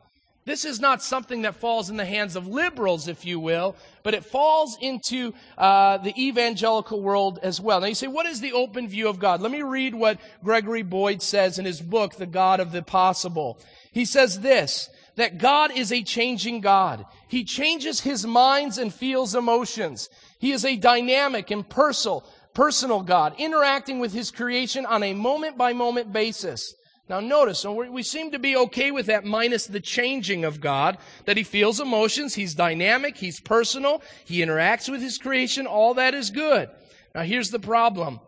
This 0.50 0.64
is 0.64 0.80
not 0.80 1.00
something 1.00 1.42
that 1.42 1.54
falls 1.54 1.90
in 1.90 1.96
the 1.96 2.04
hands 2.04 2.34
of 2.34 2.48
liberals, 2.48 3.06
if 3.06 3.24
you 3.24 3.38
will, 3.38 3.76
but 4.02 4.14
it 4.14 4.24
falls 4.24 4.76
into 4.80 5.32
uh, 5.56 5.98
the 5.98 6.12
evangelical 6.20 7.00
world 7.00 7.38
as 7.40 7.60
well. 7.60 7.80
Now 7.80 7.86
you 7.86 7.94
say, 7.94 8.08
what 8.08 8.26
is 8.26 8.40
the 8.40 8.52
open 8.52 8.88
view 8.88 9.08
of 9.08 9.20
God? 9.20 9.40
Let 9.40 9.52
me 9.52 9.62
read 9.62 9.94
what 9.94 10.18
Gregory 10.42 10.82
Boyd 10.82 11.22
says 11.22 11.60
in 11.60 11.66
his 11.66 11.80
book, 11.80 12.16
The 12.16 12.26
God 12.26 12.58
of 12.58 12.72
the 12.72 12.82
Possible. 12.82 13.60
He 13.92 14.04
says 14.04 14.40
this, 14.40 14.90
that 15.14 15.38
God 15.38 15.70
is 15.70 15.92
a 15.92 16.02
changing 16.02 16.62
God. 16.62 17.04
He 17.28 17.44
changes 17.44 18.00
his 18.00 18.26
minds 18.26 18.76
and 18.76 18.92
feels 18.92 19.36
emotions. 19.36 20.08
He 20.40 20.50
is 20.50 20.64
a 20.64 20.74
dynamic 20.74 21.52
and 21.52 21.68
personal, 21.68 22.24
personal 22.54 23.02
God, 23.02 23.36
interacting 23.38 24.00
with 24.00 24.12
his 24.12 24.32
creation 24.32 24.84
on 24.84 25.04
a 25.04 25.14
moment 25.14 25.56
by 25.56 25.74
moment 25.74 26.12
basis. 26.12 26.74
Now 27.10 27.18
notice, 27.18 27.64
we 27.64 28.04
seem 28.04 28.30
to 28.30 28.38
be 28.38 28.56
okay 28.56 28.92
with 28.92 29.06
that 29.06 29.24
minus 29.24 29.66
the 29.66 29.80
changing 29.80 30.44
of 30.44 30.60
God, 30.60 30.96
that 31.24 31.36
he 31.36 31.42
feels 31.42 31.80
emotions, 31.80 32.36
he's 32.36 32.54
dynamic, 32.54 33.16
he's 33.16 33.40
personal, 33.40 34.00
he 34.24 34.38
interacts 34.38 34.88
with 34.88 35.02
his 35.02 35.18
creation, 35.18 35.66
all 35.66 35.94
that 35.94 36.14
is 36.14 36.30
good. 36.30 36.70
Now 37.12 37.22
here's 37.22 37.50
the 37.50 37.58
problem. 37.58 38.20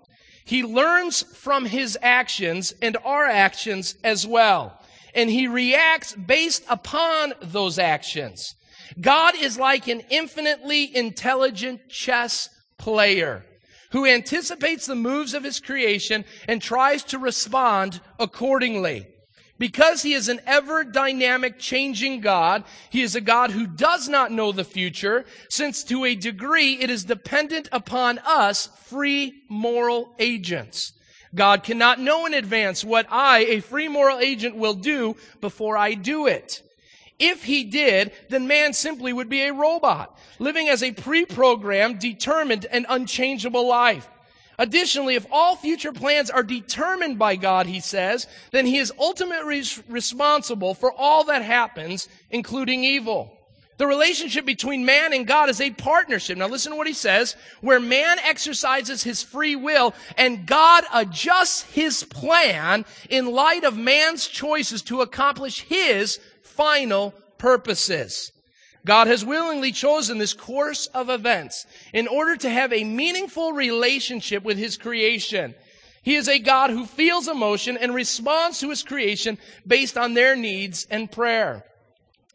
He 0.44 0.64
learns 0.64 1.22
from 1.22 1.66
his 1.66 1.96
actions 2.02 2.74
and 2.82 2.96
our 3.04 3.24
actions 3.24 3.94
as 4.02 4.26
well. 4.26 4.76
And 5.14 5.30
he 5.30 5.46
reacts 5.46 6.16
based 6.16 6.64
upon 6.68 7.34
those 7.40 7.78
actions. 7.78 8.56
God 9.00 9.36
is 9.36 9.56
like 9.56 9.86
an 9.86 10.02
infinitely 10.10 10.94
intelligent 10.96 11.88
chess 11.88 12.48
player 12.78 13.44
who 13.92 14.06
anticipates 14.06 14.86
the 14.86 14.94
moves 14.94 15.34
of 15.34 15.44
his 15.44 15.60
creation 15.60 16.24
and 16.48 16.60
tries 16.60 17.04
to 17.04 17.18
respond 17.18 18.00
accordingly. 18.18 19.06
Because 19.58 20.02
he 20.02 20.12
is 20.12 20.28
an 20.28 20.40
ever 20.44 20.82
dynamic, 20.82 21.58
changing 21.58 22.20
God, 22.20 22.64
he 22.90 23.02
is 23.02 23.14
a 23.14 23.20
God 23.20 23.52
who 23.52 23.66
does 23.66 24.08
not 24.08 24.32
know 24.32 24.50
the 24.50 24.64
future, 24.64 25.24
since 25.48 25.84
to 25.84 26.04
a 26.04 26.16
degree 26.16 26.80
it 26.80 26.90
is 26.90 27.04
dependent 27.04 27.68
upon 27.70 28.18
us, 28.26 28.66
free 28.86 29.42
moral 29.48 30.16
agents. 30.18 30.92
God 31.34 31.62
cannot 31.62 32.00
know 32.00 32.26
in 32.26 32.34
advance 32.34 32.84
what 32.84 33.06
I, 33.08 33.40
a 33.44 33.60
free 33.60 33.88
moral 33.88 34.18
agent, 34.18 34.56
will 34.56 34.74
do 34.74 35.16
before 35.40 35.76
I 35.76 35.94
do 35.94 36.26
it. 36.26 36.62
If 37.24 37.44
he 37.44 37.62
did, 37.62 38.10
then 38.30 38.48
man 38.48 38.72
simply 38.72 39.12
would 39.12 39.28
be 39.28 39.42
a 39.42 39.52
robot, 39.52 40.18
living 40.40 40.68
as 40.68 40.82
a 40.82 40.90
pre-programmed, 40.90 42.00
determined, 42.00 42.66
and 42.68 42.84
unchangeable 42.88 43.68
life. 43.68 44.08
Additionally, 44.58 45.14
if 45.14 45.26
all 45.30 45.54
future 45.54 45.92
plans 45.92 46.30
are 46.30 46.42
determined 46.42 47.20
by 47.20 47.36
God, 47.36 47.66
he 47.66 47.78
says, 47.78 48.26
then 48.50 48.66
he 48.66 48.78
is 48.78 48.92
ultimately 48.98 49.62
responsible 49.88 50.74
for 50.74 50.92
all 50.92 51.22
that 51.24 51.42
happens, 51.42 52.08
including 52.28 52.82
evil. 52.82 53.38
The 53.78 53.86
relationship 53.86 54.44
between 54.44 54.84
man 54.84 55.12
and 55.12 55.26
God 55.26 55.48
is 55.48 55.60
a 55.60 55.70
partnership. 55.70 56.36
Now 56.36 56.48
listen 56.48 56.72
to 56.72 56.76
what 56.76 56.86
he 56.86 56.92
says, 56.92 57.36
where 57.60 57.80
man 57.80 58.18
exercises 58.18 59.02
his 59.02 59.22
free 59.22 59.56
will 59.56 59.94
and 60.18 60.46
God 60.46 60.84
adjusts 60.92 61.62
his 61.62 62.04
plan 62.04 62.84
in 63.08 63.32
light 63.32 63.64
of 63.64 63.76
man's 63.76 64.26
choices 64.26 64.82
to 64.82 65.00
accomplish 65.00 65.62
his 65.62 66.20
final 66.52 67.12
purposes. 67.38 68.32
God 68.84 69.06
has 69.06 69.24
willingly 69.24 69.72
chosen 69.72 70.18
this 70.18 70.34
course 70.34 70.86
of 70.88 71.08
events 71.08 71.66
in 71.92 72.08
order 72.08 72.36
to 72.36 72.50
have 72.50 72.72
a 72.72 72.84
meaningful 72.84 73.52
relationship 73.52 74.42
with 74.42 74.58
His 74.58 74.76
creation. 74.76 75.54
He 76.02 76.16
is 76.16 76.28
a 76.28 76.40
God 76.40 76.70
who 76.70 76.84
feels 76.84 77.28
emotion 77.28 77.76
and 77.76 77.94
responds 77.94 78.58
to 78.60 78.70
His 78.70 78.82
creation 78.82 79.38
based 79.66 79.96
on 79.96 80.14
their 80.14 80.34
needs 80.34 80.86
and 80.90 81.10
prayer. 81.10 81.64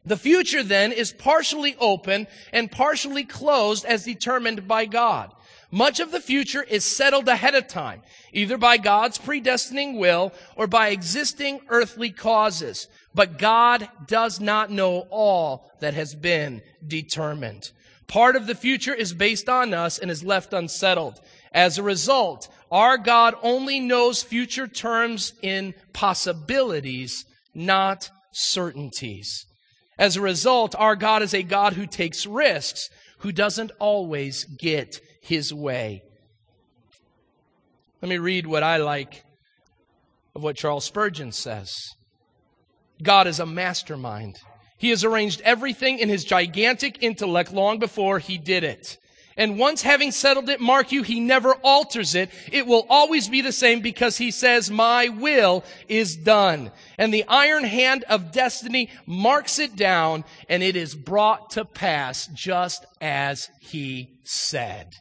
The 0.05 0.15
future 0.15 0.63
then 0.63 0.93
is 0.93 1.11
partially 1.11 1.75
open 1.79 2.27
and 2.53 2.71
partially 2.71 3.25
closed 3.25 3.83
as 3.83 4.05
determined 4.05 4.65
by 4.65 4.85
God. 4.85 5.33
Much 5.69 5.99
of 5.99 6.11
the 6.11 6.21
future 6.21 6.63
is 6.63 6.85
settled 6.85 7.27
ahead 7.27 7.55
of 7.55 7.67
time, 7.67 8.01
either 8.31 8.57
by 8.57 8.77
God's 8.77 9.17
predestining 9.17 9.97
will 9.97 10.31
or 10.55 10.65
by 10.65 10.89
existing 10.89 11.59
earthly 11.67 12.09
causes. 12.09 12.87
But 13.17 13.39
God 13.39 13.89
does 14.05 14.39
not 14.39 14.69
know 14.69 15.07
all 15.09 15.71
that 15.79 15.95
has 15.95 16.13
been 16.13 16.61
determined. 16.85 17.71
Part 18.07 18.35
of 18.35 18.45
the 18.45 18.53
future 18.53 18.93
is 18.93 19.11
based 19.11 19.49
on 19.49 19.73
us 19.73 19.97
and 19.97 20.11
is 20.11 20.23
left 20.23 20.53
unsettled. 20.53 21.19
As 21.51 21.79
a 21.79 21.83
result, 21.83 22.47
our 22.69 22.95
God 22.95 23.33
only 23.41 23.79
knows 23.79 24.21
future 24.21 24.67
terms 24.67 25.33
in 25.41 25.73
possibilities, 25.93 27.25
not 27.55 28.11
certainties. 28.33 29.47
As 29.97 30.15
a 30.15 30.21
result, 30.21 30.75
our 30.77 30.95
God 30.95 31.23
is 31.23 31.33
a 31.33 31.41
God 31.41 31.73
who 31.73 31.87
takes 31.87 32.27
risks, 32.27 32.87
who 33.21 33.31
doesn't 33.31 33.71
always 33.79 34.43
get 34.43 35.01
his 35.23 35.51
way. 35.51 36.03
Let 38.03 38.09
me 38.09 38.19
read 38.19 38.45
what 38.45 38.61
I 38.61 38.77
like 38.77 39.23
of 40.35 40.43
what 40.43 40.55
Charles 40.55 40.85
Spurgeon 40.85 41.31
says. 41.31 41.73
God 43.01 43.27
is 43.27 43.39
a 43.39 43.45
mastermind. 43.45 44.39
He 44.77 44.89
has 44.89 45.03
arranged 45.03 45.41
everything 45.41 45.99
in 45.99 46.09
his 46.09 46.23
gigantic 46.23 47.01
intellect 47.01 47.51
long 47.51 47.79
before 47.79 48.19
he 48.19 48.37
did 48.37 48.63
it. 48.63 48.97
And 49.37 49.59
once 49.59 49.83
having 49.83 50.11
settled 50.11 50.49
it, 50.49 50.59
mark 50.59 50.91
you, 50.91 51.03
he 51.03 51.19
never 51.19 51.53
alters 51.53 52.15
it. 52.15 52.31
It 52.51 52.65
will 52.65 52.87
always 52.89 53.29
be 53.29 53.41
the 53.41 53.51
same 53.51 53.81
because 53.81 54.17
he 54.17 54.31
says, 54.31 54.71
my 54.71 55.09
will 55.09 55.63
is 55.87 56.15
done. 56.15 56.71
And 56.97 57.13
the 57.13 57.23
iron 57.27 57.63
hand 57.63 58.03
of 58.09 58.31
destiny 58.31 58.89
marks 59.05 59.59
it 59.59 59.75
down 59.75 60.25
and 60.49 60.63
it 60.63 60.75
is 60.75 60.95
brought 60.95 61.51
to 61.51 61.65
pass 61.65 62.27
just 62.33 62.83
as 62.99 63.49
he 63.59 64.09
said. 64.23 64.95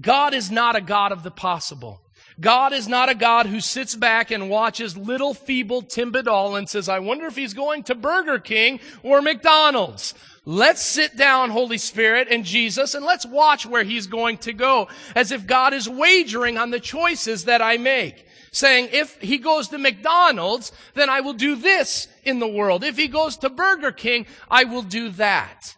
God 0.00 0.32
is 0.32 0.50
not 0.50 0.76
a 0.76 0.80
God 0.80 1.10
of 1.10 1.24
the 1.24 1.32
possible. 1.32 2.00
God 2.40 2.72
is 2.72 2.88
not 2.88 3.08
a 3.08 3.14
God 3.14 3.46
who 3.46 3.60
sits 3.60 3.94
back 3.94 4.30
and 4.30 4.50
watches 4.50 4.96
little 4.96 5.34
feeble 5.34 5.82
Tim 5.82 6.12
Badal 6.12 6.58
and 6.58 6.68
says, 6.68 6.88
I 6.88 6.98
wonder 6.98 7.26
if 7.26 7.36
he's 7.36 7.54
going 7.54 7.84
to 7.84 7.94
Burger 7.94 8.38
King 8.38 8.80
or 9.02 9.22
McDonald's. 9.22 10.14
Let's 10.44 10.82
sit 10.82 11.16
down, 11.16 11.50
Holy 11.50 11.78
Spirit 11.78 12.28
and 12.30 12.44
Jesus, 12.44 12.94
and 12.94 13.06
let's 13.06 13.24
watch 13.24 13.64
where 13.64 13.84
he's 13.84 14.06
going 14.06 14.38
to 14.38 14.52
go 14.52 14.88
as 15.14 15.32
if 15.32 15.46
God 15.46 15.72
is 15.72 15.88
wagering 15.88 16.58
on 16.58 16.70
the 16.70 16.80
choices 16.80 17.44
that 17.44 17.62
I 17.62 17.76
make. 17.78 18.26
Saying, 18.50 18.90
if 18.92 19.20
he 19.20 19.38
goes 19.38 19.68
to 19.68 19.78
McDonald's, 19.78 20.70
then 20.94 21.08
I 21.10 21.22
will 21.22 21.32
do 21.32 21.56
this 21.56 22.08
in 22.24 22.38
the 22.38 22.46
world. 22.46 22.84
If 22.84 22.96
he 22.96 23.08
goes 23.08 23.36
to 23.38 23.50
Burger 23.50 23.90
King, 23.90 24.26
I 24.50 24.64
will 24.64 24.82
do 24.82 25.08
that. 25.10 25.73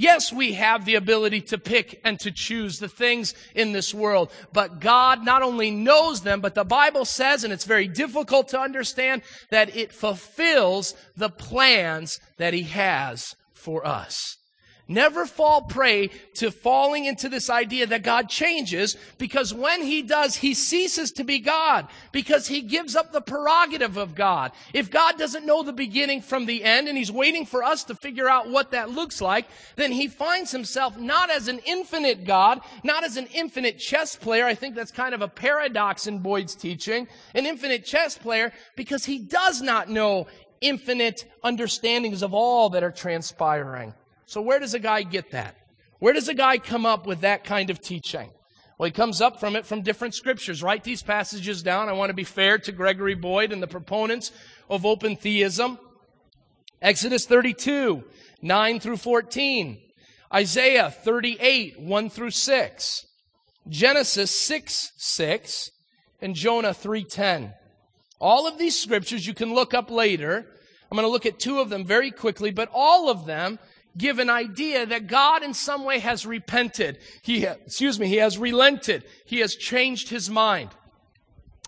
Yes, 0.00 0.32
we 0.32 0.52
have 0.52 0.84
the 0.84 0.94
ability 0.94 1.40
to 1.42 1.58
pick 1.58 2.00
and 2.04 2.20
to 2.20 2.30
choose 2.30 2.78
the 2.78 2.88
things 2.88 3.34
in 3.54 3.72
this 3.72 3.92
world, 3.92 4.30
but 4.52 4.80
God 4.80 5.24
not 5.24 5.42
only 5.42 5.72
knows 5.72 6.20
them, 6.22 6.40
but 6.40 6.54
the 6.54 6.64
Bible 6.64 7.04
says, 7.04 7.42
and 7.42 7.52
it's 7.52 7.64
very 7.64 7.88
difficult 7.88 8.48
to 8.48 8.60
understand, 8.60 9.22
that 9.50 9.76
it 9.76 9.92
fulfills 9.92 10.94
the 11.16 11.28
plans 11.28 12.20
that 12.36 12.54
He 12.54 12.62
has 12.62 13.34
for 13.52 13.84
us. 13.84 14.37
Never 14.90 15.26
fall 15.26 15.60
prey 15.60 16.08
to 16.36 16.50
falling 16.50 17.04
into 17.04 17.28
this 17.28 17.50
idea 17.50 17.86
that 17.88 18.02
God 18.02 18.30
changes 18.30 18.96
because 19.18 19.52
when 19.52 19.82
He 19.82 20.00
does, 20.00 20.36
He 20.36 20.54
ceases 20.54 21.12
to 21.12 21.24
be 21.24 21.40
God 21.40 21.88
because 22.10 22.48
He 22.48 22.62
gives 22.62 22.96
up 22.96 23.12
the 23.12 23.20
prerogative 23.20 23.98
of 23.98 24.14
God. 24.14 24.52
If 24.72 24.90
God 24.90 25.18
doesn't 25.18 25.44
know 25.44 25.62
the 25.62 25.74
beginning 25.74 26.22
from 26.22 26.46
the 26.46 26.64
end 26.64 26.88
and 26.88 26.96
He's 26.96 27.12
waiting 27.12 27.44
for 27.44 27.62
us 27.62 27.84
to 27.84 27.94
figure 27.94 28.30
out 28.30 28.48
what 28.48 28.70
that 28.70 28.88
looks 28.88 29.20
like, 29.20 29.46
then 29.76 29.92
He 29.92 30.08
finds 30.08 30.52
Himself 30.52 30.98
not 30.98 31.28
as 31.28 31.48
an 31.48 31.60
infinite 31.66 32.24
God, 32.24 32.62
not 32.82 33.04
as 33.04 33.18
an 33.18 33.28
infinite 33.34 33.78
chess 33.78 34.16
player. 34.16 34.46
I 34.46 34.54
think 34.54 34.74
that's 34.74 34.90
kind 34.90 35.14
of 35.14 35.20
a 35.20 35.28
paradox 35.28 36.06
in 36.06 36.20
Boyd's 36.20 36.54
teaching. 36.54 37.08
An 37.34 37.44
infinite 37.44 37.84
chess 37.84 38.16
player 38.16 38.54
because 38.74 39.04
He 39.04 39.18
does 39.18 39.60
not 39.60 39.90
know 39.90 40.28
infinite 40.62 41.26
understandings 41.44 42.22
of 42.22 42.32
all 42.32 42.70
that 42.70 42.82
are 42.82 42.90
transpiring. 42.90 43.92
So 44.28 44.42
where 44.42 44.58
does 44.58 44.74
a 44.74 44.78
guy 44.78 45.04
get 45.04 45.30
that? 45.30 45.56
Where 46.00 46.12
does 46.12 46.28
a 46.28 46.34
guy 46.34 46.58
come 46.58 46.84
up 46.84 47.06
with 47.06 47.22
that 47.22 47.44
kind 47.44 47.70
of 47.70 47.80
teaching? 47.80 48.28
Well, 48.76 48.84
he 48.84 48.92
comes 48.92 49.22
up 49.22 49.40
from 49.40 49.56
it 49.56 49.64
from 49.64 49.80
different 49.80 50.14
scriptures. 50.14 50.62
Write 50.62 50.84
these 50.84 51.02
passages 51.02 51.62
down. 51.62 51.88
I 51.88 51.94
want 51.94 52.10
to 52.10 52.14
be 52.14 52.24
fair 52.24 52.58
to 52.58 52.70
Gregory 52.70 53.14
Boyd 53.14 53.52
and 53.52 53.62
the 53.62 53.66
proponents 53.66 54.30
of 54.68 54.84
open 54.84 55.16
theism. 55.16 55.78
Exodus 56.82 57.24
32, 57.24 58.04
9 58.42 58.80
through 58.80 58.98
14. 58.98 59.80
Isaiah 60.34 60.90
38, 60.90 61.80
1 61.80 62.10
through 62.10 62.30
6. 62.30 63.06
Genesis 63.66 64.40
6, 64.42 64.92
6. 64.98 65.70
And 66.20 66.34
Jonah 66.34 66.74
3:10. 66.74 67.54
All 68.20 68.46
of 68.46 68.58
these 68.58 68.78
scriptures 68.78 69.26
you 69.26 69.32
can 69.32 69.54
look 69.54 69.72
up 69.72 69.90
later. 69.90 70.44
I'm 70.90 70.96
going 70.96 71.06
to 71.06 71.12
look 71.12 71.26
at 71.26 71.38
two 71.38 71.60
of 71.60 71.70
them 71.70 71.86
very 71.86 72.10
quickly, 72.10 72.50
but 72.50 72.68
all 72.74 73.08
of 73.08 73.24
them 73.24 73.58
give 73.96 74.18
an 74.18 74.30
idea 74.30 74.86
that 74.86 75.06
God 75.06 75.42
in 75.42 75.54
some 75.54 75.84
way 75.84 75.98
has 75.98 76.26
repented. 76.26 76.98
He, 77.22 77.44
excuse 77.44 77.98
me, 77.98 78.08
he 78.08 78.16
has 78.16 78.38
relented. 78.38 79.04
He 79.24 79.38
has 79.40 79.54
changed 79.54 80.08
his 80.08 80.28
mind. 80.28 80.70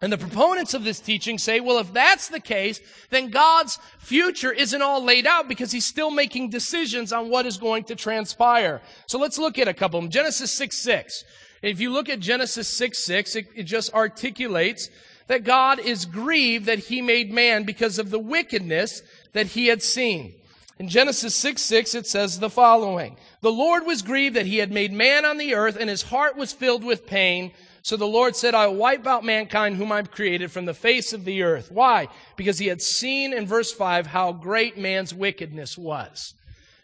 And 0.03 0.11
the 0.11 0.19
proponents 0.19 0.73
of 0.73 0.83
this 0.83 0.99
teaching 0.99 1.37
say, 1.37 1.61
well, 1.61 1.79
if 1.79 1.93
that's 1.93 2.29
the 2.29 2.41
case, 2.41 2.81
then 3.11 3.29
God's 3.29 3.79
future 3.99 4.51
isn't 4.51 4.81
all 4.81 5.05
laid 5.05 5.27
out 5.27 5.47
because 5.47 5.73
he's 5.73 5.85
still 5.85 6.11
making 6.11 6.49
decisions 6.49 7.13
on 7.13 7.29
what 7.29 7.45
is 7.45 7.59
going 7.59 7.85
to 7.85 7.95
transpire. 7.95 8.81
So 9.07 9.19
let's 9.19 9.39
look 9.39 9.59
at 9.59 9.69
a 9.69 9.75
couple 9.75 9.99
of 9.99 10.05
them. 10.05 10.11
Genesis 10.11 10.53
6 10.53 10.79
6. 10.79 11.25
If 11.61 11.81
you 11.81 11.91
look 11.91 12.09
at 12.09 12.21
Genesis 12.21 12.67
6 12.69 13.05
6, 13.05 13.37
it, 13.37 13.47
it 13.55 13.63
just 13.65 13.93
articulates 13.93 14.89
that 15.27 15.45
God 15.45 15.79
is 15.79 16.07
grieved 16.07 16.65
that 16.65 16.79
he 16.79 17.03
made 17.03 17.31
man 17.31 17.65
because 17.65 17.99
of 17.99 18.09
the 18.09 18.19
wickedness 18.19 19.03
that 19.35 19.49
he 19.49 19.67
had 19.67 19.83
seen. 19.83 20.35
In 20.81 20.89
Genesis 20.89 21.37
6 21.37 21.61
6, 21.61 21.95
it 21.95 22.07
says 22.07 22.39
the 22.39 22.49
following 22.49 23.19
The 23.43 23.53
Lord 23.53 23.85
was 23.85 24.01
grieved 24.01 24.37
that 24.37 24.47
he 24.47 24.57
had 24.57 24.73
made 24.73 24.95
man 24.95 25.27
on 25.27 25.37
the 25.37 25.55
earth, 25.55 25.77
and 25.79 25.91
his 25.91 26.05
heart 26.05 26.39
was 26.39 26.55
filled 26.55 26.85
with 26.85 27.07
pain. 27.07 27.53
So 27.83 27.99
the 27.99 28.07
Lord 28.07 28.35
said, 28.35 28.55
I 28.55 28.67
will 28.67 28.77
wipe 28.77 29.07
out 29.07 29.23
mankind 29.23 29.77
whom 29.77 29.93
I've 29.93 30.11
created 30.11 30.51
from 30.51 30.65
the 30.65 30.73
face 30.73 31.13
of 31.13 31.27
the 31.27 31.43
earth. 31.43 31.71
Why? 31.71 32.09
Because 32.35 32.59
he 32.59 32.69
had 32.69 32.81
seen 32.81 33.35
in 33.35 33.47
verse 33.47 33.71
5 33.71 34.07
how 34.07 34.33
great 34.33 34.79
man's 34.79 35.13
wickedness 35.13 35.77
was. 35.77 36.33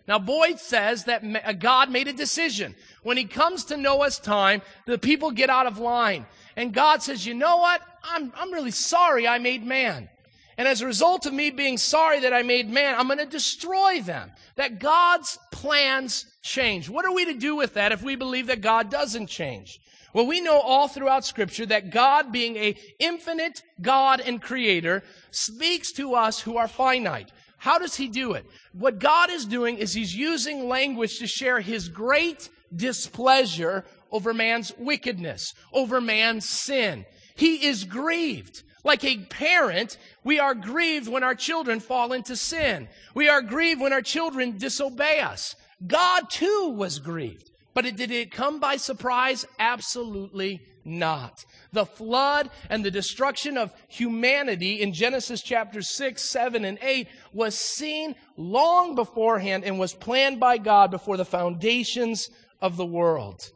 Now, 0.07 0.19
Boyd 0.19 0.61
says 0.61 1.05
that 1.05 1.25
uh, 1.25 1.55
God 1.55 1.91
made 1.91 2.07
a 2.07 2.13
decision. 2.13 2.75
When 3.03 3.17
he 3.17 3.25
comes 3.25 3.65
to 3.65 3.79
Noah's 3.79 4.19
time, 4.19 4.61
the 4.85 4.99
people 4.99 5.31
get 5.31 5.49
out 5.49 5.67
of 5.67 5.79
line. 5.79 6.27
And 6.55 6.75
God 6.75 7.03
says, 7.03 7.25
you 7.25 7.33
know 7.33 7.57
what? 7.57 7.81
I'm, 8.05 8.31
I'm 8.37 8.53
really 8.53 8.73
sorry 8.73 9.27
I 9.27 9.39
made 9.39 9.65
man. 9.65 10.11
And 10.59 10.67
as 10.67 10.81
a 10.81 10.87
result 10.87 11.27
of 11.27 11.35
me 11.35 11.51
being 11.51 11.77
sorry 11.77 12.21
that 12.21 12.33
I 12.33 12.43
made 12.43 12.71
man, 12.71 12.95
I'm 12.97 13.07
going 13.07 13.19
to 13.19 13.27
destroy 13.27 14.01
them. 14.01 14.33
That 14.55 14.79
God's 14.79 15.39
plans 15.53 16.25
change. 16.43 16.89
What 16.89 17.05
are 17.05 17.13
we 17.13 17.27
to 17.27 17.35
do 17.35 17.57
with 17.57 17.75
that 17.75 17.93
if 17.93 18.03
we 18.03 18.17
believe 18.17 18.47
that 18.47 18.63
God 18.63 18.91
doesn't 18.91 19.27
change? 19.27 19.79
Well, 20.15 20.27
we 20.27 20.41
know 20.41 20.59
all 20.59 20.89
throughout 20.89 21.27
scripture 21.27 21.67
that 21.67 21.91
God 21.91 22.33
being 22.33 22.57
a 22.57 22.75
infinite 22.99 23.63
God 23.83 24.21
and 24.21 24.41
creator 24.41 25.03
speaks 25.31 25.93
to 25.93 26.15
us 26.15 26.41
who 26.41 26.57
are 26.57 26.69
finite. 26.69 27.31
How 27.59 27.79
does 27.79 27.97
he 27.97 28.09
do 28.09 28.33
it? 28.33 28.47
What 28.73 28.99
God 28.99 29.31
is 29.31 29.45
doing 29.45 29.77
is 29.77 29.93
he's 29.93 30.15
using 30.15 30.69
language 30.69 31.19
to 31.19 31.27
share 31.27 31.61
his 31.61 31.91
great 31.91 32.49
displeasure 32.75 33.85
over 34.11 34.33
man's 34.33 34.73
wickedness, 34.79 35.53
over 35.73 36.01
man's 36.01 36.49
sin. 36.49 37.05
He 37.35 37.67
is 37.67 37.85
grieved. 37.85 38.63
Like 38.85 39.05
a 39.05 39.19
parent, 39.19 39.99
we 40.27 40.41
are 40.41 40.57
grieved 40.57 41.07
when 41.07 41.23
our 41.23 41.37
children 41.37 41.79
fall 41.79 42.13
into 42.13 42.35
sin. 42.35 42.89
We 43.15 43.29
are 43.29 43.41
grieved 43.41 43.81
when 43.81 43.93
our 43.93 44.03
children 44.03 44.59
disobey 44.59 45.21
us. 45.21 45.55
God 45.87 46.29
too 46.29 46.75
was 46.77 46.99
grieved. 46.99 47.53
But 47.75 47.87
it, 47.87 47.97
did 47.97 48.11
it 48.11 48.33
come 48.33 48.59
by 48.59 48.77
surprise? 48.77 49.47
Absolutely 49.61 50.63
not. 50.85 51.45
The 51.73 51.87
flood 51.87 52.51
and 52.69 52.85
the 52.85 52.91
destruction 52.91 53.57
of 53.57 53.73
humanity 53.87 54.83
in 54.83 54.93
Genesis 54.93 55.43
chapter 55.43 55.81
6, 55.81 56.21
7, 56.21 56.65
and 56.65 56.79
8 56.83 57.07
was 57.33 57.57
seen 57.57 58.17
long 58.37 58.97
beforehand 58.97 59.63
and 59.63 59.79
was 59.79 59.95
planned 59.95 60.41
by 60.41 60.59
God 60.59 60.91
before 60.91 61.17
the 61.17 61.25
foundations 61.25 62.31
of 62.61 62.77
the 62.77 62.85
world. 62.85 63.53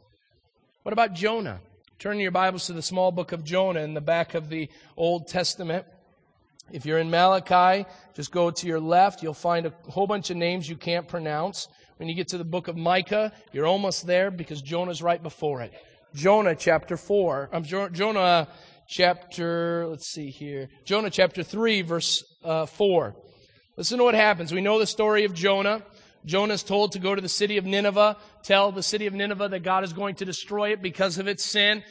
What 0.83 0.93
about 0.93 1.15
Jonah? 1.15 1.59
Turn 1.99 2.17
your 2.17 2.31
Bibles 2.31 2.65
to 2.67 2.73
the 2.73 2.81
small 2.81 3.11
book 3.11 3.33
of 3.33 3.43
Jonah 3.43 3.81
in 3.81 3.93
the 3.93 3.99
back 3.99 4.35
of 4.35 4.47
the 4.47 4.69
Old 4.95 5.27
Testament. 5.27 5.85
If 6.71 6.85
you're 6.85 6.99
in 6.99 7.09
Malachi, 7.09 7.85
just 8.15 8.31
go 8.31 8.51
to 8.51 8.67
your 8.67 8.79
left. 8.79 9.21
You'll 9.21 9.33
find 9.33 9.65
a 9.65 9.73
whole 9.89 10.07
bunch 10.07 10.29
of 10.29 10.37
names 10.37 10.69
you 10.69 10.77
can't 10.77 11.07
pronounce. 11.07 11.67
When 11.97 12.07
you 12.09 12.15
get 12.15 12.29
to 12.29 12.37
the 12.37 12.45
book 12.45 12.67
of 12.67 12.75
Micah, 12.75 13.31
you're 13.51 13.67
almost 13.67 14.07
there 14.07 14.31
because 14.31 14.61
Jonah's 14.61 15.01
right 15.03 15.21
before 15.21 15.61
it. 15.61 15.73
Jonah 16.15 16.55
chapter 16.55 16.97
4. 16.97 17.49
Um, 17.53 17.63
Jonah 17.63 18.47
chapter, 18.87 19.85
let's 19.87 20.07
see 20.07 20.29
here. 20.29 20.69
Jonah 20.83 21.09
chapter 21.09 21.43
3, 21.43 21.81
verse 21.83 22.23
uh, 22.43 22.65
4. 22.65 23.15
Listen 23.77 23.97
to 23.99 24.03
what 24.03 24.15
happens. 24.15 24.51
We 24.51 24.61
know 24.61 24.79
the 24.79 24.87
story 24.87 25.25
of 25.25 25.33
Jonah. 25.33 25.83
Jonah 26.25 26.53
is 26.53 26.63
told 26.63 26.91
to 26.91 26.99
go 26.99 27.15
to 27.15 27.21
the 27.21 27.29
city 27.29 27.57
of 27.57 27.65
Nineveh, 27.65 28.17
tell 28.43 28.71
the 28.71 28.83
city 28.83 29.07
of 29.07 29.13
Nineveh 29.13 29.49
that 29.49 29.63
God 29.63 29.83
is 29.83 29.93
going 29.93 30.15
to 30.15 30.25
destroy 30.25 30.71
it 30.71 30.81
because 30.81 31.17
of 31.17 31.27
its 31.27 31.43
sin. 31.43 31.83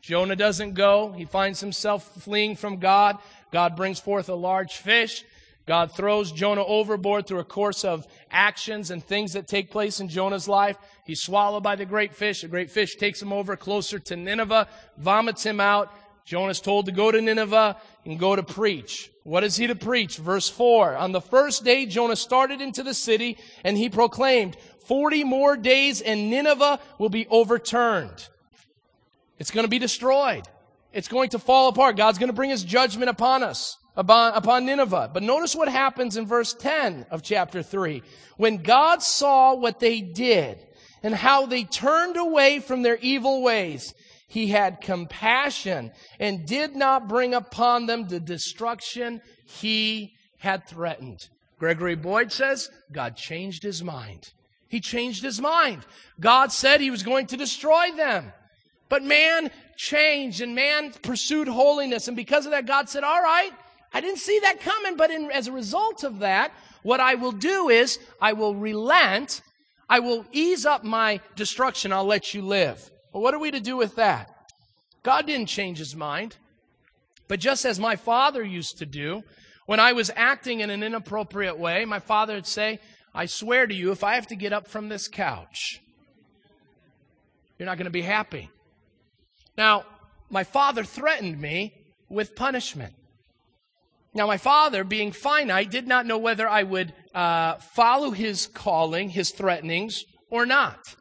Jonah 0.00 0.36
doesn't 0.36 0.74
go. 0.74 1.12
He 1.12 1.24
finds 1.24 1.60
himself 1.60 2.22
fleeing 2.22 2.56
from 2.56 2.78
God. 2.78 3.18
God 3.50 3.76
brings 3.76 4.00
forth 4.00 4.28
a 4.28 4.34
large 4.34 4.76
fish. 4.76 5.24
God 5.66 5.92
throws 5.92 6.32
Jonah 6.32 6.64
overboard 6.64 7.26
through 7.26 7.40
a 7.40 7.44
course 7.44 7.84
of 7.84 8.06
actions 8.30 8.90
and 8.90 9.04
things 9.04 9.34
that 9.34 9.46
take 9.46 9.70
place 9.70 10.00
in 10.00 10.08
Jonah's 10.08 10.48
life. 10.48 10.78
He's 11.04 11.20
swallowed 11.20 11.62
by 11.62 11.76
the 11.76 11.84
great 11.84 12.14
fish. 12.14 12.40
The 12.40 12.48
great 12.48 12.70
fish 12.70 12.96
takes 12.96 13.20
him 13.20 13.34
over 13.34 13.54
closer 13.54 13.98
to 13.98 14.16
Nineveh, 14.16 14.66
vomits 14.96 15.42
him 15.44 15.60
out. 15.60 15.92
Jonah's 16.24 16.60
told 16.60 16.86
to 16.86 16.92
go 16.92 17.10
to 17.10 17.20
Nineveh 17.20 17.76
and 18.06 18.18
go 18.18 18.34
to 18.34 18.42
preach. 18.42 19.10
What 19.24 19.44
is 19.44 19.56
he 19.56 19.66
to 19.66 19.74
preach? 19.74 20.16
Verse 20.16 20.48
4. 20.48 20.96
On 20.96 21.12
the 21.12 21.20
first 21.20 21.64
day, 21.64 21.84
Jonah 21.84 22.16
started 22.16 22.62
into 22.62 22.82
the 22.82 22.94
city 22.94 23.36
and 23.62 23.76
he 23.76 23.90
proclaimed, 23.90 24.56
40 24.86 25.24
more 25.24 25.54
days 25.54 26.00
and 26.00 26.30
Nineveh 26.30 26.80
will 26.98 27.10
be 27.10 27.26
overturned. 27.28 28.28
It's 29.38 29.50
going 29.50 29.64
to 29.64 29.70
be 29.70 29.78
destroyed. 29.78 30.48
It's 30.92 31.08
going 31.08 31.30
to 31.30 31.38
fall 31.38 31.68
apart. 31.68 31.96
God's 31.96 32.18
going 32.18 32.28
to 32.28 32.34
bring 32.34 32.50
his 32.50 32.64
judgment 32.64 33.10
upon 33.10 33.42
us, 33.42 33.76
upon, 33.96 34.64
Nineveh. 34.64 35.10
But 35.12 35.22
notice 35.22 35.54
what 35.54 35.68
happens 35.68 36.16
in 36.16 36.26
verse 36.26 36.54
10 36.54 37.06
of 37.10 37.22
chapter 37.22 37.62
3. 37.62 38.02
When 38.36 38.58
God 38.58 39.02
saw 39.02 39.54
what 39.54 39.80
they 39.80 40.00
did 40.00 40.58
and 41.02 41.14
how 41.14 41.46
they 41.46 41.64
turned 41.64 42.16
away 42.16 42.60
from 42.60 42.82
their 42.82 42.96
evil 42.96 43.42
ways, 43.42 43.94
he 44.28 44.48
had 44.48 44.80
compassion 44.80 45.92
and 46.18 46.46
did 46.46 46.76
not 46.76 47.08
bring 47.08 47.34
upon 47.34 47.86
them 47.86 48.08
the 48.08 48.20
destruction 48.20 49.20
he 49.44 50.14
had 50.38 50.66
threatened. 50.66 51.28
Gregory 51.58 51.96
Boyd 51.96 52.30
says 52.30 52.70
God 52.92 53.16
changed 53.16 53.62
his 53.62 53.82
mind. 53.82 54.32
He 54.68 54.80
changed 54.80 55.22
his 55.22 55.40
mind. 55.40 55.84
God 56.20 56.52
said 56.52 56.80
he 56.80 56.90
was 56.90 57.02
going 57.02 57.26
to 57.28 57.36
destroy 57.36 57.90
them. 57.96 58.32
But 58.88 59.02
man 59.02 59.50
changed 59.76 60.40
and 60.40 60.54
man 60.54 60.92
pursued 61.02 61.48
holiness. 61.48 62.08
And 62.08 62.16
because 62.16 62.46
of 62.46 62.52
that, 62.52 62.66
God 62.66 62.88
said, 62.88 63.04
All 63.04 63.22
right, 63.22 63.50
I 63.92 64.00
didn't 64.00 64.18
see 64.18 64.38
that 64.40 64.60
coming. 64.60 64.96
But 64.96 65.10
in, 65.10 65.30
as 65.30 65.46
a 65.46 65.52
result 65.52 66.04
of 66.04 66.20
that, 66.20 66.52
what 66.82 67.00
I 67.00 67.14
will 67.14 67.32
do 67.32 67.68
is 67.68 67.98
I 68.20 68.32
will 68.32 68.54
relent. 68.54 69.42
I 69.88 70.00
will 70.00 70.24
ease 70.32 70.66
up 70.66 70.84
my 70.84 71.20
destruction. 71.36 71.92
I'll 71.92 72.04
let 72.04 72.34
you 72.34 72.42
live. 72.42 72.90
But 73.12 73.20
what 73.20 73.34
are 73.34 73.38
we 73.38 73.50
to 73.50 73.60
do 73.60 73.76
with 73.76 73.96
that? 73.96 74.34
God 75.02 75.26
didn't 75.26 75.46
change 75.46 75.78
his 75.78 75.96
mind. 75.96 76.36
But 77.28 77.40
just 77.40 77.64
as 77.64 77.78
my 77.78 77.96
father 77.96 78.42
used 78.42 78.78
to 78.78 78.86
do, 78.86 79.22
when 79.66 79.80
I 79.80 79.92
was 79.92 80.10
acting 80.16 80.60
in 80.60 80.70
an 80.70 80.82
inappropriate 80.82 81.58
way, 81.58 81.84
my 81.84 81.98
father 81.98 82.34
would 82.34 82.46
say, 82.46 82.80
I 83.14 83.26
swear 83.26 83.66
to 83.66 83.74
you, 83.74 83.90
if 83.90 84.02
I 84.02 84.14
have 84.14 84.26
to 84.28 84.36
get 84.36 84.52
up 84.52 84.66
from 84.66 84.88
this 84.88 85.08
couch, 85.08 85.80
you're 87.58 87.66
not 87.66 87.76
going 87.76 87.84
to 87.84 87.90
be 87.90 88.02
happy. 88.02 88.50
Now, 89.58 89.84
my 90.30 90.44
father 90.44 90.84
threatened 90.84 91.40
me 91.40 91.74
with 92.08 92.36
punishment. 92.36 92.94
Now, 94.14 94.28
my 94.28 94.36
father, 94.36 94.84
being 94.84 95.10
finite, 95.10 95.70
did 95.70 95.88
not 95.88 96.06
know 96.06 96.16
whether 96.16 96.48
I 96.48 96.62
would 96.62 96.94
uh, 97.12 97.56
follow 97.56 98.12
his 98.12 98.46
calling, 98.46 99.10
his 99.10 99.32
threatenings, 99.32 100.04
or 100.30 100.46
not. 100.46 100.94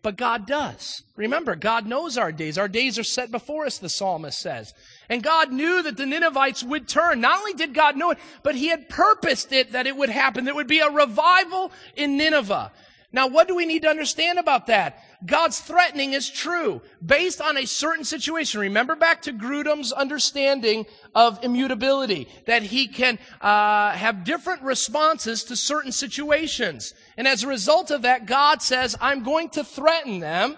But 0.00 0.16
God 0.16 0.46
does. 0.46 1.02
Remember, 1.16 1.56
God 1.56 1.86
knows 1.86 2.16
our 2.16 2.30
days. 2.30 2.56
Our 2.56 2.68
days 2.68 3.00
are 3.00 3.04
set 3.04 3.32
before 3.32 3.66
us, 3.66 3.78
the 3.78 3.88
psalmist 3.88 4.38
says. 4.38 4.72
And 5.08 5.20
God 5.20 5.52
knew 5.52 5.82
that 5.82 5.96
the 5.96 6.06
Ninevites 6.06 6.62
would 6.62 6.86
turn. 6.86 7.20
Not 7.20 7.40
only 7.40 7.54
did 7.54 7.74
God 7.74 7.96
know 7.96 8.12
it, 8.12 8.18
but 8.44 8.54
He 8.54 8.68
had 8.68 8.88
purposed 8.88 9.52
it 9.52 9.72
that 9.72 9.88
it 9.88 9.96
would 9.96 10.08
happen. 10.08 10.44
There 10.44 10.54
would 10.54 10.68
be 10.68 10.78
a 10.78 10.90
revival 10.90 11.72
in 11.96 12.16
Nineveh. 12.16 12.70
Now, 13.12 13.26
what 13.26 13.48
do 13.48 13.56
we 13.56 13.66
need 13.66 13.82
to 13.82 13.88
understand 13.88 14.38
about 14.38 14.66
that? 14.66 15.02
God's 15.26 15.58
threatening 15.58 16.12
is 16.12 16.30
true 16.30 16.80
based 17.04 17.40
on 17.40 17.56
a 17.56 17.66
certain 17.66 18.04
situation. 18.04 18.60
Remember 18.60 18.94
back 18.94 19.22
to 19.22 19.32
Grudem's 19.32 19.92
understanding 19.92 20.86
of 21.14 21.42
immutability, 21.42 22.28
that 22.46 22.62
he 22.62 22.86
can 22.86 23.18
uh, 23.40 23.92
have 23.92 24.24
different 24.24 24.62
responses 24.62 25.42
to 25.44 25.56
certain 25.56 25.90
situations. 25.90 26.94
And 27.16 27.26
as 27.26 27.42
a 27.42 27.48
result 27.48 27.90
of 27.90 28.02
that, 28.02 28.26
God 28.26 28.62
says, 28.62 28.96
I'm 29.00 29.24
going 29.24 29.50
to 29.50 29.64
threaten 29.64 30.20
them. 30.20 30.56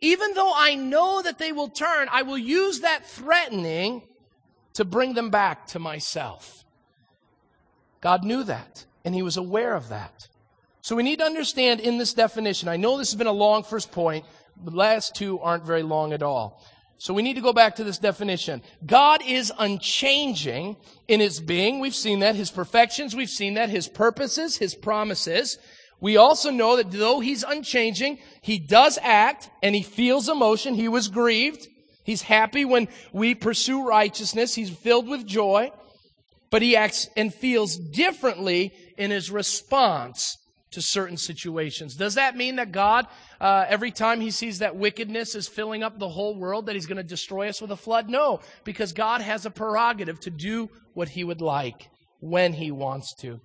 Even 0.00 0.34
though 0.34 0.52
I 0.54 0.74
know 0.74 1.22
that 1.22 1.38
they 1.38 1.52
will 1.52 1.68
turn, 1.68 2.08
I 2.10 2.22
will 2.22 2.38
use 2.38 2.80
that 2.80 3.06
threatening 3.06 4.02
to 4.74 4.84
bring 4.84 5.14
them 5.14 5.30
back 5.30 5.68
to 5.68 5.78
myself. 5.78 6.64
God 8.00 8.24
knew 8.24 8.44
that, 8.44 8.84
and 9.04 9.14
he 9.14 9.22
was 9.22 9.36
aware 9.36 9.74
of 9.74 9.88
that. 9.88 10.28
So 10.86 10.94
we 10.94 11.02
need 11.02 11.18
to 11.18 11.24
understand 11.24 11.80
in 11.80 11.98
this 11.98 12.14
definition, 12.14 12.68
I 12.68 12.76
know 12.76 12.96
this 12.96 13.10
has 13.10 13.18
been 13.18 13.26
a 13.26 13.32
long 13.32 13.64
first 13.64 13.90
point, 13.90 14.24
the 14.64 14.70
last 14.70 15.16
two 15.16 15.40
aren't 15.40 15.64
very 15.64 15.82
long 15.82 16.12
at 16.12 16.22
all. 16.22 16.64
So 16.98 17.12
we 17.12 17.24
need 17.24 17.34
to 17.34 17.40
go 17.40 17.52
back 17.52 17.74
to 17.74 17.82
this 17.82 17.98
definition. 17.98 18.62
God 18.86 19.20
is 19.26 19.52
unchanging 19.58 20.76
in 21.08 21.18
his 21.18 21.40
being. 21.40 21.80
We've 21.80 21.92
seen 21.92 22.20
that. 22.20 22.36
His 22.36 22.52
perfections, 22.52 23.16
we've 23.16 23.28
seen 23.28 23.54
that. 23.54 23.68
His 23.68 23.88
purposes, 23.88 24.58
his 24.58 24.76
promises. 24.76 25.58
We 26.00 26.18
also 26.18 26.52
know 26.52 26.76
that 26.76 26.92
though 26.92 27.18
he's 27.18 27.42
unchanging, 27.42 28.20
he 28.40 28.60
does 28.60 28.96
act 29.02 29.50
and 29.64 29.74
he 29.74 29.82
feels 29.82 30.28
emotion. 30.28 30.74
He 30.74 30.86
was 30.86 31.08
grieved. 31.08 31.66
He's 32.04 32.22
happy 32.22 32.64
when 32.64 32.86
we 33.12 33.34
pursue 33.34 33.88
righteousness. 33.88 34.54
He's 34.54 34.70
filled 34.70 35.08
with 35.08 35.26
joy. 35.26 35.72
But 36.52 36.62
he 36.62 36.76
acts 36.76 37.08
and 37.16 37.34
feels 37.34 37.76
differently 37.76 38.72
in 38.96 39.10
his 39.10 39.32
response 39.32 40.38
to 40.76 40.82
certain 40.82 41.16
situations. 41.16 41.96
Does 41.96 42.16
that 42.16 42.36
mean 42.36 42.56
that 42.56 42.70
God, 42.70 43.06
uh, 43.40 43.64
every 43.66 43.90
time 43.90 44.20
he 44.20 44.30
sees 44.30 44.58
that 44.58 44.76
wickedness 44.76 45.34
is 45.34 45.48
filling 45.48 45.82
up 45.82 45.98
the 45.98 46.10
whole 46.10 46.38
world, 46.38 46.66
that 46.66 46.74
he's 46.74 46.84
going 46.84 46.98
to 46.98 47.02
destroy 47.02 47.48
us 47.48 47.62
with 47.62 47.70
a 47.70 47.76
flood? 47.76 48.10
No, 48.10 48.40
because 48.62 48.92
God 48.92 49.22
has 49.22 49.46
a 49.46 49.50
prerogative 49.50 50.20
to 50.20 50.30
do 50.30 50.68
what 50.92 51.08
he 51.08 51.24
would 51.24 51.40
like 51.40 51.88
when 52.20 52.52
he 52.52 52.70
wants 52.70 53.14
to. 53.22 53.40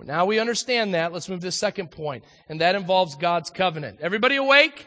Now 0.00 0.26
we 0.26 0.38
understand 0.38 0.94
that. 0.94 1.12
Let's 1.12 1.28
move 1.28 1.40
to 1.40 1.48
the 1.48 1.52
second 1.52 1.90
point, 1.90 2.22
and 2.48 2.60
that 2.60 2.76
involves 2.76 3.16
God's 3.16 3.50
covenant. 3.50 3.98
Everybody 4.00 4.36
awake? 4.36 4.86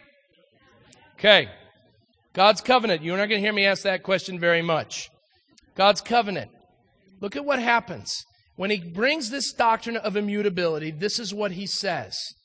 Okay. 1.20 1.50
God's 2.34 2.62
covenant. 2.62 3.04
You're 3.04 3.18
not 3.18 3.28
going 3.28 3.42
to 3.42 3.46
hear 3.46 3.54
me 3.54 3.66
ask 3.66 3.84
that 3.84 4.04
question 4.04 4.40
very 4.40 4.62
much. 4.62 5.10
God's 5.76 6.00
covenant. 6.00 6.50
Look 7.20 7.36
at 7.36 7.46
what 7.46 7.60
happens. 7.60 8.24
When 8.56 8.70
he 8.70 8.80
brings 8.80 9.30
this 9.30 9.52
doctrine 9.52 9.98
of 9.98 10.16
immutability, 10.16 10.92
this 10.92 11.20
is 11.20 11.34
what 11.34 11.54
he 11.54 11.66
says. 11.66 12.36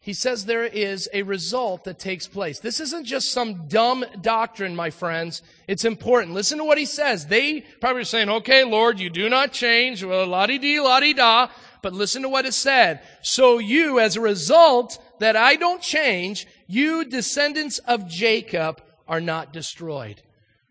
He 0.00 0.12
says 0.12 0.44
there 0.44 0.64
is 0.66 1.08
a 1.14 1.22
result 1.22 1.84
that 1.84 1.98
takes 1.98 2.26
place. 2.26 2.58
This 2.58 2.78
isn't 2.78 3.06
just 3.06 3.32
some 3.32 3.68
dumb 3.68 4.04
doctrine, 4.20 4.76
my 4.76 4.90
friends. 4.90 5.40
It's 5.66 5.86
important. 5.86 6.34
Listen 6.34 6.58
to 6.58 6.64
what 6.64 6.76
he 6.76 6.84
says. 6.84 7.26
They 7.26 7.62
probably 7.80 8.02
are 8.02 8.04
saying, 8.04 8.28
okay, 8.28 8.64
Lord, 8.64 9.00
you 9.00 9.08
do 9.08 9.30
not 9.30 9.52
change. 9.52 10.04
Well, 10.04 10.26
la-di-dee, 10.26 10.78
la-di-da. 10.80 11.48
But 11.80 11.94
listen 11.94 12.20
to 12.20 12.28
what 12.28 12.44
is 12.44 12.54
said. 12.54 13.00
So 13.22 13.58
you, 13.58 13.98
as 13.98 14.16
a 14.16 14.20
result 14.20 14.98
that 15.20 15.36
I 15.36 15.56
don't 15.56 15.80
change, 15.80 16.46
you 16.66 17.06
descendants 17.06 17.78
of 17.78 18.06
Jacob 18.06 18.82
are 19.08 19.22
not 19.22 19.54
destroyed. 19.54 20.20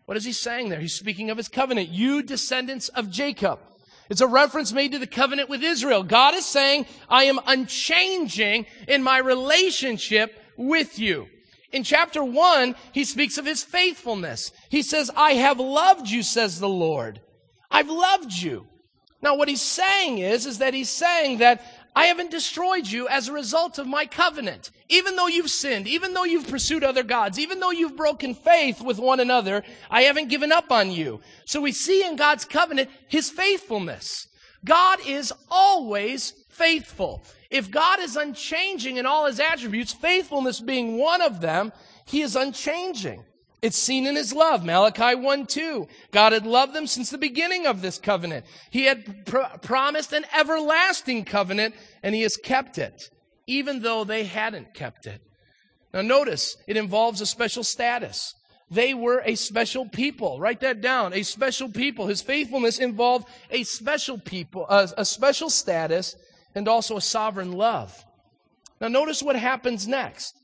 What 0.06 0.16
is 0.16 0.24
he 0.24 0.32
saying 0.32 0.68
there? 0.68 0.78
He's 0.78 0.94
speaking 0.94 1.30
of 1.30 1.38
his 1.38 1.48
covenant. 1.48 1.88
You 1.88 2.22
descendants 2.22 2.88
of 2.90 3.10
Jacob. 3.10 3.58
It's 4.10 4.20
a 4.20 4.26
reference 4.26 4.72
made 4.72 4.92
to 4.92 4.98
the 4.98 5.06
covenant 5.06 5.48
with 5.48 5.62
Israel. 5.62 6.02
God 6.02 6.34
is 6.34 6.44
saying, 6.44 6.86
I 7.08 7.24
am 7.24 7.40
unchanging 7.46 8.66
in 8.86 9.02
my 9.02 9.18
relationship 9.18 10.38
with 10.56 10.98
you. 10.98 11.28
In 11.72 11.82
chapter 11.82 12.22
one, 12.22 12.76
he 12.92 13.04
speaks 13.04 13.38
of 13.38 13.46
his 13.46 13.64
faithfulness. 13.64 14.52
He 14.68 14.82
says, 14.82 15.10
I 15.16 15.32
have 15.32 15.58
loved 15.58 16.08
you, 16.08 16.22
says 16.22 16.60
the 16.60 16.68
Lord. 16.68 17.20
I've 17.70 17.90
loved 17.90 18.32
you. 18.32 18.66
Now, 19.22 19.36
what 19.36 19.48
he's 19.48 19.62
saying 19.62 20.18
is, 20.18 20.44
is 20.44 20.58
that 20.58 20.74
he's 20.74 20.90
saying 20.90 21.38
that 21.38 21.64
I 21.96 22.06
haven't 22.06 22.32
destroyed 22.32 22.88
you 22.88 23.06
as 23.08 23.28
a 23.28 23.32
result 23.32 23.78
of 23.78 23.86
my 23.86 24.04
covenant. 24.04 24.70
Even 24.88 25.14
though 25.14 25.28
you've 25.28 25.50
sinned, 25.50 25.86
even 25.86 26.12
though 26.12 26.24
you've 26.24 26.48
pursued 26.48 26.82
other 26.82 27.04
gods, 27.04 27.38
even 27.38 27.60
though 27.60 27.70
you've 27.70 27.96
broken 27.96 28.34
faith 28.34 28.82
with 28.82 28.98
one 28.98 29.20
another, 29.20 29.62
I 29.90 30.02
haven't 30.02 30.28
given 30.28 30.50
up 30.50 30.72
on 30.72 30.90
you. 30.90 31.20
So 31.44 31.60
we 31.60 31.72
see 31.72 32.04
in 32.04 32.16
God's 32.16 32.44
covenant 32.44 32.90
his 33.06 33.30
faithfulness. 33.30 34.26
God 34.64 34.98
is 35.06 35.32
always 35.50 36.32
faithful. 36.48 37.22
If 37.50 37.70
God 37.70 38.00
is 38.00 38.16
unchanging 38.16 38.96
in 38.96 39.06
all 39.06 39.26
his 39.26 39.38
attributes, 39.38 39.92
faithfulness 39.92 40.60
being 40.60 40.98
one 40.98 41.20
of 41.20 41.40
them, 41.40 41.72
he 42.06 42.22
is 42.22 42.34
unchanging. 42.34 43.24
It's 43.64 43.78
seen 43.78 44.06
in 44.06 44.14
his 44.14 44.34
love. 44.34 44.62
Malachi 44.62 45.14
1 45.14 45.46
2. 45.46 45.88
God 46.10 46.34
had 46.34 46.44
loved 46.44 46.74
them 46.74 46.86
since 46.86 47.08
the 47.08 47.16
beginning 47.16 47.66
of 47.66 47.80
this 47.80 47.96
covenant. 47.96 48.44
He 48.70 48.84
had 48.84 49.24
pr- 49.24 49.38
promised 49.62 50.12
an 50.12 50.26
everlasting 50.36 51.24
covenant, 51.24 51.74
and 52.02 52.14
he 52.14 52.20
has 52.20 52.36
kept 52.36 52.76
it, 52.76 53.08
even 53.46 53.80
though 53.80 54.04
they 54.04 54.24
hadn't 54.24 54.74
kept 54.74 55.06
it. 55.06 55.22
Now, 55.94 56.02
notice 56.02 56.58
it 56.68 56.76
involves 56.76 57.22
a 57.22 57.26
special 57.26 57.64
status. 57.64 58.34
They 58.70 58.92
were 58.92 59.22
a 59.24 59.34
special 59.34 59.88
people. 59.88 60.38
Write 60.38 60.60
that 60.60 60.82
down. 60.82 61.14
A 61.14 61.22
special 61.22 61.70
people. 61.70 62.06
His 62.06 62.20
faithfulness 62.20 62.78
involved 62.78 63.28
a 63.50 63.62
special 63.62 64.18
people, 64.18 64.66
a, 64.68 64.90
a 64.98 65.06
special 65.06 65.48
status, 65.48 66.14
and 66.54 66.68
also 66.68 66.98
a 66.98 67.00
sovereign 67.00 67.52
love. 67.52 68.04
Now, 68.78 68.88
notice 68.88 69.22
what 69.22 69.36
happens 69.36 69.88
next. 69.88 70.34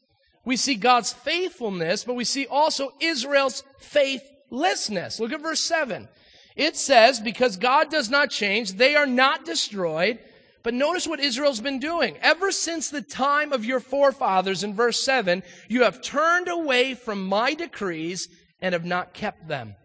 We 0.50 0.56
see 0.56 0.74
God's 0.74 1.12
faithfulness, 1.12 2.02
but 2.02 2.14
we 2.14 2.24
see 2.24 2.48
also 2.48 2.92
Israel's 2.98 3.62
faithlessness. 3.78 5.20
Look 5.20 5.30
at 5.30 5.40
verse 5.40 5.60
7. 5.60 6.08
It 6.56 6.74
says, 6.74 7.20
because 7.20 7.56
God 7.56 7.88
does 7.88 8.10
not 8.10 8.30
change, 8.30 8.72
they 8.72 8.96
are 8.96 9.06
not 9.06 9.44
destroyed. 9.44 10.18
But 10.64 10.74
notice 10.74 11.06
what 11.06 11.20
Israel's 11.20 11.60
been 11.60 11.78
doing. 11.78 12.16
Ever 12.20 12.50
since 12.50 12.90
the 12.90 13.00
time 13.00 13.52
of 13.52 13.64
your 13.64 13.78
forefathers 13.78 14.64
in 14.64 14.74
verse 14.74 15.00
7, 15.04 15.44
you 15.68 15.84
have 15.84 16.02
turned 16.02 16.48
away 16.48 16.94
from 16.94 17.24
my 17.24 17.54
decrees 17.54 18.26
and 18.60 18.72
have 18.72 18.84
not 18.84 19.14
kept 19.14 19.46
them. 19.46 19.76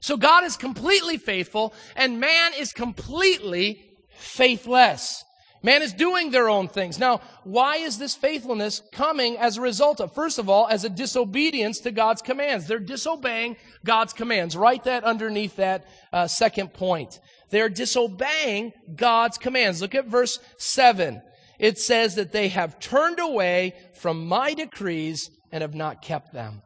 So 0.00 0.16
God 0.16 0.42
is 0.42 0.56
completely 0.56 1.16
faithful 1.16 1.74
and 1.94 2.18
man 2.18 2.54
is 2.58 2.72
completely 2.72 3.84
faithless. 4.08 5.24
Man 5.62 5.82
is 5.82 5.92
doing 5.92 6.30
their 6.30 6.48
own 6.48 6.68
things. 6.68 6.98
Now, 6.98 7.20
why 7.44 7.76
is 7.76 7.98
this 7.98 8.14
faithfulness 8.14 8.82
coming 8.92 9.36
as 9.36 9.58
a 9.58 9.60
result 9.60 10.00
of, 10.00 10.14
first 10.14 10.38
of 10.38 10.48
all, 10.48 10.66
as 10.68 10.84
a 10.84 10.88
disobedience 10.88 11.80
to 11.80 11.90
God's 11.90 12.22
commands? 12.22 12.66
They're 12.66 12.78
disobeying 12.78 13.56
God's 13.84 14.14
commands. 14.14 14.56
Write 14.56 14.84
that 14.84 15.04
underneath 15.04 15.56
that 15.56 15.84
uh, 16.12 16.26
second 16.26 16.72
point. 16.72 17.20
They're 17.50 17.68
disobeying 17.68 18.72
God's 18.94 19.36
commands. 19.36 19.82
Look 19.82 19.94
at 19.94 20.06
verse 20.06 20.38
7. 20.56 21.20
It 21.58 21.78
says 21.78 22.14
that 22.14 22.32
they 22.32 22.48
have 22.48 22.80
turned 22.80 23.18
away 23.18 23.74
from 23.92 24.26
my 24.26 24.54
decrees 24.54 25.30
and 25.52 25.60
have 25.60 25.74
not 25.74 26.00
kept 26.00 26.32
them. 26.32 26.62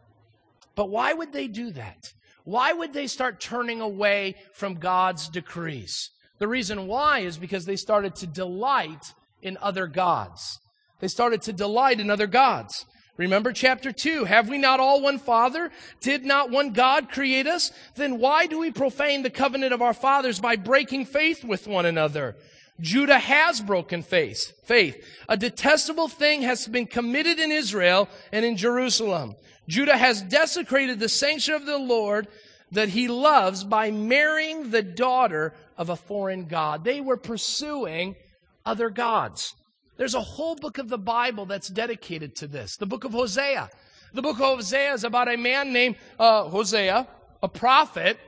But 0.76 0.88
why 0.88 1.12
would 1.12 1.32
they 1.32 1.48
do 1.48 1.72
that? 1.72 2.12
Why 2.44 2.72
would 2.72 2.92
they 2.92 3.08
start 3.08 3.40
turning 3.40 3.80
away 3.80 4.36
from 4.52 4.74
God's 4.74 5.28
decrees? 5.28 6.10
The 6.44 6.48
reason 6.48 6.86
why 6.86 7.20
is 7.20 7.38
because 7.38 7.64
they 7.64 7.74
started 7.74 8.16
to 8.16 8.26
delight 8.26 9.14
in 9.40 9.56
other 9.62 9.86
gods. 9.86 10.60
They 11.00 11.08
started 11.08 11.40
to 11.40 11.54
delight 11.54 12.00
in 12.00 12.10
other 12.10 12.26
gods. 12.26 12.84
Remember 13.16 13.50
chapter 13.50 13.92
2. 13.92 14.24
Have 14.26 14.50
we 14.50 14.58
not 14.58 14.78
all 14.78 15.00
one 15.00 15.18
Father? 15.18 15.70
Did 16.02 16.26
not 16.26 16.50
one 16.50 16.74
God 16.74 17.08
create 17.08 17.46
us? 17.46 17.72
Then 17.94 18.18
why 18.18 18.46
do 18.46 18.58
we 18.58 18.70
profane 18.70 19.22
the 19.22 19.30
covenant 19.30 19.72
of 19.72 19.80
our 19.80 19.94
fathers 19.94 20.38
by 20.38 20.56
breaking 20.56 21.06
faith 21.06 21.44
with 21.44 21.66
one 21.66 21.86
another? 21.86 22.36
Judah 22.78 23.20
has 23.20 23.62
broken 23.62 24.02
faith. 24.02 24.52
Faith. 24.66 25.02
A 25.30 25.38
detestable 25.38 26.08
thing 26.08 26.42
has 26.42 26.68
been 26.68 26.86
committed 26.86 27.38
in 27.38 27.52
Israel 27.52 28.06
and 28.32 28.44
in 28.44 28.58
Jerusalem. 28.58 29.36
Judah 29.66 29.96
has 29.96 30.20
desecrated 30.20 31.00
the 31.00 31.08
sanctuary 31.08 31.58
of 31.62 31.64
the 31.64 31.78
Lord 31.78 32.28
that 32.70 32.90
he 32.90 33.08
loves 33.08 33.64
by 33.64 33.90
marrying 33.90 34.70
the 34.70 34.82
daughter 34.82 35.54
of 35.76 35.88
a 35.88 35.96
foreign 35.96 36.46
god. 36.46 36.84
They 36.84 37.00
were 37.00 37.16
pursuing 37.16 38.16
other 38.64 38.90
gods. 38.90 39.54
There's 39.96 40.14
a 40.14 40.20
whole 40.20 40.56
book 40.56 40.78
of 40.78 40.88
the 40.88 40.98
Bible 40.98 41.46
that's 41.46 41.68
dedicated 41.68 42.34
to 42.36 42.46
this. 42.46 42.76
The 42.76 42.86
book 42.86 43.04
of 43.04 43.12
Hosea. 43.12 43.70
The 44.12 44.22
book 44.22 44.38
of 44.38 44.56
Hosea 44.56 44.92
is 44.92 45.04
about 45.04 45.32
a 45.32 45.36
man 45.36 45.72
named 45.72 45.96
uh, 46.18 46.44
Hosea, 46.44 47.06
a 47.42 47.48
prophet, 47.48 48.18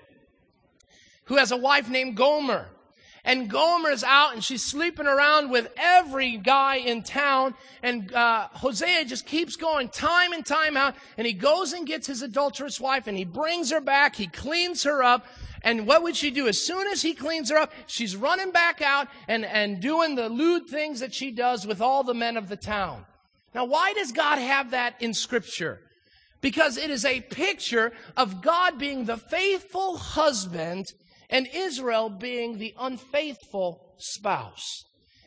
who 1.24 1.36
has 1.36 1.52
a 1.52 1.56
wife 1.56 1.88
named 1.88 2.16
Gomer. 2.16 2.68
And 3.24 3.50
Gomer's 3.50 4.04
out 4.04 4.34
and 4.34 4.44
she's 4.44 4.64
sleeping 4.64 5.08
around 5.08 5.50
with 5.50 5.68
every 5.76 6.36
guy 6.36 6.76
in 6.76 7.02
town. 7.02 7.54
And 7.82 8.14
uh, 8.14 8.46
Hosea 8.52 9.04
just 9.04 9.26
keeps 9.26 9.56
going 9.56 9.88
time 9.88 10.32
and 10.32 10.46
time 10.46 10.76
out. 10.76 10.94
And 11.18 11.26
he 11.26 11.32
goes 11.32 11.72
and 11.72 11.84
gets 11.84 12.06
his 12.06 12.22
adulterous 12.22 12.80
wife 12.80 13.08
and 13.08 13.18
he 13.18 13.24
brings 13.24 13.72
her 13.72 13.80
back. 13.80 14.14
He 14.14 14.28
cleans 14.28 14.84
her 14.84 15.02
up. 15.02 15.26
And 15.66 15.84
what 15.84 16.04
would 16.04 16.16
she 16.16 16.30
do? 16.30 16.46
As 16.46 16.64
soon 16.64 16.86
as 16.86 17.02
he 17.02 17.12
cleans 17.12 17.50
her 17.50 17.56
up, 17.56 17.72
she's 17.88 18.14
running 18.14 18.52
back 18.52 18.80
out 18.80 19.08
and, 19.26 19.44
and 19.44 19.80
doing 19.80 20.14
the 20.14 20.28
lewd 20.28 20.68
things 20.68 21.00
that 21.00 21.12
she 21.12 21.32
does 21.32 21.66
with 21.66 21.80
all 21.80 22.04
the 22.04 22.14
men 22.14 22.36
of 22.36 22.48
the 22.48 22.56
town. 22.56 23.04
Now, 23.52 23.64
why 23.64 23.92
does 23.92 24.12
God 24.12 24.38
have 24.38 24.70
that 24.70 24.94
in 25.02 25.12
Scripture? 25.12 25.80
Because 26.40 26.76
it 26.76 26.88
is 26.88 27.04
a 27.04 27.20
picture 27.20 27.92
of 28.16 28.42
God 28.42 28.78
being 28.78 29.06
the 29.06 29.16
faithful 29.16 29.96
husband 29.96 30.86
and 31.28 31.48
Israel 31.52 32.10
being 32.10 32.58
the 32.58 32.72
unfaithful 32.78 33.96
spouse. 33.98 34.84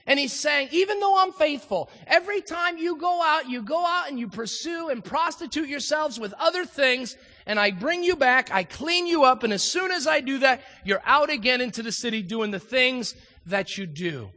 And 0.09 0.17
he's 0.17 0.39
saying, 0.39 0.69
even 0.71 0.99
though 1.01 1.21
I'm 1.21 1.33
faithful, 1.33 1.89
every 2.07 2.41
time 2.41 2.77
you 2.77 2.95
go 2.95 3.21
out, 3.21 3.49
you 3.49 3.61
go 3.61 3.85
out 3.85 4.09
and 4.09 4.17
you 4.17 4.29
pursue 4.29 4.89
and 4.89 5.03
prostitute 5.03 5.67
yourselves 5.67 6.19
with 6.19 6.33
other 6.39 6.65
things, 6.65 7.15
and 7.49 7.59
I 7.59 7.71
bring 7.71 8.03
you 8.03 8.15
back, 8.15 8.51
I 8.51 8.63
clean 8.63 9.07
you 9.07 9.23
up, 9.23 9.41
and 9.41 9.51
as 9.51 9.63
soon 9.63 9.89
as 9.89 10.05
I 10.05 10.19
do 10.19 10.37
that, 10.37 10.61
you're 10.85 11.01
out 11.03 11.31
again 11.31 11.61
into 11.61 11.81
the 11.81 11.91
city 11.91 12.21
doing 12.21 12.51
the 12.51 12.59
things 12.59 13.15
that 13.47 13.75
you 13.75 13.87
do. 13.87 14.29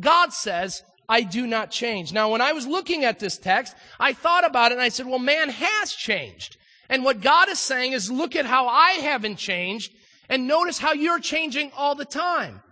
God 0.00 0.32
says, 0.32 0.82
I 1.08 1.22
do 1.22 1.46
not 1.46 1.70
change. 1.70 2.12
Now, 2.12 2.28
when 2.28 2.40
I 2.40 2.52
was 2.52 2.66
looking 2.66 3.04
at 3.04 3.20
this 3.20 3.38
text, 3.38 3.76
I 4.00 4.12
thought 4.12 4.44
about 4.44 4.72
it 4.72 4.74
and 4.74 4.82
I 4.82 4.88
said, 4.88 5.06
well, 5.06 5.20
man 5.20 5.48
has 5.48 5.92
changed. 5.92 6.56
And 6.88 7.04
what 7.04 7.20
God 7.20 7.48
is 7.48 7.60
saying 7.60 7.92
is, 7.92 8.10
look 8.10 8.34
at 8.34 8.46
how 8.46 8.66
I 8.66 8.94
haven't 8.94 9.36
changed 9.36 9.92
and 10.28 10.48
notice 10.48 10.80
how 10.80 10.92
you're 10.92 11.20
changing 11.20 11.70
all 11.76 11.94
the 11.94 12.04
time. 12.04 12.62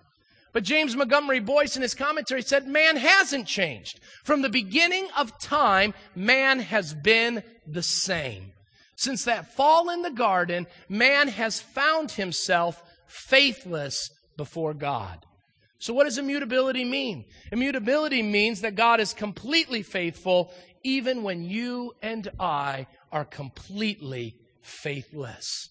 But 0.52 0.64
James 0.64 0.96
Montgomery 0.96 1.38
Boice 1.38 1.76
in 1.76 1.82
his 1.82 1.94
commentary 1.94 2.42
said, 2.42 2.66
man 2.66 2.96
hasn't 2.96 3.46
changed. 3.46 4.00
From 4.24 4.42
the 4.42 4.48
beginning 4.48 5.06
of 5.16 5.38
time, 5.38 5.94
man 6.16 6.58
has 6.58 6.94
been 6.94 7.44
the 7.64 7.82
same. 7.84 8.53
Since 8.96 9.24
that 9.24 9.54
fall 9.54 9.90
in 9.90 10.02
the 10.02 10.10
garden, 10.10 10.66
man 10.88 11.28
has 11.28 11.60
found 11.60 12.12
himself 12.12 12.82
faithless 13.06 14.10
before 14.36 14.74
God. 14.74 15.26
So, 15.78 15.92
what 15.92 16.04
does 16.04 16.18
immutability 16.18 16.84
mean? 16.84 17.24
Immutability 17.52 18.22
means 18.22 18.62
that 18.62 18.74
God 18.74 19.00
is 19.00 19.12
completely 19.12 19.82
faithful 19.82 20.52
even 20.82 21.22
when 21.22 21.44
you 21.44 21.94
and 22.02 22.28
I 22.38 22.86
are 23.10 23.24
completely 23.24 24.36
faithless. 24.62 25.70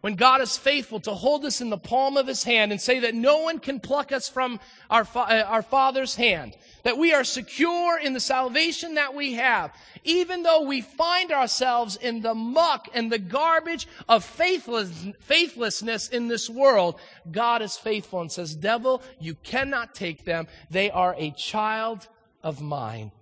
When 0.00 0.16
God 0.16 0.40
is 0.40 0.56
faithful 0.56 0.98
to 1.00 1.12
hold 1.12 1.44
us 1.44 1.60
in 1.60 1.70
the 1.70 1.78
palm 1.78 2.16
of 2.16 2.26
his 2.26 2.42
hand 2.42 2.72
and 2.72 2.80
say 2.80 2.98
that 3.00 3.14
no 3.14 3.38
one 3.38 3.60
can 3.60 3.78
pluck 3.78 4.10
us 4.10 4.28
from 4.28 4.58
our, 4.90 5.06
uh, 5.14 5.44
our 5.46 5.62
Father's 5.62 6.16
hand, 6.16 6.56
that 6.82 6.98
we 6.98 7.14
are 7.14 7.22
secure 7.22 8.00
in 8.00 8.12
the 8.12 8.18
salvation 8.18 8.94
that 8.94 9.14
we 9.14 9.34
have, 9.34 9.72
even 10.04 10.42
though 10.42 10.62
we 10.62 10.80
find 10.80 11.30
ourselves 11.30 11.96
in 11.96 12.22
the 12.22 12.34
muck 12.34 12.88
and 12.92 13.10
the 13.10 13.18
garbage 13.18 13.86
of 14.08 14.24
faithless, 14.24 15.06
faithlessness 15.20 16.08
in 16.08 16.28
this 16.28 16.50
world, 16.50 16.98
God 17.30 17.62
is 17.62 17.76
faithful 17.76 18.20
and 18.20 18.32
says, 18.32 18.56
Devil, 18.56 19.02
you 19.20 19.34
cannot 19.34 19.94
take 19.94 20.24
them. 20.24 20.48
They 20.70 20.90
are 20.90 21.14
a 21.16 21.30
child 21.32 22.08
of 22.42 22.60
mine. 22.60 23.12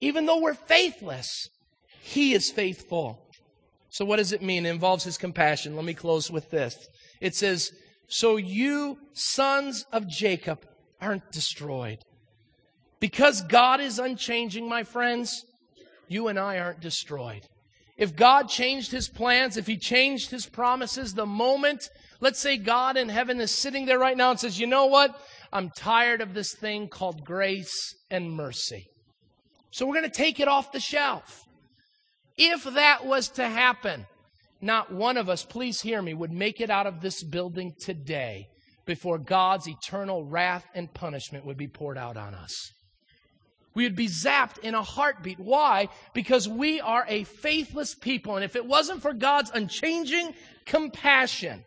Even 0.00 0.26
though 0.26 0.40
we're 0.40 0.54
faithless, 0.54 1.48
he 2.00 2.34
is 2.34 2.50
faithful. 2.50 3.20
So, 3.90 4.04
what 4.04 4.16
does 4.16 4.32
it 4.32 4.42
mean? 4.42 4.66
It 4.66 4.70
involves 4.70 5.04
his 5.04 5.18
compassion. 5.18 5.74
Let 5.74 5.84
me 5.84 5.94
close 5.94 6.30
with 6.30 6.50
this. 6.50 6.88
It 7.20 7.34
says, 7.34 7.72
So 8.06 8.36
you, 8.36 8.98
sons 9.12 9.86
of 9.92 10.06
Jacob, 10.06 10.66
aren't 11.00 11.32
destroyed. 11.32 11.98
Because 13.00 13.42
God 13.42 13.80
is 13.80 13.98
unchanging, 13.98 14.68
my 14.68 14.84
friends, 14.84 15.44
you 16.08 16.28
and 16.28 16.38
I 16.38 16.58
aren't 16.58 16.80
destroyed. 16.80 17.42
If 17.96 18.14
God 18.14 18.48
changed 18.48 18.92
his 18.92 19.08
plans, 19.08 19.56
if 19.56 19.66
he 19.66 19.78
changed 19.78 20.30
his 20.30 20.46
promises, 20.46 21.14
the 21.14 21.26
moment, 21.26 21.88
let's 22.20 22.38
say 22.38 22.58
God 22.58 22.96
in 22.96 23.08
heaven 23.08 23.40
is 23.40 23.56
sitting 23.56 23.86
there 23.86 23.98
right 23.98 24.16
now 24.16 24.30
and 24.30 24.40
says, 24.40 24.60
You 24.60 24.66
know 24.66 24.86
what? 24.86 25.18
I'm 25.52 25.70
tired 25.70 26.20
of 26.20 26.34
this 26.34 26.54
thing 26.54 26.88
called 26.88 27.24
grace 27.24 27.94
and 28.10 28.30
mercy. 28.30 28.86
So 29.70 29.86
we're 29.86 29.94
going 29.94 30.10
to 30.10 30.16
take 30.16 30.40
it 30.40 30.48
off 30.48 30.72
the 30.72 30.80
shelf. 30.80 31.44
If 32.36 32.64
that 32.64 33.06
was 33.06 33.28
to 33.30 33.46
happen, 33.46 34.06
not 34.60 34.92
one 34.92 35.16
of 35.16 35.28
us, 35.28 35.44
please 35.44 35.80
hear 35.80 36.02
me, 36.02 36.12
would 36.12 36.32
make 36.32 36.60
it 36.60 36.70
out 36.70 36.86
of 36.86 37.00
this 37.00 37.22
building 37.22 37.72
today 37.80 38.48
before 38.84 39.18
God's 39.18 39.68
eternal 39.68 40.24
wrath 40.24 40.64
and 40.74 40.92
punishment 40.92 41.44
would 41.46 41.56
be 41.56 41.68
poured 41.68 41.98
out 41.98 42.16
on 42.16 42.34
us. 42.34 42.72
We 43.76 43.84
would 43.84 43.94
be 43.94 44.08
zapped 44.08 44.58
in 44.60 44.74
a 44.74 44.82
heartbeat. 44.82 45.38
Why? 45.38 45.90
Because 46.14 46.48
we 46.48 46.80
are 46.80 47.04
a 47.06 47.24
faithless 47.24 47.94
people. 47.94 48.34
And 48.36 48.44
if 48.44 48.56
it 48.56 48.64
wasn't 48.64 49.02
for 49.02 49.12
God's 49.12 49.50
unchanging 49.52 50.34
compassion, 50.64 51.62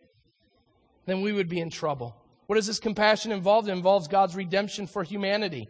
then 1.05 1.21
we 1.21 1.31
would 1.31 1.47
be 1.47 1.59
in 1.59 1.69
trouble. 1.69 2.15
What 2.47 2.55
does 2.55 2.65
this 2.65 2.79
compassion 2.79 3.31
involve? 3.31 3.69
It 3.69 3.73
involves 3.73 4.07
God's 4.07 4.35
redemption 4.35 4.87
for 4.87 5.03
humanity. 5.03 5.69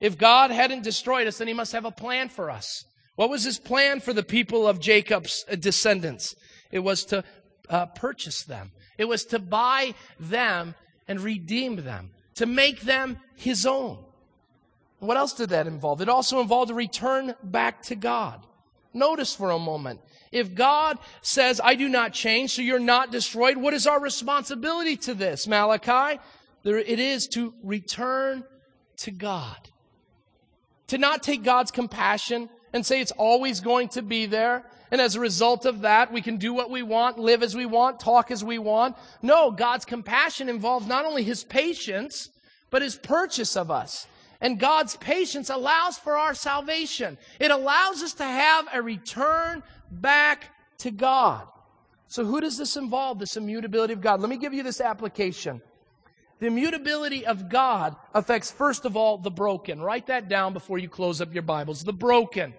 If 0.00 0.16
God 0.16 0.52
hadn't 0.52 0.84
destroyed 0.84 1.26
us, 1.26 1.38
then 1.38 1.48
He 1.48 1.54
must 1.54 1.72
have 1.72 1.84
a 1.84 1.90
plan 1.90 2.28
for 2.28 2.48
us. 2.48 2.84
What 3.16 3.28
was 3.28 3.44
his 3.44 3.58
plan 3.58 3.98
for 3.98 4.12
the 4.12 4.22
people 4.22 4.66
of 4.66 4.80
Jacob's 4.80 5.44
uh, 5.50 5.56
descendants? 5.56 6.34
It 6.70 6.78
was 6.78 7.04
to 7.06 7.24
uh, 7.68 7.86
purchase 7.86 8.44
them, 8.44 8.70
it 8.98 9.06
was 9.06 9.24
to 9.26 9.40
buy 9.40 9.94
them 10.20 10.76
and 11.08 11.20
redeem 11.20 11.76
them, 11.76 12.10
to 12.36 12.46
make 12.46 12.82
them 12.82 13.18
his 13.34 13.66
own. 13.66 13.98
What 15.02 15.16
else 15.16 15.32
did 15.32 15.48
that 15.48 15.66
involve? 15.66 16.00
It 16.00 16.08
also 16.08 16.40
involved 16.40 16.70
a 16.70 16.74
return 16.74 17.34
back 17.42 17.82
to 17.84 17.96
God. 17.96 18.46
Notice 18.94 19.34
for 19.34 19.50
a 19.50 19.58
moment. 19.58 19.98
If 20.30 20.54
God 20.54 20.96
says, 21.22 21.60
I 21.62 21.74
do 21.74 21.88
not 21.88 22.12
change, 22.12 22.52
so 22.52 22.62
you're 22.62 22.78
not 22.78 23.10
destroyed, 23.10 23.56
what 23.56 23.74
is 23.74 23.88
our 23.88 24.00
responsibility 24.00 24.96
to 24.98 25.14
this, 25.14 25.48
Malachi? 25.48 26.20
There, 26.62 26.78
it 26.78 27.00
is 27.00 27.26
to 27.28 27.52
return 27.64 28.44
to 28.98 29.10
God. 29.10 29.70
To 30.86 30.98
not 30.98 31.24
take 31.24 31.42
God's 31.42 31.72
compassion 31.72 32.48
and 32.72 32.86
say 32.86 33.00
it's 33.00 33.10
always 33.10 33.58
going 33.58 33.88
to 33.88 34.02
be 34.02 34.26
there. 34.26 34.70
And 34.92 35.00
as 35.00 35.16
a 35.16 35.20
result 35.20 35.66
of 35.66 35.80
that, 35.80 36.12
we 36.12 36.22
can 36.22 36.36
do 36.36 36.54
what 36.54 36.70
we 36.70 36.84
want, 36.84 37.18
live 37.18 37.42
as 37.42 37.56
we 37.56 37.66
want, 37.66 37.98
talk 37.98 38.30
as 38.30 38.44
we 38.44 38.58
want. 38.58 38.94
No, 39.20 39.50
God's 39.50 39.84
compassion 39.84 40.48
involves 40.48 40.86
not 40.86 41.04
only 41.04 41.24
His 41.24 41.42
patience, 41.42 42.28
but 42.70 42.82
His 42.82 42.94
purchase 42.94 43.56
of 43.56 43.68
us. 43.68 44.06
And 44.42 44.58
God's 44.58 44.96
patience 44.96 45.48
allows 45.48 45.96
for 45.96 46.18
our 46.18 46.34
salvation. 46.34 47.16
It 47.38 47.52
allows 47.52 48.02
us 48.02 48.12
to 48.14 48.24
have 48.24 48.66
a 48.74 48.82
return 48.82 49.62
back 49.90 50.50
to 50.78 50.90
God. 50.90 51.46
So 52.08 52.24
who 52.24 52.40
does 52.40 52.58
this 52.58 52.76
involve, 52.76 53.20
this 53.20 53.36
immutability 53.36 53.94
of 53.94 54.00
God? 54.00 54.20
Let 54.20 54.28
me 54.28 54.36
give 54.36 54.52
you 54.52 54.64
this 54.64 54.80
application. 54.80 55.62
The 56.40 56.48
immutability 56.48 57.24
of 57.24 57.48
God 57.48 57.94
affects, 58.12 58.50
first 58.50 58.84
of 58.84 58.96
all, 58.96 59.16
the 59.16 59.30
broken. 59.30 59.80
Write 59.80 60.08
that 60.08 60.28
down 60.28 60.52
before 60.52 60.76
you 60.76 60.88
close 60.88 61.20
up 61.20 61.32
your 61.32 61.44
Bibles. 61.44 61.84
The 61.84 61.92
broken. 61.92 62.52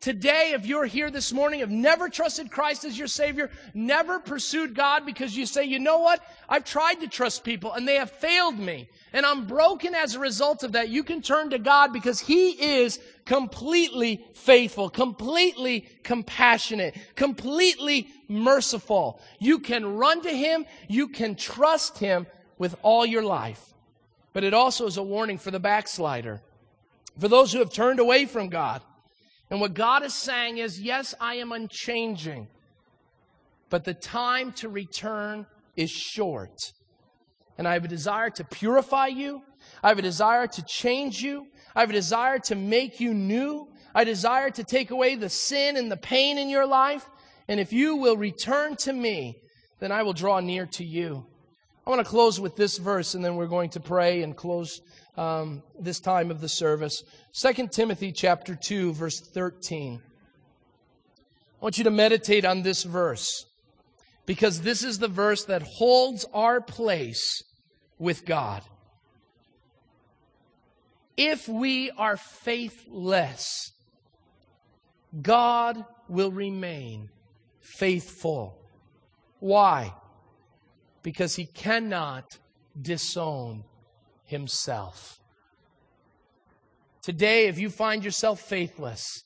Today, 0.00 0.52
if 0.54 0.64
you're 0.64 0.84
here 0.84 1.10
this 1.10 1.32
morning, 1.32 1.58
have 1.58 1.72
never 1.72 2.08
trusted 2.08 2.52
Christ 2.52 2.84
as 2.84 2.96
your 2.96 3.08
Savior, 3.08 3.50
never 3.74 4.20
pursued 4.20 4.76
God 4.76 5.04
because 5.04 5.36
you 5.36 5.44
say, 5.44 5.64
you 5.64 5.80
know 5.80 5.98
what? 5.98 6.22
I've 6.48 6.64
tried 6.64 7.00
to 7.00 7.08
trust 7.08 7.42
people 7.42 7.72
and 7.72 7.86
they 7.86 7.96
have 7.96 8.12
failed 8.12 8.56
me. 8.56 8.88
And 9.12 9.26
I'm 9.26 9.46
broken 9.48 9.96
as 9.96 10.14
a 10.14 10.20
result 10.20 10.62
of 10.62 10.72
that. 10.72 10.88
You 10.88 11.02
can 11.02 11.20
turn 11.20 11.50
to 11.50 11.58
God 11.58 11.92
because 11.92 12.20
He 12.20 12.50
is 12.50 13.00
completely 13.24 14.24
faithful, 14.34 14.88
completely 14.88 15.88
compassionate, 16.04 16.96
completely 17.16 18.08
merciful. 18.28 19.20
You 19.40 19.58
can 19.58 19.96
run 19.96 20.22
to 20.22 20.30
Him. 20.30 20.64
You 20.86 21.08
can 21.08 21.34
trust 21.34 21.98
Him 21.98 22.28
with 22.56 22.76
all 22.82 23.04
your 23.04 23.24
life. 23.24 23.74
But 24.32 24.44
it 24.44 24.54
also 24.54 24.86
is 24.86 24.96
a 24.96 25.02
warning 25.02 25.38
for 25.38 25.50
the 25.50 25.58
backslider. 25.58 26.40
For 27.18 27.26
those 27.26 27.52
who 27.52 27.58
have 27.58 27.72
turned 27.72 27.98
away 27.98 28.26
from 28.26 28.48
God. 28.48 28.82
And 29.50 29.60
what 29.60 29.74
God 29.74 30.04
is 30.04 30.14
saying 30.14 30.58
is, 30.58 30.80
yes, 30.80 31.14
I 31.20 31.36
am 31.36 31.52
unchanging, 31.52 32.48
but 33.70 33.84
the 33.84 33.94
time 33.94 34.52
to 34.52 34.68
return 34.68 35.46
is 35.76 35.90
short. 35.90 36.72
And 37.56 37.66
I 37.66 37.72
have 37.72 37.84
a 37.84 37.88
desire 37.88 38.30
to 38.30 38.44
purify 38.44 39.06
you. 39.06 39.42
I 39.82 39.88
have 39.88 39.98
a 39.98 40.02
desire 40.02 40.46
to 40.46 40.62
change 40.64 41.20
you. 41.20 41.46
I 41.74 41.80
have 41.80 41.90
a 41.90 41.94
desire 41.94 42.38
to 42.40 42.54
make 42.54 43.00
you 43.00 43.14
new. 43.14 43.68
I 43.94 44.04
desire 44.04 44.50
to 44.50 44.64
take 44.64 44.90
away 44.90 45.14
the 45.14 45.28
sin 45.28 45.76
and 45.76 45.90
the 45.90 45.96
pain 45.96 46.38
in 46.38 46.48
your 46.48 46.66
life. 46.66 47.08
And 47.48 47.58
if 47.58 47.72
you 47.72 47.96
will 47.96 48.16
return 48.16 48.76
to 48.76 48.92
me, 48.92 49.34
then 49.80 49.90
I 49.92 50.02
will 50.02 50.12
draw 50.12 50.40
near 50.40 50.66
to 50.66 50.84
you. 50.84 51.26
I 51.86 51.90
want 51.90 52.04
to 52.04 52.10
close 52.10 52.38
with 52.38 52.54
this 52.54 52.76
verse, 52.76 53.14
and 53.14 53.24
then 53.24 53.36
we're 53.36 53.46
going 53.46 53.70
to 53.70 53.80
pray 53.80 54.22
and 54.22 54.36
close 54.36 54.80
um, 55.18 55.64
this 55.78 55.98
time 55.98 56.30
of 56.30 56.40
the 56.40 56.48
service. 56.48 57.02
2 57.34 57.68
Timothy 57.68 58.12
chapter 58.12 58.54
2, 58.54 58.92
verse 58.92 59.20
13. 59.20 60.00
I 60.00 61.64
want 61.64 61.76
you 61.76 61.84
to 61.84 61.90
meditate 61.90 62.44
on 62.44 62.62
this 62.62 62.84
verse 62.84 63.44
because 64.26 64.60
this 64.60 64.84
is 64.84 65.00
the 65.00 65.08
verse 65.08 65.44
that 65.46 65.62
holds 65.62 66.24
our 66.32 66.60
place 66.60 67.42
with 67.98 68.24
God. 68.24 68.62
If 71.16 71.48
we 71.48 71.90
are 71.90 72.16
faithless, 72.16 73.72
God 75.20 75.84
will 76.08 76.30
remain 76.30 77.08
faithful. 77.60 78.56
Why? 79.40 79.92
Because 81.02 81.34
he 81.34 81.46
cannot 81.46 82.38
disown 82.80 83.64
himself. 84.28 85.18
Today, 87.02 87.46
if 87.48 87.58
you 87.58 87.70
find 87.70 88.04
yourself 88.04 88.40
faithless, 88.40 89.24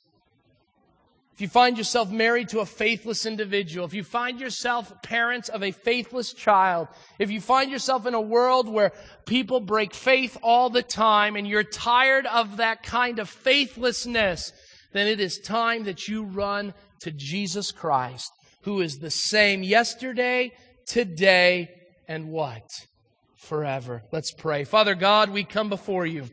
if 1.34 1.40
you 1.40 1.48
find 1.48 1.76
yourself 1.76 2.11
married 2.11 2.50
to 2.50 2.61
a 2.61 2.66
faithless 2.66 3.26
individual, 3.26 3.86
if 3.86 3.94
you 3.94 4.05
find 4.05 4.38
yourself 4.38 4.92
parents 5.03 5.48
of 5.48 5.62
a 5.62 5.72
faithless 5.72 6.32
child, 6.32 6.88
if 7.18 7.30
you 7.30 7.40
find 7.40 7.70
yourself 7.70 8.07
in 8.07 8.14
a 8.14 8.20
world 8.20 8.68
where 8.68 8.92
people 9.26 9.59
break 9.59 9.94
faith 9.94 10.38
all 10.42 10.70
the 10.70 10.82
time 10.82 11.34
and 11.34 11.48
you're 11.48 11.64
tired 11.64 12.26
of 12.26 12.59
that 12.59 12.82
kind 12.82 13.18
of 13.18 13.28
faithlessness, 13.28 14.53
then 14.92 15.09
it 15.09 15.20
is 15.20 15.38
time 15.38 15.84
that 15.84 16.07
you 16.07 16.22
run 16.22 16.74
to 17.00 17.11
Jesus 17.11 17.72
Christ, 17.72 18.30
who 18.62 18.80
is 18.80 18.98
the 18.98 19.11
same 19.11 19.62
yesterday, 19.62 20.53
today, 20.86 21.70
and 22.07 22.28
what? 22.28 22.68
Forever. 23.43 24.05
Let's 24.12 24.30
pray. 24.30 24.62
Father 24.62 24.95
God, 24.95 25.28
we 25.30 25.43
come 25.43 25.68
before 25.68 26.07
you. 26.07 26.26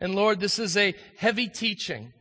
And 0.00 0.14
Lord, 0.14 0.40
this 0.40 0.58
is 0.58 0.74
a 0.74 0.94
heavy 1.18 1.48
teaching. 1.48 2.14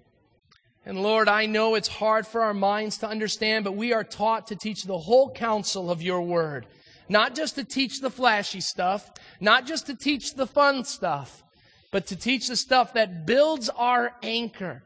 And 0.86 1.02
Lord, 1.02 1.30
I 1.30 1.46
know 1.46 1.76
it's 1.76 1.88
hard 1.88 2.28
for 2.28 2.42
our 2.42 2.54
minds 2.54 2.98
to 2.98 3.08
understand, 3.08 3.64
but 3.64 3.78
we 3.78 3.94
are 3.94 4.04
taught 4.04 4.48
to 4.48 4.58
teach 4.58 4.84
the 4.84 4.98
whole 4.98 5.32
counsel 5.32 5.90
of 5.90 6.02
your 6.02 6.22
word. 6.22 6.66
Not 7.08 7.34
just 7.34 7.56
to 7.56 7.64
teach 7.64 8.02
the 8.02 8.10
flashy 8.10 8.60
stuff, 8.60 9.10
not 9.40 9.66
just 9.66 9.86
to 9.88 9.96
teach 9.96 10.34
the 10.34 10.48
fun 10.48 10.84
stuff, 10.84 11.42
but 11.90 12.06
to 12.08 12.18
teach 12.18 12.50
the 12.50 12.58
stuff 12.58 12.94
that 12.96 13.26
builds 13.26 13.70
our 13.70 14.12
anchor, 14.22 14.84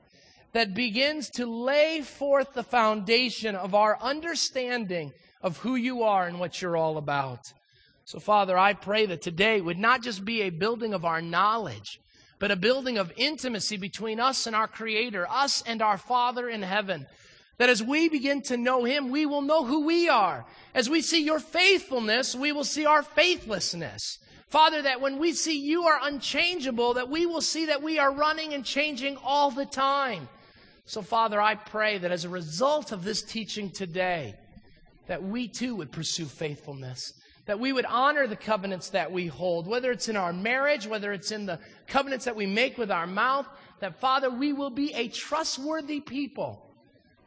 that 0.53 0.75
begins 0.75 1.31
to 1.31 1.47
lay 1.47 2.01
forth 2.01 2.53
the 2.53 2.63
foundation 2.63 3.55
of 3.55 3.73
our 3.73 3.97
understanding 3.99 5.11
of 5.41 5.57
who 5.57 5.75
you 5.75 6.03
are 6.03 6.27
and 6.27 6.39
what 6.39 6.61
you're 6.61 6.77
all 6.77 6.97
about. 6.97 7.51
So, 8.07 8.19
Father, 8.19 8.57
I 8.57 8.71
pray 8.71 9.05
that 9.07 9.21
today 9.21 9.59
would 9.59 9.77
not 9.77 10.01
just 10.01 10.23
be 10.23 10.43
a 10.43 10.49
building 10.49 10.93
of 10.93 11.03
our 11.03 11.21
knowledge, 11.21 11.99
but 12.39 12.51
a 12.51 12.55
building 12.55 12.97
of 12.97 13.11
intimacy 13.17 13.75
between 13.75 14.17
us 14.17 14.47
and 14.47 14.55
our 14.55 14.69
Creator, 14.69 15.27
us 15.29 15.61
and 15.67 15.81
our 15.81 15.97
Father 15.97 16.47
in 16.47 16.61
heaven. 16.61 17.05
That 17.57 17.69
as 17.69 17.83
we 17.83 18.07
begin 18.07 18.41
to 18.43 18.55
know 18.55 18.85
Him, 18.85 19.09
we 19.09 19.25
will 19.25 19.41
know 19.41 19.65
who 19.65 19.85
we 19.85 20.07
are. 20.07 20.45
As 20.73 20.89
we 20.89 21.01
see 21.01 21.21
your 21.21 21.41
faithfulness, 21.41 22.33
we 22.33 22.53
will 22.53 22.63
see 22.63 22.85
our 22.85 23.03
faithlessness. 23.03 24.19
Father, 24.47 24.81
that 24.83 25.01
when 25.01 25.19
we 25.19 25.33
see 25.33 25.59
you 25.59 25.83
are 25.83 25.99
unchangeable, 26.01 26.93
that 26.93 27.09
we 27.09 27.25
will 27.25 27.41
see 27.41 27.65
that 27.65 27.83
we 27.83 27.99
are 27.99 28.13
running 28.13 28.53
and 28.53 28.63
changing 28.63 29.17
all 29.21 29.51
the 29.51 29.65
time. 29.65 30.29
So, 30.85 31.01
Father, 31.01 31.41
I 31.41 31.55
pray 31.55 31.97
that 31.97 32.13
as 32.13 32.23
a 32.23 32.29
result 32.29 32.93
of 32.93 33.03
this 33.03 33.21
teaching 33.21 33.69
today, 33.69 34.35
that 35.07 35.21
we 35.21 35.49
too 35.49 35.75
would 35.75 35.91
pursue 35.91 36.23
faithfulness, 36.23 37.11
that 37.47 37.59
we 37.59 37.73
would 37.73 37.85
honor 37.85 38.27
the 38.27 38.35
covenants 38.35 38.89
that 38.89 39.11
we 39.11 39.27
hold, 39.27 39.67
whether 39.67 39.91
it's 39.91 40.09
in 40.09 40.17
our 40.17 40.33
marriage, 40.33 40.85
whether 40.85 41.11
it's 41.13 41.31
in 41.31 41.45
the 41.45 41.59
covenants 41.87 42.25
that 42.25 42.35
we 42.35 42.45
make 42.45 42.77
with 42.77 42.91
our 42.91 43.07
mouth, 43.07 43.47
that 43.79 43.99
Father, 43.99 44.29
we 44.29 44.53
will 44.53 44.69
be 44.69 44.93
a 44.93 45.07
trustworthy 45.07 46.01
people 46.01 46.61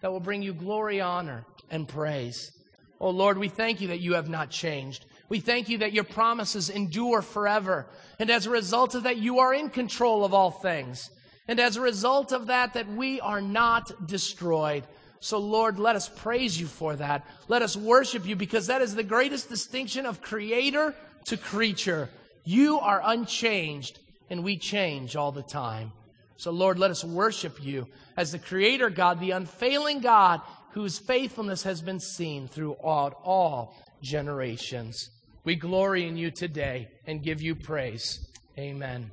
that 0.01 0.13
will 0.13 0.21
bring 0.21 0.43
you 0.43 0.53
glory, 0.53 1.01
honor, 1.01 1.45
and 1.71 1.89
praise. 1.89 2.53
Oh 3.01 3.11
Lord, 3.11 3.39
we 3.39 3.49
thank 3.49 3.81
you 3.81 3.89
that 3.89 4.01
you 4.01 4.15
have 4.15 4.29
not 4.29 4.51
changed. 4.51 5.07
We 5.31 5.41
thank 5.41 5.69
you 5.69 5.79
that 5.79 5.93
your 5.93 6.05
promises 6.05 6.69
endure 6.69 7.23
forever. 7.23 7.87
And 8.19 8.31
as 8.31 8.47
a 8.47 8.51
result 8.51 8.95
of 8.95 9.05
that, 9.05 9.17
you 9.17 9.39
are 9.39 9.55
in 9.55 9.71
control 9.71 10.25
of 10.25 10.35
all 10.35 10.51
things. 10.51 11.11
And 11.49 11.59
as 11.59 11.77
a 11.77 11.81
result 11.81 12.33
of 12.33 12.49
that, 12.49 12.75
that 12.75 12.89
we 12.89 13.21
are 13.21 13.41
not 13.41 14.07
destroyed. 14.07 14.85
So, 15.21 15.39
Lord, 15.39 15.79
let 15.79 15.97
us 15.97 16.09
praise 16.09 16.59
you 16.59 16.67
for 16.67 16.97
that. 16.97 17.27
Let 17.47 17.61
us 17.61 17.77
worship 17.77 18.27
you 18.27 18.37
because 18.37 18.69
that 18.69 18.81
is 18.81 18.95
the 18.95 19.03
greatest 19.03 19.51
distinction 19.51 20.07
of 20.07 20.23
creator 20.23 20.95
to 21.27 21.37
creature. 21.37 22.09
You 22.45 22.81
are 22.81 23.03
unchanged, 23.05 23.99
and 24.31 24.43
we 24.43 24.57
change 24.57 25.17
all 25.17 25.31
the 25.31 25.43
time. 25.43 25.93
So, 26.39 26.51
Lord, 26.51 26.79
let 26.79 26.91
us 26.91 27.05
worship 27.05 27.63
you 27.63 27.87
as 28.17 28.33
the 28.33 28.39
creator 28.39 28.89
God, 28.89 29.21
the 29.21 29.33
unfailing 29.33 30.01
God, 30.01 30.41
whose 30.71 30.99
faithfulness 30.99 31.65
has 31.65 31.83
been 31.83 32.01
seen 32.01 32.49
throughout 32.49 33.21
all 33.23 33.77
generations. 34.01 35.11
We 35.45 35.55
glory 35.55 36.07
in 36.07 36.17
you 36.17 36.31
today 36.31 36.89
and 37.07 37.23
give 37.23 37.43
you 37.43 37.55
praise. 37.55 38.27
Amen. 38.59 39.11